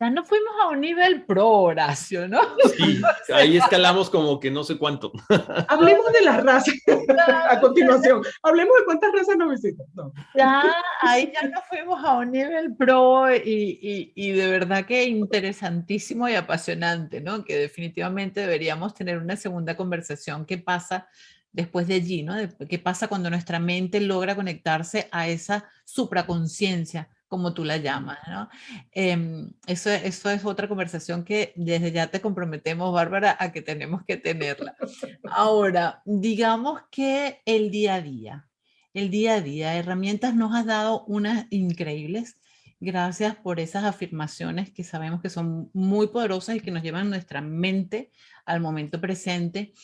ya 0.00 0.10
no 0.10 0.24
fuimos 0.24 0.52
a 0.62 0.68
un 0.68 0.80
nivel 0.80 1.24
pro, 1.24 1.48
Horacio, 1.48 2.28
¿no? 2.28 2.40
Sí, 2.76 3.02
ahí 3.32 3.56
escalamos 3.56 4.08
como 4.10 4.38
que 4.38 4.50
no 4.50 4.62
sé 4.62 4.78
cuánto. 4.78 5.12
Hablemos 5.68 6.12
de 6.12 6.22
las 6.22 6.42
razas 6.42 6.74
a 7.50 7.60
continuación. 7.60 8.22
Hablemos 8.42 8.74
de 8.78 8.84
cuántas 8.84 9.12
razas 9.12 9.36
nos 9.36 9.50
visitan. 9.50 9.86
Ya, 10.34 10.74
ahí 11.00 11.32
ya 11.34 11.48
no 11.48 11.60
fuimos 11.68 12.04
a 12.04 12.18
un 12.18 12.30
nivel 12.30 12.76
pro 12.76 13.34
y, 13.34 13.78
y, 13.82 14.12
y, 14.14 14.30
de 14.32 14.48
verdad 14.48 14.86
que 14.86 15.04
interesantísimo 15.04 16.28
y 16.28 16.34
apasionante, 16.36 17.20
¿no? 17.20 17.44
Que 17.44 17.56
definitivamente 17.56 18.40
deberíamos 18.40 18.94
tener 18.94 19.18
una 19.18 19.36
segunda 19.36 19.76
conversación. 19.76 20.46
¿Qué 20.46 20.58
pasa 20.58 21.08
después 21.52 21.88
de 21.88 21.94
allí, 21.94 22.22
¿no? 22.22 22.34
¿Qué 22.68 22.78
pasa 22.78 23.08
cuando 23.08 23.30
nuestra 23.30 23.58
mente 23.58 24.00
logra 24.00 24.36
conectarse 24.36 25.08
a 25.10 25.28
esa 25.28 25.68
supraconciencia? 25.84 27.08
Como 27.28 27.52
tú 27.54 27.64
la 27.64 27.76
llamas, 27.76 28.18
¿no? 28.26 28.48
Em, 28.92 29.52
eso, 29.66 29.90
eso 29.90 30.30
es 30.30 30.44
otra 30.44 30.66
conversación 30.66 31.24
que 31.24 31.52
desde 31.56 31.92
ya 31.92 32.08
te 32.08 32.20
comprometemos, 32.20 32.92
Bárbara, 32.92 33.36
a 33.38 33.52
que 33.52 33.62
tenemos 33.62 34.02
que 34.04 34.16
tenerla. 34.16 34.74
Ahora, 35.30 36.02
digamos 36.06 36.80
que 36.90 37.40
el 37.44 37.70
día 37.70 37.96
a 37.96 38.00
día, 38.00 38.48
el 38.94 39.10
día 39.10 39.34
a 39.34 39.40
día, 39.42 39.76
herramientas 39.76 40.34
nos 40.34 40.54
has 40.54 40.66
dado 40.66 41.04
unas 41.04 41.46
increíbles. 41.50 42.38
Gracias 42.80 43.36
por 43.36 43.60
esas 43.60 43.84
afirmaciones 43.84 44.70
que 44.72 44.84
sabemos 44.84 45.20
que 45.20 45.30
son 45.30 45.70
muy 45.74 46.08
poderosas 46.08 46.56
y 46.56 46.60
que 46.60 46.70
nos 46.70 46.82
llevan 46.82 47.10
nuestra 47.10 47.40
mente 47.40 48.10
al 48.46 48.60
momento 48.60 49.00
presente. 49.00 49.74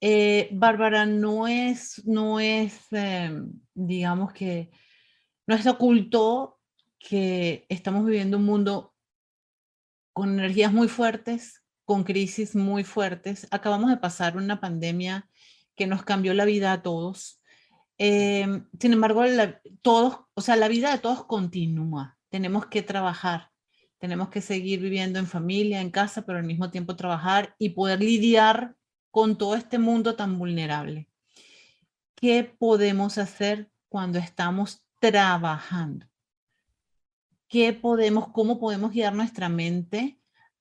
Eh, 0.00 0.48
Bárbara, 0.52 1.06
no 1.06 1.46
es, 1.46 2.04
no 2.04 2.40
es, 2.40 2.86
em, 2.90 3.52
digamos 3.72 4.32
que 4.32 4.70
no 5.46 5.54
es 5.54 5.66
oculto 5.66 6.58
que 7.08 7.66
estamos 7.68 8.04
viviendo 8.06 8.36
un 8.36 8.44
mundo 8.44 8.94
con 10.12 10.38
energías 10.38 10.72
muy 10.72 10.88
fuertes, 10.88 11.62
con 11.84 12.04
crisis 12.04 12.54
muy 12.54 12.84
fuertes. 12.84 13.46
Acabamos 13.50 13.90
de 13.90 13.96
pasar 13.96 14.36
una 14.36 14.60
pandemia 14.60 15.28
que 15.74 15.86
nos 15.86 16.04
cambió 16.04 16.34
la 16.34 16.44
vida 16.44 16.72
a 16.72 16.82
todos. 16.82 17.42
Em, 17.98 18.66
sin 18.78 18.92
embargo, 18.92 19.22
todos, 19.82 20.20
o 20.34 20.40
sea, 20.40 20.56
la 20.56 20.68
vida 20.68 20.92
de 20.92 20.98
todos 20.98 21.24
continúa. 21.24 22.18
Tenemos 22.28 22.66
que 22.66 22.82
trabajar, 22.82 23.50
tenemos 23.98 24.28
que 24.28 24.40
seguir 24.40 24.80
viviendo 24.80 25.18
en 25.18 25.26
familia, 25.26 25.80
en 25.80 25.90
casa, 25.90 26.24
pero 26.24 26.38
al 26.38 26.44
mismo 26.44 26.70
tiempo 26.70 26.96
trabajar 26.96 27.54
y 27.58 27.70
poder 27.70 28.00
lidiar 28.00 28.76
con 29.10 29.36
todo 29.36 29.56
este 29.56 29.78
mundo 29.78 30.16
tan 30.16 30.38
vulnerable. 30.38 31.08
¿Qué 32.14 32.44
podemos 32.44 33.18
hacer 33.18 33.70
cuando 33.88 34.18
estamos 34.18 34.86
trabajando? 35.00 36.11
Qué 37.52 37.74
podemos, 37.74 38.28
cómo 38.28 38.58
podemos 38.58 38.92
guiar 38.92 39.14
nuestra 39.14 39.50
mente 39.50 40.18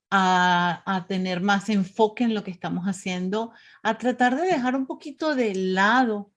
a, 0.10 1.06
tener 1.08 1.40
más 1.40 1.70
enfoque 1.70 2.26
en 2.26 2.34
lo 2.34 2.44
que 2.44 2.52
estamos 2.52 2.84
haciendo, 2.86 3.54
a 3.82 3.98
tratar 3.98 4.36
de 4.36 4.46
dejar 4.46 4.76
un 4.76 4.86
poquito 4.86 5.34
de 5.34 5.56
lado 5.56 6.34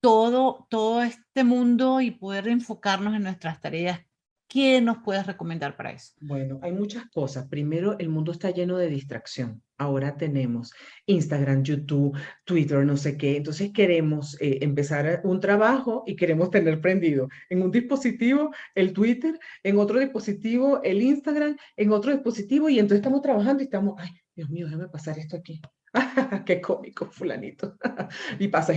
todo, 0.00 0.66
todo 0.70 1.02
este 1.02 1.44
mundo 1.44 2.00
y 2.00 2.10
poder 2.10 2.48
enfocarnos 2.48 3.14
en 3.14 3.24
nuestras 3.24 3.60
tareas 3.60 4.00
¿Qué 4.48 4.80
nos 4.80 4.98
puedes 4.98 5.26
recomendar 5.26 5.76
para 5.76 5.90
eso? 5.90 6.12
Bueno, 6.20 6.60
hay 6.62 6.70
muchas 6.70 7.06
cosas. 7.10 7.48
Primero, 7.48 7.98
el 7.98 8.08
mundo 8.08 8.30
está 8.30 8.50
lleno 8.50 8.76
de 8.76 8.86
distracción. 8.86 9.60
Ahora 9.78 10.16
tenemos 10.16 10.72
Instagram, 11.06 11.62
YouTube, 11.62 12.16
Twitter, 12.44 12.84
no 12.84 12.96
sé 12.96 13.16
qué. 13.16 13.36
Entonces 13.36 13.72
queremos 13.72 14.40
eh, 14.40 14.58
empezar 14.62 15.20
un 15.24 15.40
trabajo 15.40 16.02
y 16.06 16.16
queremos 16.16 16.50
tener 16.50 16.80
prendido 16.80 17.28
en 17.50 17.62
un 17.62 17.70
dispositivo 17.70 18.52
el 18.74 18.92
Twitter, 18.92 19.38
en 19.62 19.78
otro 19.78 19.98
dispositivo 19.98 20.80
el 20.82 21.02
Instagram, 21.02 21.56
en 21.76 21.92
otro 21.92 22.12
dispositivo 22.12 22.68
y 22.68 22.78
entonces 22.78 22.98
estamos 22.98 23.22
trabajando 23.22 23.62
y 23.62 23.66
estamos, 23.66 23.94
ay, 23.98 24.10
Dios 24.34 24.48
mío, 24.50 24.66
déjame 24.66 24.88
pasar 24.88 25.18
esto 25.18 25.36
aquí. 25.36 25.60
qué 26.46 26.60
cómico, 26.60 27.10
fulanito. 27.10 27.76
y 28.38 28.48
pasa, 28.48 28.72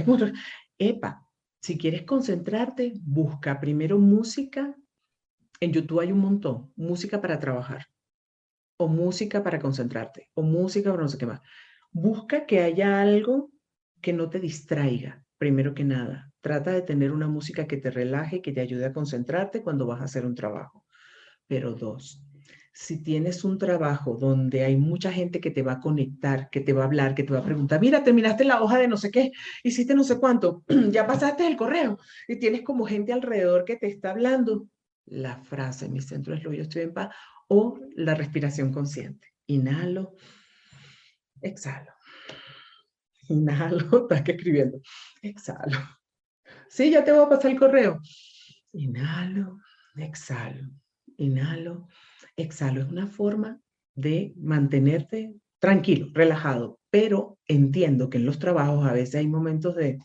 Epa, 0.77 1.27
si 1.61 1.77
quieres 1.77 2.03
concentrarte, 2.03 2.93
busca 3.03 3.59
primero 3.59 3.97
música 3.97 4.75
en 5.61 5.73
YouTube 5.73 5.99
hay 5.99 6.11
un 6.11 6.19
montón. 6.19 6.71
Música 6.75 7.21
para 7.21 7.39
trabajar, 7.39 7.87
o 8.81 8.87
música 8.87 9.43
para 9.43 9.59
concentrarte, 9.59 10.29
o 10.35 10.41
música 10.41 10.89
para 10.89 11.03
no 11.03 11.09
sé 11.09 11.17
qué 11.17 11.25
más. 11.25 11.41
Busca 11.91 12.45
que 12.45 12.61
haya 12.61 13.01
algo 13.01 13.51
que 14.01 14.13
no 14.13 14.29
te 14.29 14.39
distraiga, 14.39 15.25
primero 15.37 15.73
que 15.73 15.83
nada. 15.83 16.31
Trata 16.39 16.71
de 16.71 16.81
tener 16.81 17.11
una 17.11 17.27
música 17.27 17.67
que 17.67 17.75
te 17.75 17.91
relaje, 17.91 18.41
que 18.41 18.53
te 18.53 18.61
ayude 18.61 18.85
a 18.85 18.93
concentrarte 18.93 19.61
cuando 19.61 19.85
vas 19.85 19.99
a 19.99 20.05
hacer 20.05 20.25
un 20.25 20.33
trabajo. 20.33 20.85
Pero 21.45 21.73
dos, 21.73 22.23
si 22.73 23.03
tienes 23.03 23.43
un 23.43 23.57
trabajo 23.57 24.15
donde 24.15 24.63
hay 24.63 24.77
mucha 24.77 25.11
gente 25.11 25.41
que 25.41 25.51
te 25.51 25.61
va 25.61 25.73
a 25.73 25.79
conectar, 25.81 26.49
que 26.49 26.61
te 26.61 26.71
va 26.71 26.83
a 26.83 26.85
hablar, 26.85 27.15
que 27.15 27.23
te 27.23 27.33
va 27.33 27.39
a 27.39 27.43
preguntar, 27.43 27.81
mira, 27.81 28.01
terminaste 28.01 28.45
la 28.45 28.63
hoja 28.63 28.77
de 28.77 28.87
no 28.87 28.95
sé 28.95 29.11
qué, 29.11 29.31
hiciste 29.61 29.93
no 29.93 30.05
sé 30.05 30.17
cuánto, 30.19 30.63
ya 30.89 31.05
pasaste 31.05 31.45
el 31.45 31.57
correo 31.57 31.97
y 32.29 32.39
tienes 32.39 32.61
como 32.61 32.85
gente 32.85 33.11
alrededor 33.11 33.65
que 33.65 33.75
te 33.75 33.87
está 33.87 34.11
hablando, 34.11 34.69
la 35.05 35.35
frase, 35.43 35.89
mi 35.89 35.99
centro 35.99 36.33
es 36.33 36.43
lo 36.43 36.53
yo 36.53 36.61
estoy 36.61 36.83
en 36.83 36.93
paz, 36.93 37.13
o 37.49 37.79
la 37.95 38.15
respiración 38.15 38.71
consciente. 38.71 39.27
Inhalo, 39.47 40.15
exhalo. 41.41 41.91
Inhalo, 43.27 43.77
estás 44.03 44.21
que 44.21 44.31
escribiendo. 44.31 44.79
Exhalo. 45.21 45.77
Sí, 46.69 46.91
ya 46.91 47.03
te 47.03 47.11
voy 47.11 47.25
a 47.25 47.29
pasar 47.29 47.51
el 47.51 47.59
correo. 47.59 47.99
Inhalo, 48.73 49.59
exhalo. 49.95 50.69
Inhalo, 51.17 51.87
exhalo. 52.37 52.81
Es 52.81 52.87
una 52.87 53.07
forma 53.07 53.59
de 53.95 54.33
mantenerte 54.37 55.33
tranquilo, 55.59 56.07
relajado, 56.13 56.79
pero 56.89 57.37
entiendo 57.47 58.09
que 58.09 58.17
en 58.17 58.25
los 58.25 58.39
trabajos 58.39 58.87
a 58.87 58.93
veces 58.93 59.15
hay 59.15 59.27
momentos 59.27 59.75
de, 59.75 59.99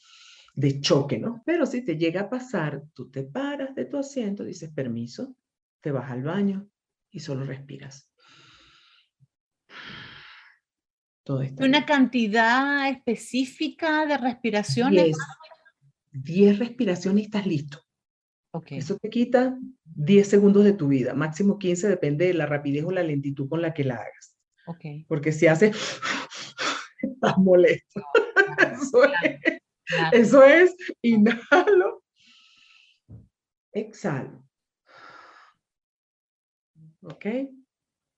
de 0.54 0.80
choque, 0.80 1.18
¿no? 1.18 1.42
Pero 1.44 1.66
si 1.66 1.82
te 1.84 1.96
llega 1.96 2.22
a 2.22 2.30
pasar, 2.30 2.82
tú 2.94 3.10
te 3.10 3.22
paras 3.22 3.74
de 3.74 3.84
tu 3.84 3.98
asiento, 3.98 4.44
dices 4.44 4.70
permiso, 4.72 5.36
te 5.80 5.92
vas 5.92 6.10
al 6.10 6.22
baño 6.22 6.68
y 7.14 7.20
solo 7.20 7.44
respiras. 7.44 8.10
Todo 11.22 11.42
¿Una 11.60 11.86
cantidad 11.86 12.88
específica 12.90 14.04
de 14.04 14.18
respiraciones? 14.18 15.16
10 16.10 16.58
respiraciones 16.58 17.22
y 17.22 17.24
estás 17.26 17.46
listo. 17.46 17.80
Okay. 18.50 18.78
Eso 18.78 18.98
te 18.98 19.08
quita 19.10 19.56
10 19.84 20.28
segundos 20.28 20.64
de 20.64 20.74
tu 20.74 20.88
vida, 20.88 21.14
máximo 21.14 21.58
15, 21.58 21.88
depende 21.88 22.26
de 22.26 22.34
la 22.34 22.46
rapidez 22.46 22.84
o 22.84 22.90
la 22.90 23.02
lentitud 23.02 23.48
con 23.48 23.62
la 23.62 23.72
que 23.72 23.84
la 23.84 23.94
hagas. 23.94 24.36
Okay. 24.66 25.04
Porque 25.08 25.32
si 25.32 25.46
haces, 25.46 25.76
estás 26.98 27.38
molesto. 27.38 28.02
Eso 30.12 30.42
es, 30.42 30.74
inhalo, 31.00 32.02
exhalo. 33.72 34.43
¿Ok? 37.04 37.26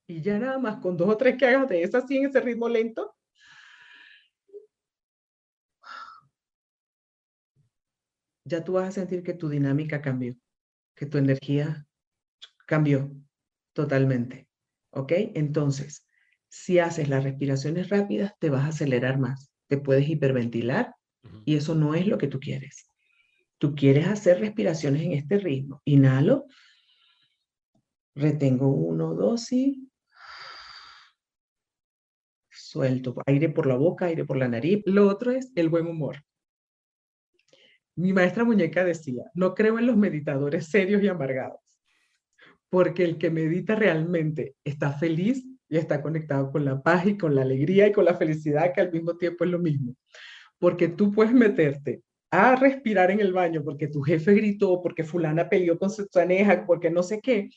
Y 0.09 0.23
ya 0.23 0.39
nada 0.39 0.59
más 0.59 0.77
con 0.77 0.97
dos 0.97 1.09
o 1.09 1.17
tres 1.17 1.37
que 1.37 1.47
hagas 1.47 1.69
de 1.69 1.83
esas 1.83 2.05
así 2.05 2.17
en 2.17 2.27
ese 2.27 2.41
ritmo 2.41 2.69
lento. 2.69 3.15
Ya 8.45 8.63
tú 8.63 8.75
vas 8.75 8.89
a 8.89 8.93
sentir 8.93 9.25
que 9.25 9.35
tu 9.35 9.49
dinámica 9.49 10.01
cambió, 10.01 10.37
que 10.95 11.07
tu 11.07 11.19
energía 11.19 11.87
cambió 12.67 13.11
totalmente. 13.73 14.49
¿Ok? 14.91 15.13
Entonces, 15.35 16.07
si 16.49 16.79
haces 16.79 17.09
las 17.09 17.25
respiraciones 17.25 17.89
rápidas, 17.89 18.35
te 18.39 18.51
vas 18.51 18.65
a 18.65 18.69
acelerar 18.69 19.19
más. 19.19 19.51
Te 19.67 19.79
puedes 19.79 20.09
hiperventilar 20.09 20.95
y 21.45 21.57
eso 21.57 21.75
no 21.75 21.95
es 21.95 22.07
lo 22.07 22.19
que 22.19 22.29
tú 22.29 22.39
quieres. 22.39 22.89
Tú 23.59 23.75
quieres 23.75 24.07
hacer 24.07 24.39
respiraciones 24.39 25.03
en 25.03 25.13
este 25.13 25.39
ritmo. 25.39 25.83
Inhalo, 25.85 26.47
retengo 28.17 28.69
uno, 28.69 29.15
dos 29.15 29.53
y 29.53 29.89
suelto 32.51 33.15
aire 33.27 33.49
por 33.51 33.67
la 33.67 33.77
boca, 33.77 34.07
aire 34.07 34.25
por 34.25 34.37
la 34.37 34.49
nariz. 34.49 34.83
Lo 34.87 35.09
otro 35.09 35.31
es 35.31 35.53
el 35.55 35.69
buen 35.69 35.87
humor. 35.87 36.17
Mi 37.95 38.13
maestra 38.13 38.45
muñeca 38.45 38.85
decía, 38.85 39.23
no 39.35 39.55
creo 39.55 39.79
en 39.79 39.87
los 39.87 39.97
meditadores 39.97 40.67
serios 40.67 41.01
y 41.03 41.09
amargados, 41.09 41.61
porque 42.69 43.05
el 43.05 43.17
que 43.17 43.31
medita 43.31 43.77
realmente 43.77 44.57
está 44.65 44.93
feliz 44.93 45.47
y 45.69 45.77
está 45.77 46.03
conectado 46.03 46.51
con 46.51 46.65
la 46.65 46.83
paz 46.83 47.07
y 47.07 47.17
con 47.17 47.35
la 47.35 47.43
alegría 47.43 47.87
y 47.87 47.93
con 47.93 48.05
la 48.05 48.17
felicidad, 48.17 48.73
que 48.75 48.81
al 48.81 48.93
mismo 48.93 49.17
tiempo 49.17 49.45
es 49.45 49.51
lo 49.51 49.61
mismo 49.61 49.95
porque 50.59 50.89
tú 50.89 51.13
puedes 51.13 51.33
meterte 51.33 52.03
a 52.31 52.57
respirar 52.57 53.11
en 53.11 53.21
el 53.21 53.33
baño 53.33 53.63
porque 53.65 53.89
tu 53.89 54.03
jefe 54.03 54.35
gritó, 54.35 54.83
porque 54.83 55.05
fulana 55.05 55.49
peleó 55.49 55.79
con 55.79 55.91
su 55.91 56.07
pareja, 56.09 56.65
porque 56.67 56.91
no 56.91 57.03
sé 57.03 57.21
qué, 57.21 57.51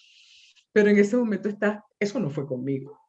pero 0.71 0.89
en 0.89 0.97
ese 0.97 1.17
momento 1.17 1.49
está, 1.49 1.83
eso 1.99 2.19
no 2.19 2.29
fue 2.29 2.45
conmigo, 2.45 2.99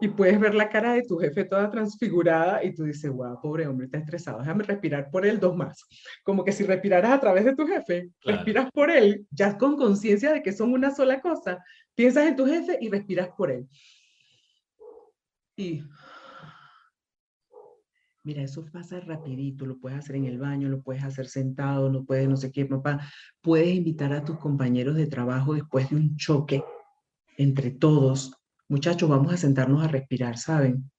y 0.00 0.08
puedes 0.08 0.38
ver 0.38 0.54
la 0.54 0.68
cara 0.68 0.92
de 0.92 1.02
tu 1.02 1.18
jefe 1.18 1.44
toda 1.44 1.70
transfigurada 1.70 2.62
y 2.62 2.72
tú 2.72 2.84
dices, 2.84 3.10
wow, 3.10 3.40
pobre 3.40 3.66
hombre, 3.66 3.86
está 3.86 3.98
estresado, 3.98 4.38
déjame 4.38 4.62
respirar 4.62 5.10
por 5.10 5.26
él 5.26 5.40
dos 5.40 5.56
más. 5.56 5.84
Como 6.22 6.44
que 6.44 6.52
si 6.52 6.64
respiraras 6.64 7.10
a 7.10 7.20
través 7.20 7.44
de 7.44 7.56
tu 7.56 7.66
jefe, 7.66 8.10
respiras 8.24 8.70
por 8.70 8.90
él, 8.90 9.26
ya 9.30 9.58
con 9.58 9.76
conciencia 9.76 10.32
de 10.32 10.42
que 10.42 10.52
son 10.52 10.72
una 10.72 10.94
sola 10.94 11.20
cosa, 11.20 11.58
piensas 11.96 12.28
en 12.28 12.36
tu 12.36 12.46
jefe 12.46 12.78
y 12.80 12.88
respiras 12.88 13.30
por 13.36 13.50
él. 13.50 13.68
Y 15.56 15.82
Mira, 18.24 18.42
eso 18.42 18.62
pasa 18.70 19.00
rapidito, 19.00 19.64
lo 19.64 19.78
puedes 19.78 19.98
hacer 19.98 20.16
en 20.16 20.26
el 20.26 20.36
baño, 20.36 20.68
lo 20.68 20.82
puedes 20.82 21.02
hacer 21.02 21.28
sentado, 21.28 21.88
no 21.88 22.04
puedes 22.04 22.28
no 22.28 22.36
sé 22.36 22.52
qué, 22.52 22.66
papá. 22.66 23.00
Puedes 23.40 23.74
invitar 23.74 24.12
a 24.12 24.22
tus 24.22 24.38
compañeros 24.38 24.96
de 24.96 25.06
trabajo 25.06 25.54
después 25.54 25.88
de 25.88 25.96
un 25.96 26.14
choque 26.16 26.62
entre 27.38 27.70
todos 27.70 28.38
Muchachos, 28.70 29.08
vamos 29.08 29.32
a 29.32 29.38
sentarnos 29.38 29.82
a 29.82 29.88
respirar, 29.88 30.36
¿saben? 30.36 30.90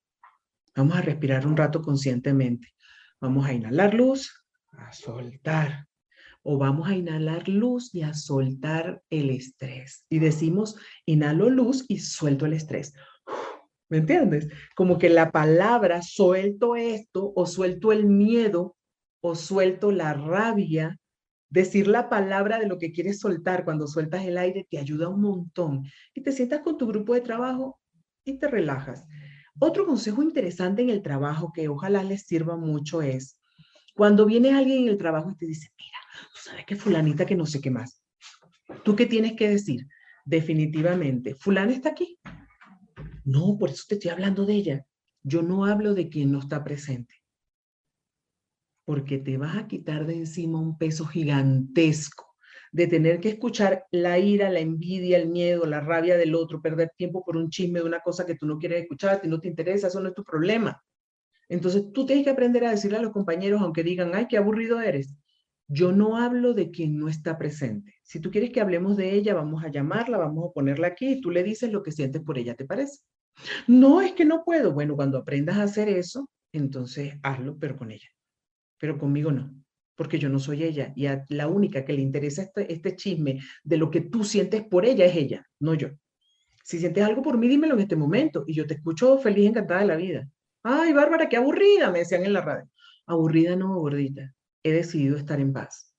Vamos 0.74 0.96
a 0.96 1.02
respirar 1.02 1.46
un 1.46 1.56
rato 1.56 1.82
conscientemente. 1.82 2.74
Vamos 3.20 3.46
a 3.46 3.52
inhalar 3.52 3.94
luz, 3.94 4.44
a 4.72 4.92
soltar. 4.92 5.86
O 6.42 6.58
vamos 6.58 6.88
a 6.88 6.96
inhalar 6.96 7.48
luz 7.48 7.94
y 7.94 8.02
a 8.02 8.12
soltar 8.12 9.04
el 9.08 9.30
estrés. 9.30 10.04
Y 10.10 10.18
decimos, 10.18 10.74
inhalo 11.06 11.48
luz 11.48 11.84
y 11.86 12.00
suelto 12.00 12.44
el 12.44 12.54
estrés. 12.54 12.92
¿Me 13.88 13.98
entiendes? 13.98 14.48
Como 14.74 14.98
que 14.98 15.10
la 15.10 15.30
palabra 15.30 16.02
suelto 16.02 16.74
esto 16.74 17.32
o 17.36 17.46
suelto 17.46 17.92
el 17.92 18.06
miedo 18.06 18.76
o 19.22 19.36
suelto 19.36 19.92
la 19.92 20.14
rabia 20.14 20.98
Decir 21.50 21.88
la 21.88 22.08
palabra 22.08 22.60
de 22.60 22.68
lo 22.68 22.78
que 22.78 22.92
quieres 22.92 23.18
soltar 23.18 23.64
cuando 23.64 23.88
sueltas 23.88 24.24
el 24.24 24.38
aire 24.38 24.68
te 24.70 24.78
ayuda 24.78 25.08
un 25.08 25.20
montón. 25.20 25.84
Y 26.14 26.22
te 26.22 26.30
sientas 26.30 26.60
con 26.60 26.78
tu 26.78 26.86
grupo 26.86 27.12
de 27.12 27.20
trabajo 27.20 27.80
y 28.24 28.38
te 28.38 28.46
relajas. 28.46 29.04
Otro 29.58 29.84
consejo 29.84 30.22
interesante 30.22 30.82
en 30.82 30.90
el 30.90 31.02
trabajo 31.02 31.52
que 31.52 31.68
ojalá 31.68 32.04
les 32.04 32.22
sirva 32.22 32.56
mucho 32.56 33.02
es 33.02 33.36
cuando 33.94 34.26
viene 34.26 34.52
alguien 34.52 34.84
en 34.84 34.88
el 34.88 34.96
trabajo 34.96 35.30
y 35.32 35.36
te 35.36 35.46
dice, 35.46 35.68
mira, 35.76 35.98
tú 36.32 36.38
sabes 36.44 36.64
que 36.64 36.76
fulanita 36.76 37.26
que 37.26 37.34
no 37.34 37.44
sé 37.44 37.60
qué 37.60 37.70
más. 37.70 38.00
¿Tú 38.84 38.94
qué 38.94 39.06
tienes 39.06 39.34
que 39.34 39.50
decir? 39.50 39.88
Definitivamente, 40.24 41.34
fulana 41.34 41.72
está 41.72 41.90
aquí. 41.90 42.18
No, 43.24 43.58
por 43.58 43.70
eso 43.70 43.84
te 43.88 43.96
estoy 43.96 44.12
hablando 44.12 44.46
de 44.46 44.54
ella. 44.54 44.86
Yo 45.24 45.42
no 45.42 45.66
hablo 45.66 45.94
de 45.94 46.08
quien 46.08 46.30
no 46.30 46.38
está 46.38 46.62
presente 46.62 47.19
porque 48.90 49.18
te 49.18 49.38
vas 49.38 49.56
a 49.56 49.68
quitar 49.68 50.04
de 50.04 50.16
encima 50.16 50.58
un 50.58 50.76
peso 50.76 51.06
gigantesco 51.06 52.34
de 52.72 52.88
tener 52.88 53.20
que 53.20 53.28
escuchar 53.28 53.84
la 53.92 54.18
ira, 54.18 54.50
la 54.50 54.58
envidia, 54.58 55.16
el 55.16 55.28
miedo, 55.28 55.64
la 55.64 55.78
rabia 55.78 56.16
del 56.16 56.34
otro, 56.34 56.60
perder 56.60 56.90
tiempo 56.96 57.22
por 57.24 57.36
un 57.36 57.50
chisme 57.50 57.78
de 57.78 57.86
una 57.86 58.00
cosa 58.00 58.26
que 58.26 58.34
tú 58.34 58.46
no 58.46 58.58
quieres 58.58 58.82
escuchar, 58.82 59.20
que 59.20 59.28
no 59.28 59.38
te 59.38 59.46
interesa, 59.46 59.86
eso 59.86 60.00
no 60.00 60.08
es 60.08 60.14
tu 60.16 60.24
problema. 60.24 60.82
Entonces 61.48 61.84
tú 61.94 62.04
tienes 62.04 62.24
que 62.24 62.30
aprender 62.30 62.64
a 62.64 62.72
decirle 62.72 62.98
a 62.98 63.02
los 63.02 63.12
compañeros, 63.12 63.62
aunque 63.62 63.84
digan, 63.84 64.10
ay, 64.12 64.26
qué 64.28 64.38
aburrido 64.38 64.80
eres. 64.80 65.14
Yo 65.68 65.92
no 65.92 66.16
hablo 66.16 66.52
de 66.52 66.72
quien 66.72 66.98
no 66.98 67.06
está 67.06 67.38
presente. 67.38 67.94
Si 68.02 68.18
tú 68.18 68.32
quieres 68.32 68.50
que 68.50 68.60
hablemos 68.60 68.96
de 68.96 69.14
ella, 69.14 69.34
vamos 69.34 69.62
a 69.62 69.70
llamarla, 69.70 70.18
vamos 70.18 70.50
a 70.50 70.52
ponerla 70.52 70.88
aquí 70.88 71.12
y 71.12 71.20
tú 71.20 71.30
le 71.30 71.44
dices 71.44 71.70
lo 71.70 71.84
que 71.84 71.92
sientes 71.92 72.22
por 72.22 72.38
ella, 72.38 72.56
¿te 72.56 72.64
parece? 72.64 72.98
No, 73.68 74.00
es 74.00 74.14
que 74.14 74.24
no 74.24 74.42
puedo. 74.44 74.72
Bueno, 74.72 74.96
cuando 74.96 75.16
aprendas 75.16 75.58
a 75.58 75.62
hacer 75.62 75.88
eso, 75.88 76.28
entonces 76.52 77.14
hazlo, 77.22 77.56
pero 77.56 77.76
con 77.76 77.92
ella 77.92 78.08
pero 78.80 78.98
conmigo 78.98 79.30
no, 79.30 79.54
porque 79.94 80.18
yo 80.18 80.28
no 80.28 80.40
soy 80.40 80.64
ella 80.64 80.92
y 80.96 81.06
a 81.06 81.24
la 81.28 81.46
única 81.46 81.84
que 81.84 81.92
le 81.92 82.00
interesa 82.00 82.42
este, 82.42 82.72
este 82.72 82.96
chisme 82.96 83.38
de 83.62 83.76
lo 83.76 83.90
que 83.90 84.00
tú 84.00 84.24
sientes 84.24 84.64
por 84.64 84.86
ella 84.86 85.04
es 85.04 85.14
ella, 85.14 85.46
no 85.60 85.74
yo. 85.74 85.90
Si 86.64 86.78
sientes 86.78 87.04
algo 87.04 87.22
por 87.22 87.36
mí, 87.36 87.46
dímelo 87.46 87.74
en 87.74 87.80
este 87.80 87.96
momento 87.96 88.44
y 88.46 88.54
yo 88.54 88.66
te 88.66 88.74
escucho 88.74 89.18
feliz, 89.18 89.48
encantada 89.48 89.80
de 89.80 89.86
la 89.86 89.96
vida. 89.96 90.28
Ay, 90.62 90.92
Bárbara, 90.92 91.28
qué 91.28 91.36
aburrida, 91.36 91.90
me 91.90 92.00
decían 92.00 92.24
en 92.24 92.32
la 92.32 92.40
radio. 92.40 92.68
Aburrida 93.06 93.56
no, 93.56 93.74
gordita. 93.74 94.34
He 94.62 94.72
decidido 94.72 95.16
estar 95.16 95.40
en 95.40 95.52
paz. 95.52 95.89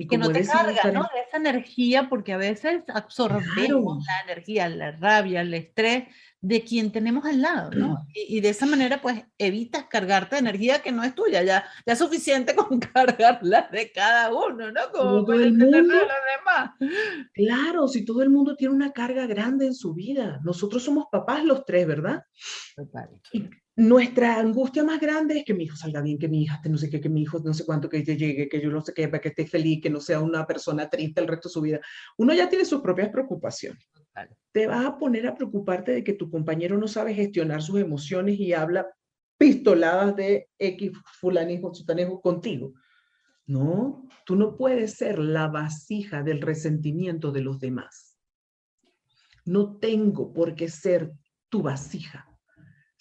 Y 0.00 0.06
que 0.06 0.16
no 0.16 0.30
te 0.30 0.46
carga, 0.46 0.90
¿no? 0.92 1.02
De 1.02 1.20
esa 1.28 1.36
energía, 1.36 2.08
porque 2.08 2.32
a 2.32 2.38
veces 2.38 2.82
absorbemos 2.88 4.04
la 4.06 4.32
energía, 4.32 4.68
la 4.68 4.92
rabia, 4.92 5.42
el 5.42 5.52
estrés 5.52 6.04
de 6.40 6.64
quien 6.64 6.90
tenemos 6.90 7.26
al 7.26 7.42
lado, 7.42 7.70
¿no? 7.72 8.06
Y, 8.14 8.40
de 8.40 8.48
esa 8.48 8.64
manera, 8.64 9.02
pues, 9.02 9.22
evitas 9.36 9.84
cargarte 9.84 10.36
de 10.36 10.40
energía 10.40 10.80
que 10.80 10.90
no 10.90 11.04
es 11.04 11.14
tuya, 11.14 11.42
ya, 11.42 11.66
ya 11.84 11.92
es 11.92 11.98
suficiente 11.98 12.54
con 12.56 12.80
cargarla 12.80 13.68
de 13.70 13.92
cada 13.92 14.32
uno, 14.34 14.72
¿no? 14.72 14.80
Como 14.90 15.24
todo 15.26 15.34
el 15.34 15.52
mundo, 15.52 15.80
los 15.80 15.92
demás. 15.92 16.70
Claro, 17.34 17.88
si 17.88 18.06
todo 18.06 18.22
el 18.22 18.30
mundo 18.30 18.56
tiene 18.56 18.74
una 18.74 18.92
carga 18.92 19.26
grande 19.26 19.66
en 19.66 19.74
su 19.74 19.92
vida, 19.92 20.40
nosotros 20.42 20.82
somos 20.82 21.06
papás 21.12 21.44
los 21.44 21.66
tres, 21.66 21.86
¿verdad? 21.86 22.24
Y 23.32 23.50
nuestra 23.80 24.38
angustia 24.38 24.84
más 24.84 25.00
grande 25.00 25.38
es 25.38 25.44
que 25.44 25.54
mi 25.54 25.64
hijo 25.64 25.76
salga 25.76 26.00
bien, 26.02 26.18
que 26.18 26.28
mi 26.28 26.42
hija 26.42 26.60
no 26.68 26.78
sé 26.78 26.88
qué, 26.88 27.00
que 27.00 27.08
mi 27.08 27.22
hijo 27.22 27.40
no 27.44 27.54
sé 27.54 27.64
cuánto, 27.64 27.88
que 27.88 28.02
llegue, 28.02 28.48
que 28.48 28.60
yo 28.60 28.70
no 28.70 28.80
sé 28.80 28.92
qué, 28.94 29.10
que 29.10 29.28
esté 29.28 29.46
feliz, 29.46 29.80
que 29.82 29.90
no 29.90 30.00
sea 30.00 30.20
una 30.20 30.46
persona 30.46 30.88
triste 30.88 31.20
el 31.20 31.28
resto 31.28 31.48
de 31.48 31.52
su 31.52 31.60
vida. 31.60 31.80
Uno 32.18 32.32
ya 32.34 32.48
tiene 32.48 32.64
sus 32.64 32.80
propias 32.80 33.08
preocupaciones 33.10 33.90
te 34.52 34.66
vas 34.66 34.84
a 34.84 34.98
poner 34.98 35.26
a 35.26 35.34
preocuparte 35.34 35.92
de 35.92 36.04
que 36.04 36.14
tu 36.14 36.30
compañero 36.30 36.76
no 36.78 36.88
sabe 36.88 37.14
gestionar 37.14 37.62
sus 37.62 37.80
emociones 37.80 38.38
y 38.38 38.52
habla 38.52 38.86
pistoladas 39.38 40.16
de 40.16 40.48
X 40.58 40.92
fulanejo, 41.20 41.72
sutanejo 41.72 42.20
contigo. 42.20 42.74
No, 43.46 44.06
tú 44.26 44.36
no 44.36 44.56
puedes 44.56 44.94
ser 44.94 45.18
la 45.18 45.48
vasija 45.48 46.22
del 46.22 46.40
resentimiento 46.40 47.32
de 47.32 47.40
los 47.40 47.58
demás. 47.58 48.18
No 49.44 49.78
tengo 49.78 50.32
por 50.32 50.54
qué 50.54 50.68
ser 50.68 51.12
tu 51.48 51.62
vasija. 51.62 52.29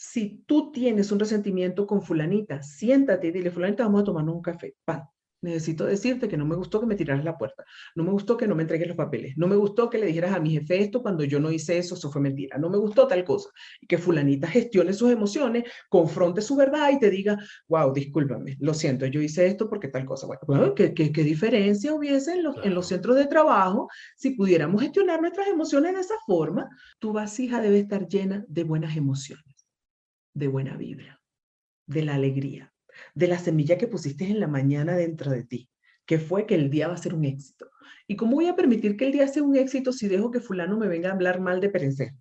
Si 0.02 0.43
tú 0.47 0.72
tienes 0.72 1.12
un 1.12 1.20
resentimiento 1.20 1.86
con 1.86 2.02
fulanita, 2.02 2.64
siéntate 2.64 3.28
y 3.28 3.32
dile, 3.32 3.52
fulanita, 3.52 3.84
vamos 3.84 4.02
a 4.02 4.06
tomarnos 4.06 4.36
un 4.36 4.41
café. 4.41 4.74
Pan 4.86 5.04
necesito 5.41 5.86
decirte 5.86 6.28
que 6.28 6.38
no 6.38 6.45
me 6.45 6.56
gustó 6.56 6.80
que 6.80 6.86
me 6.86 6.95
tiraras 6.95 7.24
la 7.24 7.38
puerta, 7.38 7.64
no 7.95 8.04
me 8.04 8.12
gustó 8.12 8.36
que 8.38 8.47
no 8.47 8.56
me 8.56 8.64
entregues 8.64 8.88
los 8.88 8.97
papeles, 8.97 9.34
no 9.38 9.47
me 9.47 9.56
gustó 9.56 9.89
que 9.89 9.97
le 9.97 10.06
dijeras 10.08 10.34
a 10.34 10.39
mi 10.39 10.52
jefe 10.52 10.82
esto 10.82 11.02
cuando 11.02 11.24
yo 11.24 11.39
no 11.39 11.52
hice 11.52 11.78
eso, 11.78 11.95
eso 11.95 12.12
fue 12.12 12.22
mentira, 12.22 12.58
no 12.58 12.70
me 12.70 12.78
gustó 12.78 13.08
tal 13.08 13.24
cosa. 13.24 13.50
Y 13.82 13.88
que 13.88 13.97
fulanita 13.97 14.47
gestione 14.47 14.93
sus 14.93 15.12
emociones, 15.12 15.64
confronte 15.89 16.41
su 16.41 16.56
verdad 16.56 16.89
y 16.91 17.00
te 17.00 17.10
diga, 17.10 17.38
wow, 17.68 17.93
discúlpame, 17.93 18.58
lo 18.60 18.74
siento, 18.74 19.06
yo 19.06 19.22
hice 19.22 19.47
esto 19.47 19.70
porque 19.70 19.88
tal 19.88 20.06
cosa. 20.06 20.28
Bueno, 20.45 20.76
¿qué, 20.76 20.93
qué, 20.93 21.12
qué 21.12 21.24
diferencia 21.24 21.93
hubiese 21.93 22.34
en 22.34 22.43
los, 22.43 22.56
en 22.64 22.74
los 22.74 22.88
centros 22.88 23.16
de 23.16 23.28
trabajo 23.28 23.88
si 24.18 24.32
pudiéramos 24.32 24.82
gestionar 24.82 25.22
nuestras 25.22 25.47
emociones 25.47 25.93
de 25.93 26.02
esa 26.02 26.16
forma? 26.26 26.68
Tu 27.00 27.14
vasija 27.14 27.62
debe 27.62 27.80
estar 27.80 28.08
llena 28.08 28.43
de 28.47 28.64
buenas 28.64 28.97
emociones, 28.97 29.49
de 30.34 30.48
buena 30.48 30.78
vibra, 30.78 31.22
de 31.86 32.04
la 32.04 32.16
alegría 32.16 32.74
de 33.16 33.28
la 33.28 33.40
semilla 33.40 33.78
que 33.78 33.88
pusiste 33.88 34.26
en 34.26 34.40
la 34.40 34.48
mañana 34.48 34.96
dentro 34.96 35.32
de 35.32 35.44
ti, 35.44 35.70
que 36.06 36.20
fue 36.20 36.46
que 36.46 36.56
el 36.56 36.70
día 36.70 36.88
va 36.88 36.96
a 36.96 36.98
ser 36.98 37.14
un 37.14 37.26
éxito. 37.26 37.70
¿Y 38.08 38.16
cómo 38.16 38.36
voy 38.36 38.48
a 38.48 38.56
permitir 38.56 38.98
que 38.98 39.06
el 39.06 39.12
día 39.12 39.28
sea 39.28 39.44
un 39.44 39.56
éxito 39.56 39.92
si 39.92 40.08
dejo 40.08 40.32
que 40.32 40.40
fulano 40.40 40.78
me 40.78 40.88
venga 40.88 41.10
a 41.10 41.14
hablar 41.14 41.40
mal 41.40 41.62
de 41.62 41.70
Perencer? 41.70 42.14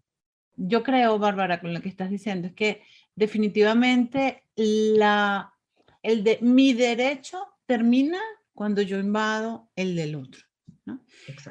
Yo 0.57 0.83
creo, 0.83 1.19
Bárbara, 1.19 1.61
con 1.61 1.73
lo 1.73 1.81
que 1.81 1.89
estás 1.89 2.11
diciendo, 2.11 2.49
es 2.49 2.55
que 2.55 2.83
definitivamente 3.15 4.43
la, 4.57 5.55
el 6.03 6.25
de, 6.25 6.39
mi 6.43 6.73
derecho 6.73 7.39
termina 7.67 8.19
cuando 8.53 8.83
yo 8.83 8.99
invado 8.99 9.71
el 9.77 9.95
del 9.95 10.17
otro. 10.17 10.43
¿no? 10.85 11.01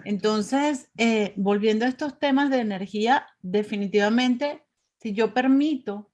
Entonces, 0.04 0.90
eh, 0.98 1.34
volviendo 1.38 1.86
a 1.86 1.90
estos 1.90 2.20
temas 2.20 2.50
de 2.50 2.60
energía, 2.60 3.28
definitivamente, 3.42 4.64
si 5.00 5.14
yo 5.14 5.34
permito 5.34 6.07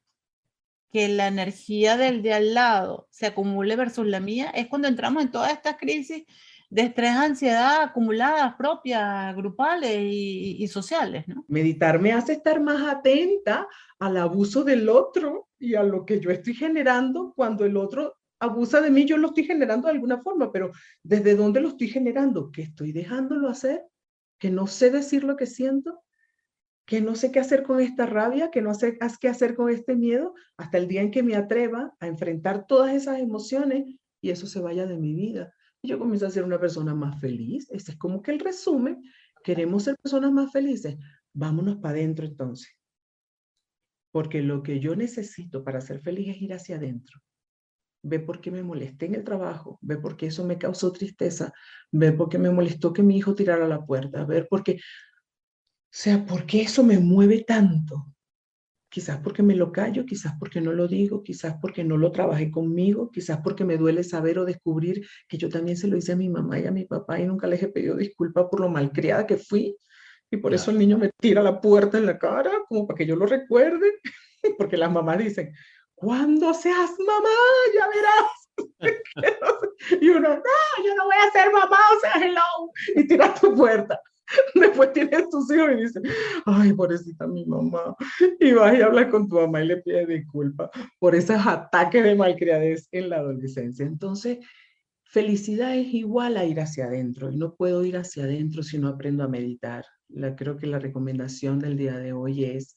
que 0.94 1.08
la 1.08 1.28
energía 1.28 1.98
del 1.98 2.22
de 2.22 2.34
al 2.34 2.54
lado 2.54 3.08
se 3.10 3.26
acumule 3.26 3.76
versus 3.76 4.06
la 4.06 4.20
mía, 4.20 4.52
es 4.52 4.68
cuando 4.68 4.88
entramos 4.88 5.24
en 5.24 5.32
todas 5.32 5.52
estas 5.52 5.76
crisis 5.76 6.24
de 6.70 6.84
estrés, 6.84 7.10
ansiedad 7.10 7.82
acumuladas 7.82 8.54
propias, 8.56 9.36
grupales 9.36 9.98
y, 10.00 10.68
sociales. 10.68 11.28
¿no? 11.28 11.46
Meditar 11.48 12.00
me 12.00 12.14
hace 12.14 12.34
estar 12.34 12.62
más 12.62 12.88
atenta 12.88 13.68
al 13.98 14.18
abuso 14.18 14.64
del 14.64 14.88
otro 14.88 15.50
y 15.58 15.74
a 15.74 15.82
lo 15.82 16.06
que 16.06 16.20
yo 16.20 16.30
estoy 16.30 16.54
generando 16.54 17.34
cuando 17.36 17.66
el 17.66 17.76
otro 17.76 18.18
abusa 18.39 18.80
de 18.80 18.91
mí, 18.91 19.06
yo 19.06 19.18
lo 19.18 19.30
estoy 19.30 19.46
generando 19.46 19.88
de 19.88 19.94
alguna 19.94 20.22
forma, 20.22 20.52
pero 20.52 20.72
¿desde 21.02 21.36
dónde 21.36 21.60
lo 21.60 21.70
estoy 21.70 21.88
generando? 21.88 22.52
¿Que 22.52 22.62
estoy 22.62 22.91
dejándolo 22.91 23.50
hacer? 23.50 23.84
¿Que 24.38 24.52
no 24.52 24.68
sé 24.68 24.91
decir 24.91 25.24
lo 25.24 25.38
que 25.38 25.48
siento? 25.48 26.04
Que 26.86 27.02
no 27.02 27.16
sé 27.16 27.32
qué 27.32 27.40
hacer 27.40 27.64
con 27.64 27.80
esta 27.80 28.06
rabia, 28.06 28.52
que 28.52 28.62
no 28.62 28.74
sé 28.74 28.98
qué 29.20 29.28
hacer 29.28 29.56
con 29.56 29.70
este 29.70 29.96
miedo, 29.96 30.34
hasta 30.58 30.78
el 30.78 30.88
día 30.88 31.02
en 31.02 31.12
que 31.12 31.24
me 31.24 31.36
atreva 31.36 31.94
a 32.00 32.08
enfrentar 32.08 32.68
todas 32.68 32.94
esas 32.94 33.20
emociones 33.20 33.86
y 34.22 34.30
eso 34.30 34.48
se 34.48 34.60
vaya 34.60 34.86
de 34.86 34.98
mi 34.98 35.14
vida. 35.14 35.54
Y 35.82 35.90
yo 35.90 36.00
comienzo 36.00 36.28
a 36.28 36.32
ser 36.32 36.44
una 36.44 36.60
persona 36.60 36.94
más 36.96 37.20
feliz. 37.20 37.70
Ese 37.70 37.92
es 37.92 37.98
como 37.98 38.22
que 38.22 38.32
el 38.32 38.40
resumen. 38.40 39.02
Queremos 39.44 39.84
ser 39.84 39.98
personas 39.98 40.32
más 40.32 40.52
felices. 40.52 40.98
Vámonos 41.34 41.78
para 41.78 41.96
adentro 41.96 42.26
entonces. 42.26 42.72
Porque 44.12 44.42
lo 44.42 44.64
que 44.64 44.80
yo 44.80 44.96
necesito 44.96 45.64
para 45.64 45.82
ser 45.82 46.00
feliz 46.00 46.36
es 46.36 46.42
ir 46.42 46.54
hacia 46.54 46.78
adentro. 46.78 47.20
Ve 48.02 48.20
por 48.20 48.40
qué 48.40 48.52
me 48.52 48.64
molesté 48.64 49.06
en 49.06 49.16
el 49.16 49.24
trabajo, 49.24 49.80
ve 49.82 49.98
por 49.98 50.18
qué 50.18 50.28
eso 50.28 50.46
me 50.46 50.58
causó 50.58 50.92
tristeza, 50.92 51.54
ve 51.90 52.12
por 52.12 52.28
qué 52.28 52.38
me 52.38 52.52
molestó 52.52 52.92
que 52.92 53.02
mi 53.02 53.18
hijo 53.18 53.34
tirara 53.34 53.66
la 53.66 53.86
puerta, 53.86 54.26
ver 54.26 54.48
por 54.50 54.62
qué 54.62 54.78
sea, 55.96 56.26
¿por 56.26 56.48
qué 56.48 56.62
eso 56.62 56.84
me 56.84 56.98
mueve 56.98 57.44
tanto? 57.44 58.08
Quizás 58.89 59.20
porque 59.20 59.44
me 59.44 59.56
lo 59.56 59.72
callo, 59.72 60.06
quizás 60.06 60.34
porque 60.39 60.60
no 60.60 60.74
lo 60.74 60.88
digo, 60.88 61.22
quizás 61.22 61.56
porque 61.62 61.84
no 61.84 61.98
lo 61.98 62.12
trabajé 62.12 62.50
conmigo, 62.50 63.12
quizás 63.12 63.39
porque 63.44 63.64
me 63.64 63.78
duele 63.78 64.04
saber 64.04 64.39
o 64.39 64.46
descubrir 64.46 65.06
que 65.28 65.38
yo 65.38 65.50
también 65.50 65.78
se 65.78 65.88
lo 65.88 65.96
hice 65.96 66.14
a 66.14 66.16
mi 66.16 66.30
mamá 66.30 66.60
y 66.60 66.66
a 66.66 66.72
mi 66.72 66.86
papá 66.86 67.20
y 67.20 67.26
nunca 67.26 67.46
les 67.46 67.62
he 67.62 67.68
pedido 67.68 67.96
disculpas 67.96 68.46
por 68.50 68.60
lo 68.60 68.70
malcriada 68.70 69.28
que 69.28 69.38
fui. 69.38 69.78
Y 70.32 70.38
por 70.38 70.56
eso 70.56 70.72
el 70.72 70.80
niño 70.80 70.98
me 70.98 71.12
tira 71.22 71.44
la 71.44 71.62
puerta 71.62 72.00
en 72.00 72.08
la 72.08 72.18
cara, 72.18 72.52
como 72.68 72.88
para 72.88 72.98
que 72.98 73.06
yo 73.06 73.16
lo 73.16 73.28
recuerde. 73.28 74.00
Porque 74.58 74.78
las 74.78 74.91
mamás 74.91 75.20
dicen, 75.20 75.54
cuando 75.94 76.56
seas 76.56 76.91
mamá, 77.06 77.30
ya 77.76 77.88
verás. 77.88 78.44
y 80.02 80.10
uno, 80.10 80.30
no, 80.30 80.86
yo 80.86 80.96
no 80.96 81.06
voy 81.06 81.16
a 81.16 81.32
ser 81.32 81.52
mamá, 81.52 81.78
o 81.96 82.00
sea, 82.00 82.14
hello. 82.14 82.72
Y 82.96 83.08
tira 83.08 83.34
tu 83.36 83.54
puerta. 83.54 84.02
Después 84.55 84.93
tienes 84.93 85.30
tus 85.30 85.51
hijos 85.51 85.71
y 85.74 85.82
dices, 85.82 86.03
ay, 86.45 86.74
pobrecita 86.74 87.28
mi 87.28 87.45
mamá. 87.45 87.95
Y 88.39 88.53
vas 88.53 88.78
y 88.78 88.82
hablas 88.82 89.07
con 89.07 89.28
tu 89.28 89.36
mamá 89.36 89.63
y 89.63 89.67
le 89.67 89.78
pides 89.78 90.07
disculpas 90.07 90.69
por 90.99 91.15
esos 91.15 91.45
ataques 91.45 92.03
de 92.03 92.15
malcriadez 92.15 92.88
en 92.91 93.09
la 93.09 93.17
adolescencia. 93.17 93.86
Entonces, 93.86 94.39
felicidad 95.03 95.76
es 95.76 95.93
igual 95.93 96.38
a 96.38 96.45
ir 96.45 96.59
hacia 96.59 96.86
adentro. 96.86 97.32
Y 97.32 97.38
no 97.38 97.55
puedo 97.55 97.84
ir 97.86 97.97
hacia 97.97 98.24
adentro 98.24 98.63
si 98.63 98.78
no 98.78 98.88
aprendo 98.88 99.24
a 99.24 99.28
meditar. 99.28 99.86
La, 100.09 100.36
creo 100.36 100.57
que 100.57 100.67
la 100.67 100.80
recomendación 100.80 101.59
del 101.59 101.78
día 101.78 101.97
de 101.97 102.13
hoy 102.13 102.45
es, 102.45 102.76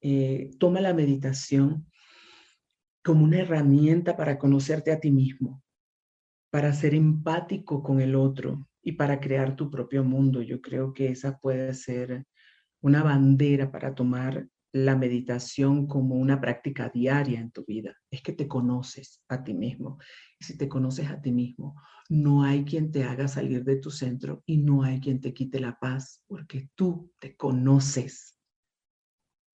eh, 0.00 0.50
toma 0.58 0.80
la 0.80 0.94
meditación 0.94 1.86
como 3.02 3.24
una 3.24 3.38
herramienta 3.40 4.16
para 4.16 4.38
conocerte 4.38 4.90
a 4.90 4.98
ti 4.98 5.10
mismo, 5.10 5.62
para 6.50 6.72
ser 6.72 6.94
empático 6.94 7.82
con 7.82 8.00
el 8.00 8.16
otro, 8.16 8.66
y 8.84 8.92
para 8.92 9.18
crear 9.18 9.56
tu 9.56 9.70
propio 9.70 10.04
mundo. 10.04 10.42
Yo 10.42 10.60
creo 10.60 10.92
que 10.92 11.08
esa 11.08 11.38
puede 11.38 11.72
ser 11.74 12.26
una 12.82 13.02
bandera 13.02 13.72
para 13.72 13.94
tomar 13.94 14.46
la 14.72 14.96
meditación 14.96 15.86
como 15.86 16.16
una 16.16 16.40
práctica 16.40 16.90
diaria 16.92 17.40
en 17.40 17.50
tu 17.50 17.64
vida. 17.64 17.96
Es 18.10 18.20
que 18.22 18.32
te 18.32 18.46
conoces 18.46 19.22
a 19.28 19.42
ti 19.42 19.54
mismo. 19.54 19.98
Y 20.38 20.44
si 20.44 20.58
te 20.58 20.68
conoces 20.68 21.08
a 21.08 21.20
ti 21.22 21.32
mismo, 21.32 21.80
no 22.10 22.42
hay 22.42 22.64
quien 22.64 22.90
te 22.90 23.04
haga 23.04 23.26
salir 23.26 23.64
de 23.64 23.76
tu 23.76 23.90
centro 23.90 24.42
y 24.46 24.58
no 24.58 24.82
hay 24.82 25.00
quien 25.00 25.20
te 25.20 25.32
quite 25.32 25.60
la 25.60 25.78
paz, 25.78 26.22
porque 26.26 26.70
tú 26.74 27.12
te 27.20 27.36
conoces. 27.36 28.38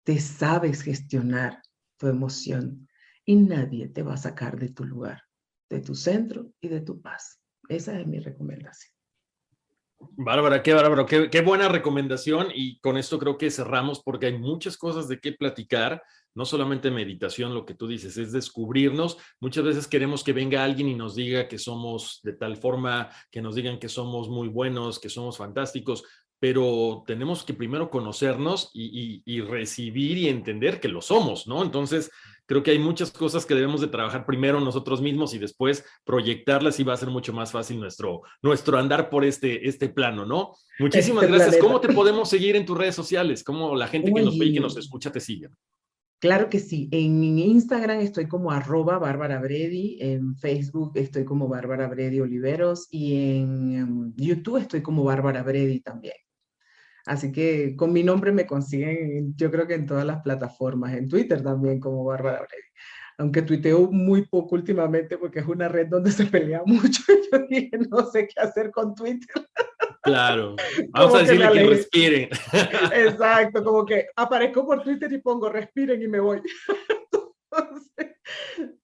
Te 0.03 0.19
sabes 0.19 0.83
gestionar 0.83 1.61
tu 1.97 2.07
emoción 2.07 2.87
y 3.25 3.35
nadie 3.35 3.89
te 3.89 4.03
va 4.03 4.13
a 4.13 4.17
sacar 4.17 4.57
de 4.57 4.69
tu 4.69 4.85
lugar, 4.85 5.23
de 5.69 5.81
tu 5.81 5.95
centro 5.95 6.53
y 6.61 6.69
de 6.69 6.81
tu 6.81 7.01
paz. 7.01 7.41
Esa 7.67 7.99
es 7.99 8.07
mi 8.07 8.19
recomendación. 8.19 8.96
Bárbara, 9.99 10.61
qué 10.61 10.73
bárbaro, 10.73 11.05
qué, 11.07 11.41
buena 11.41 11.69
recomendación 11.69 12.47
y 12.53 12.79
con 12.79 12.97
esto 12.97 13.17
creo 13.17 13.37
que 13.37 13.49
cerramos 13.49 14.01
porque 14.03 14.27
hay 14.27 14.37
muchas 14.37 14.77
cosas 14.77 15.07
de 15.07 15.19
qué 15.19 15.31
platicar, 15.31 16.03
no 16.35 16.45
solamente 16.45 16.91
meditación, 16.91 17.55
lo 17.55 17.65
que 17.65 17.73
tú 17.73 17.87
dices, 17.87 18.15
es 18.17 18.31
descubrirnos. 18.31 19.17
Muchas 19.39 19.63
veces 19.63 19.87
queremos 19.87 20.23
que 20.23 20.33
venga 20.33 20.63
alguien 20.63 20.87
y 20.87 20.93
nos 20.93 21.15
diga 21.15 21.47
que 21.47 21.57
somos 21.57 22.19
de 22.23 22.33
tal 22.33 22.57
forma, 22.57 23.09
que 23.31 23.41
nos 23.41 23.55
digan 23.55 23.79
que 23.79 23.89
somos 23.89 24.29
muy 24.29 24.47
buenos, 24.47 24.99
que 24.99 25.09
somos 25.09 25.37
fantásticos, 25.37 26.03
pero 26.39 27.03
tenemos 27.07 27.43
que 27.43 27.55
primero 27.55 27.89
conocernos 27.89 28.69
y, 28.73 29.41
recibir 29.41 30.17
y 30.17 30.29
entender 30.29 30.79
que 30.79 30.89
lo 30.89 31.01
somos, 31.01 31.47
¿no? 31.47 31.63
Entonces, 31.63 32.11
creo 32.47 32.63
que 32.63 32.71
hay 32.71 32.79
muchas 32.79 33.11
cosas 33.11 33.45
que 33.45 33.53
debemos 33.53 33.81
de 33.81 33.87
trabajar 33.87 34.25
primero 34.25 34.59
nosotros 34.59 35.01
mismos 35.01 35.33
y 35.33 35.37
después 35.37 35.85
proyectarlas 36.03 36.79
y 36.79 36.83
va 36.83 36.93
a 36.93 36.97
ser 36.97 37.09
mucho 37.09 37.33
más 37.33 37.51
fácil 37.51 37.79
nuestro, 37.79 38.21
nuestro 38.41 38.79
andar 38.79 39.09
por 39.09 39.23
este, 39.23 39.67
este 39.67 39.89
plano, 39.89 40.25
¿no? 40.25 40.53
Muchísimas 40.79 41.25
este 41.25 41.35
gracias. 41.35 41.61
¿Cómo 41.61 41.79
te 41.79 41.93
podemos 41.93 42.29
seguir 42.29 42.55
en 42.55 42.65
tus 42.65 42.77
redes 42.77 42.95
sociales? 42.95 43.43
¿Cómo 43.43 43.75
la 43.75 43.87
gente 43.87 44.11
que 44.11 44.21
nos 44.21 44.37
ve 44.39 44.47
y 44.47 44.53
que 44.53 44.59
nos 44.59 44.77
escucha 44.77 45.11
te 45.11 45.19
sigue? 45.19 45.49
Claro 46.19 46.49
que 46.49 46.59
sí. 46.59 46.89
En 46.91 47.37
Instagram 47.37 47.99
estoy 47.99 48.27
como 48.27 48.49
arroba 48.51 48.97
Bárbara 48.97 49.39
Bredi, 49.39 49.97
en 49.99 50.35
Facebook 50.35 50.93
estoy 50.95 51.25
como 51.25 51.47
Bárbara 51.47 51.87
Bredi 51.87 52.19
Oliveros 52.21 52.87
y 52.89 53.35
en 53.35 53.75
em, 53.75 54.13
YouTube 54.15 54.57
estoy 54.57 54.81
como 54.81 55.03
Bárbara 55.03 55.43
Bredi 55.43 55.79
también. 55.81 56.15
Así 57.07 57.31
que 57.31 57.73
con 57.77 57.93
mi 57.93 58.03
nombre 58.03 58.33
me 58.33 58.45
consiguen, 58.45 59.33
yo 59.37 59.49
creo 59.49 59.65
que 59.65 59.75
en 59.75 59.85
todas 59.85 60.05
las 60.05 60.21
plataformas, 60.21 60.93
en 60.93 61.07
Twitter 61.07 61.41
también 61.41 61.79
como 61.79 62.03
Bárbara 62.03 62.39
Brady. 62.39 62.67
Aunque 63.19 63.43
tuiteo 63.43 63.89
muy 63.89 64.27
poco 64.27 64.55
últimamente 64.55 65.17
porque 65.17 65.39
es 65.39 65.47
una 65.47 65.69
red 65.69 65.87
donde 65.87 66.11
se 66.11 66.25
pelea 66.25 66.63
mucho, 66.65 67.01
yo 67.31 67.39
dije, 67.49 67.71
no 67.89 68.05
sé 68.11 68.27
qué 68.27 68.41
hacer 68.41 68.71
con 68.71 68.93
Twitter. 68.93 69.41
Claro, 70.03 70.57
vamos 70.91 71.15
a 71.15 71.19
decirle 71.19 71.49
que, 71.49 71.65
respiren. 71.65 72.29
Exacto, 72.93 73.63
como 73.63 73.85
que 73.85 74.07
aparezco 74.17 74.65
por 74.65 74.83
Twitter 74.83 75.11
y 75.13 75.19
pongo 75.19 75.47
respiren 75.47 76.01
y 76.01 76.09
me 76.09 76.19
voy. 76.19 76.41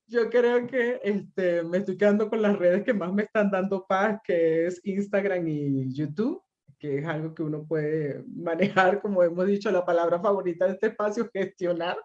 yo 0.06 0.30
creo 0.30 0.66
que 0.66 0.98
este, 1.04 1.62
me 1.62 1.76
estoy 1.76 1.98
quedando 1.98 2.30
con 2.30 2.40
las 2.40 2.56
redes 2.58 2.84
que 2.84 2.94
más 2.94 3.12
me 3.12 3.24
están 3.24 3.50
dando 3.50 3.84
paz, 3.86 4.18
que 4.24 4.66
es 4.66 4.80
Instagram 4.82 5.46
y 5.46 5.92
YouTube 5.94 6.42
que 6.84 6.98
es 6.98 7.06
algo 7.06 7.34
que 7.34 7.42
uno 7.42 7.64
puede 7.66 8.22
manejar, 8.36 9.00
como 9.00 9.22
hemos 9.22 9.46
dicho, 9.46 9.70
la 9.70 9.86
palabra 9.86 10.20
favorita 10.20 10.66
de 10.66 10.72
este 10.72 10.88
espacio, 10.88 11.30
gestionar 11.32 11.96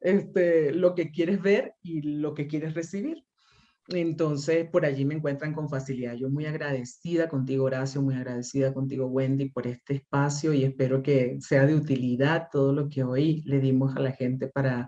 este, 0.00 0.72
lo 0.72 0.94
que 0.94 1.10
quieres 1.10 1.42
ver 1.42 1.74
y 1.82 2.02
lo 2.02 2.32
que 2.32 2.46
quieres 2.46 2.74
recibir. 2.74 3.24
Entonces, 3.88 4.70
por 4.70 4.84
allí 4.84 5.04
me 5.04 5.16
encuentran 5.16 5.52
con 5.52 5.68
facilidad. 5.68 6.14
Yo 6.14 6.30
muy 6.30 6.46
agradecida 6.46 7.28
contigo, 7.28 7.64
Horacio, 7.64 8.00
muy 8.00 8.14
agradecida 8.14 8.72
contigo, 8.72 9.06
Wendy, 9.06 9.48
por 9.48 9.66
este 9.66 9.94
espacio 9.94 10.52
y 10.52 10.62
espero 10.62 11.02
que 11.02 11.38
sea 11.40 11.66
de 11.66 11.74
utilidad 11.74 12.46
todo 12.52 12.72
lo 12.72 12.88
que 12.88 13.02
hoy 13.02 13.42
le 13.44 13.58
dimos 13.58 13.96
a 13.96 14.00
la 14.00 14.12
gente 14.12 14.46
para 14.46 14.86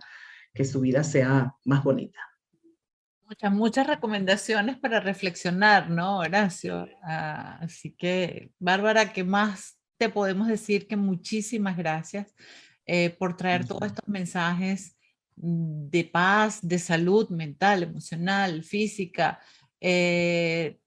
que 0.55 0.65
su 0.65 0.81
vida 0.81 1.03
sea 1.03 1.53
más 1.65 1.83
bonita. 1.83 2.21
Muchas, 3.27 3.53
muchas 3.53 3.87
recomendaciones 3.87 4.77
para 4.77 5.01
reflexionar, 5.01 5.89
¿no, 5.89 6.19
Horacio? 6.19 6.87
Ah, 7.03 7.59
así 7.63 7.93
que, 7.93 8.51
Bárbara, 8.59 9.13
¿qué 9.13 9.25
más 9.25 9.79
te 9.97 10.11
podemos 10.11 10.47
decir? 10.47 10.87
Que 10.87 10.97
muchísimas 10.97 11.77
gracias 11.77 12.35
eh, 12.85 13.11
por 13.11 13.37
traer 13.37 13.67
todos 13.67 13.87
estos 13.87 14.07
mensajes 14.07 14.97
de 15.37 16.05
paz, 16.05 16.61
de 16.63 16.79
salud 16.79 17.31
mental, 17.31 17.83
emocional, 17.83 18.63
física. 18.63 19.41
Eh, 19.81 20.79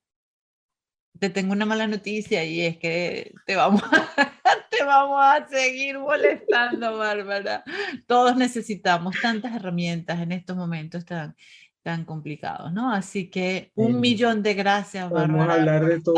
te 1.19 1.31
tengo 1.31 1.53
una 1.53 1.65
mala 1.65 1.88
noticia 1.88 2.43
y 2.43 2.61
es 2.61 2.77
que 2.77 3.33
te 3.47 3.55
vamos 3.55 3.81
a, 3.83 3.88
te 4.69 4.83
vamos 4.83 5.19
a 5.19 5.47
seguir 5.47 5.97
molestando, 5.97 6.97
Bárbara. 6.97 7.63
Todos 8.05 8.35
necesitamos 8.35 9.15
tantas 9.21 9.55
herramientas 9.55 10.19
en 10.21 10.31
estos 10.31 10.55
momentos 10.55 11.03
tan 11.03 11.35
tan 11.84 12.05
complicados, 12.05 12.73
¿no? 12.73 12.91
Así 12.91 13.30
que 13.30 13.71
un 13.75 13.99
millón 13.99 14.43
de 14.43 14.53
gracias, 14.53 15.09
Bárbara. 15.09 15.34
Vamos 15.34 15.49
a 15.49 15.53
hablar 15.53 15.86
de 15.86 16.01
todo. 16.01 16.15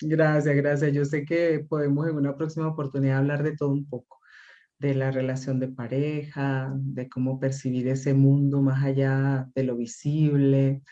Gracias, 0.00 0.56
gracias. 0.56 0.92
Yo 0.92 1.04
sé 1.04 1.24
que 1.24 1.64
podemos 1.68 2.08
en 2.08 2.16
una 2.16 2.36
próxima 2.36 2.68
oportunidad 2.68 3.18
hablar 3.18 3.42
de 3.42 3.56
todo 3.56 3.70
un 3.70 3.88
poco, 3.88 4.18
de 4.78 4.94
la 4.94 5.10
relación 5.10 5.58
de 5.58 5.68
pareja, 5.68 6.72
de 6.74 7.08
cómo 7.08 7.40
percibir 7.40 7.88
ese 7.88 8.12
mundo 8.12 8.60
más 8.60 8.84
allá 8.84 9.48
de 9.54 9.62
lo 9.62 9.76
visible, 9.76 10.82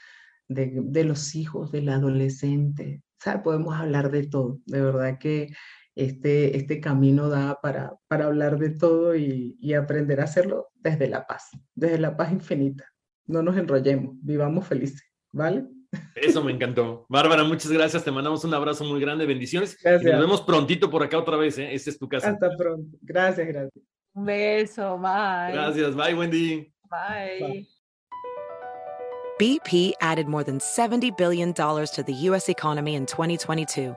de, 0.49 0.81
de 0.85 1.05
los 1.05 1.35
hijos, 1.35 1.73
del 1.73 1.89
adolescente. 1.91 3.03
O 3.21 3.23
sea, 3.23 3.43
podemos 3.43 3.75
hablar 3.75 4.11
de 4.11 4.27
todo. 4.27 4.61
De 4.67 4.81
verdad 4.81 5.19
que 5.19 5.49
este, 5.95 6.57
este 6.57 6.81
camino 6.81 7.29
da 7.29 7.61
para, 7.61 7.95
para 8.09 8.27
hablar 8.27 8.59
de 8.59 8.71
todo 8.71 9.15
y, 9.15 9.57
y 9.61 9.75
aprender 9.75 10.21
a 10.21 10.25
hacerlo 10.25 10.69
desde 10.75 11.09
la 11.09 11.27
paz, 11.27 11.51
desde 11.75 11.99
la 11.99 12.17
paz 12.17 12.33
infinita. 12.33 12.85
No 13.27 13.43
nos 13.43 13.57
enrollemos, 13.57 14.17
vivamos 14.21 14.67
felices, 14.67 15.03
¿vale? 15.33 15.65
Eso 16.15 16.43
me 16.43 16.53
encantó. 16.53 17.07
Bárbara, 17.09 17.45
muchas 17.45 17.71
gracias. 17.71 18.05
Te 18.05 18.11
mandamos 18.11 18.45
un 18.45 18.55
abrazo 18.55 18.85
muy 18.85 19.01
grande. 19.01 19.27
Bendiciones. 19.27 19.79
nos 19.85 20.03
vemos 20.03 20.43
prontito 20.43 20.91
por 20.91 21.03
acá 21.03 21.19
otra 21.19 21.37
vez. 21.37 21.59
¿eh? 21.59 21.73
Esta 21.73 21.91
es 21.91 21.99
tu 21.99 22.09
casa. 22.09 22.31
Hasta 22.31 22.51
pronto. 22.57 22.97
Gracias, 23.03 23.47
gracias. 23.47 23.85
Un 24.15 24.25
beso. 24.25 24.99
Bye. 24.99 25.53
Gracias. 25.53 25.95
Bye, 25.95 26.15
Wendy. 26.15 26.73
Bye. 26.91 27.39
Bye. 27.41 27.69
BP 29.41 29.93
added 30.01 30.29
more 30.29 30.45
than 30.45 30.59
$70 30.59 31.17
billion 31.17 31.53
to 31.53 32.05
the 32.07 32.13
U.S. 32.29 32.49
economy 32.49 32.95
in 32.95 33.05
2022 33.05 33.97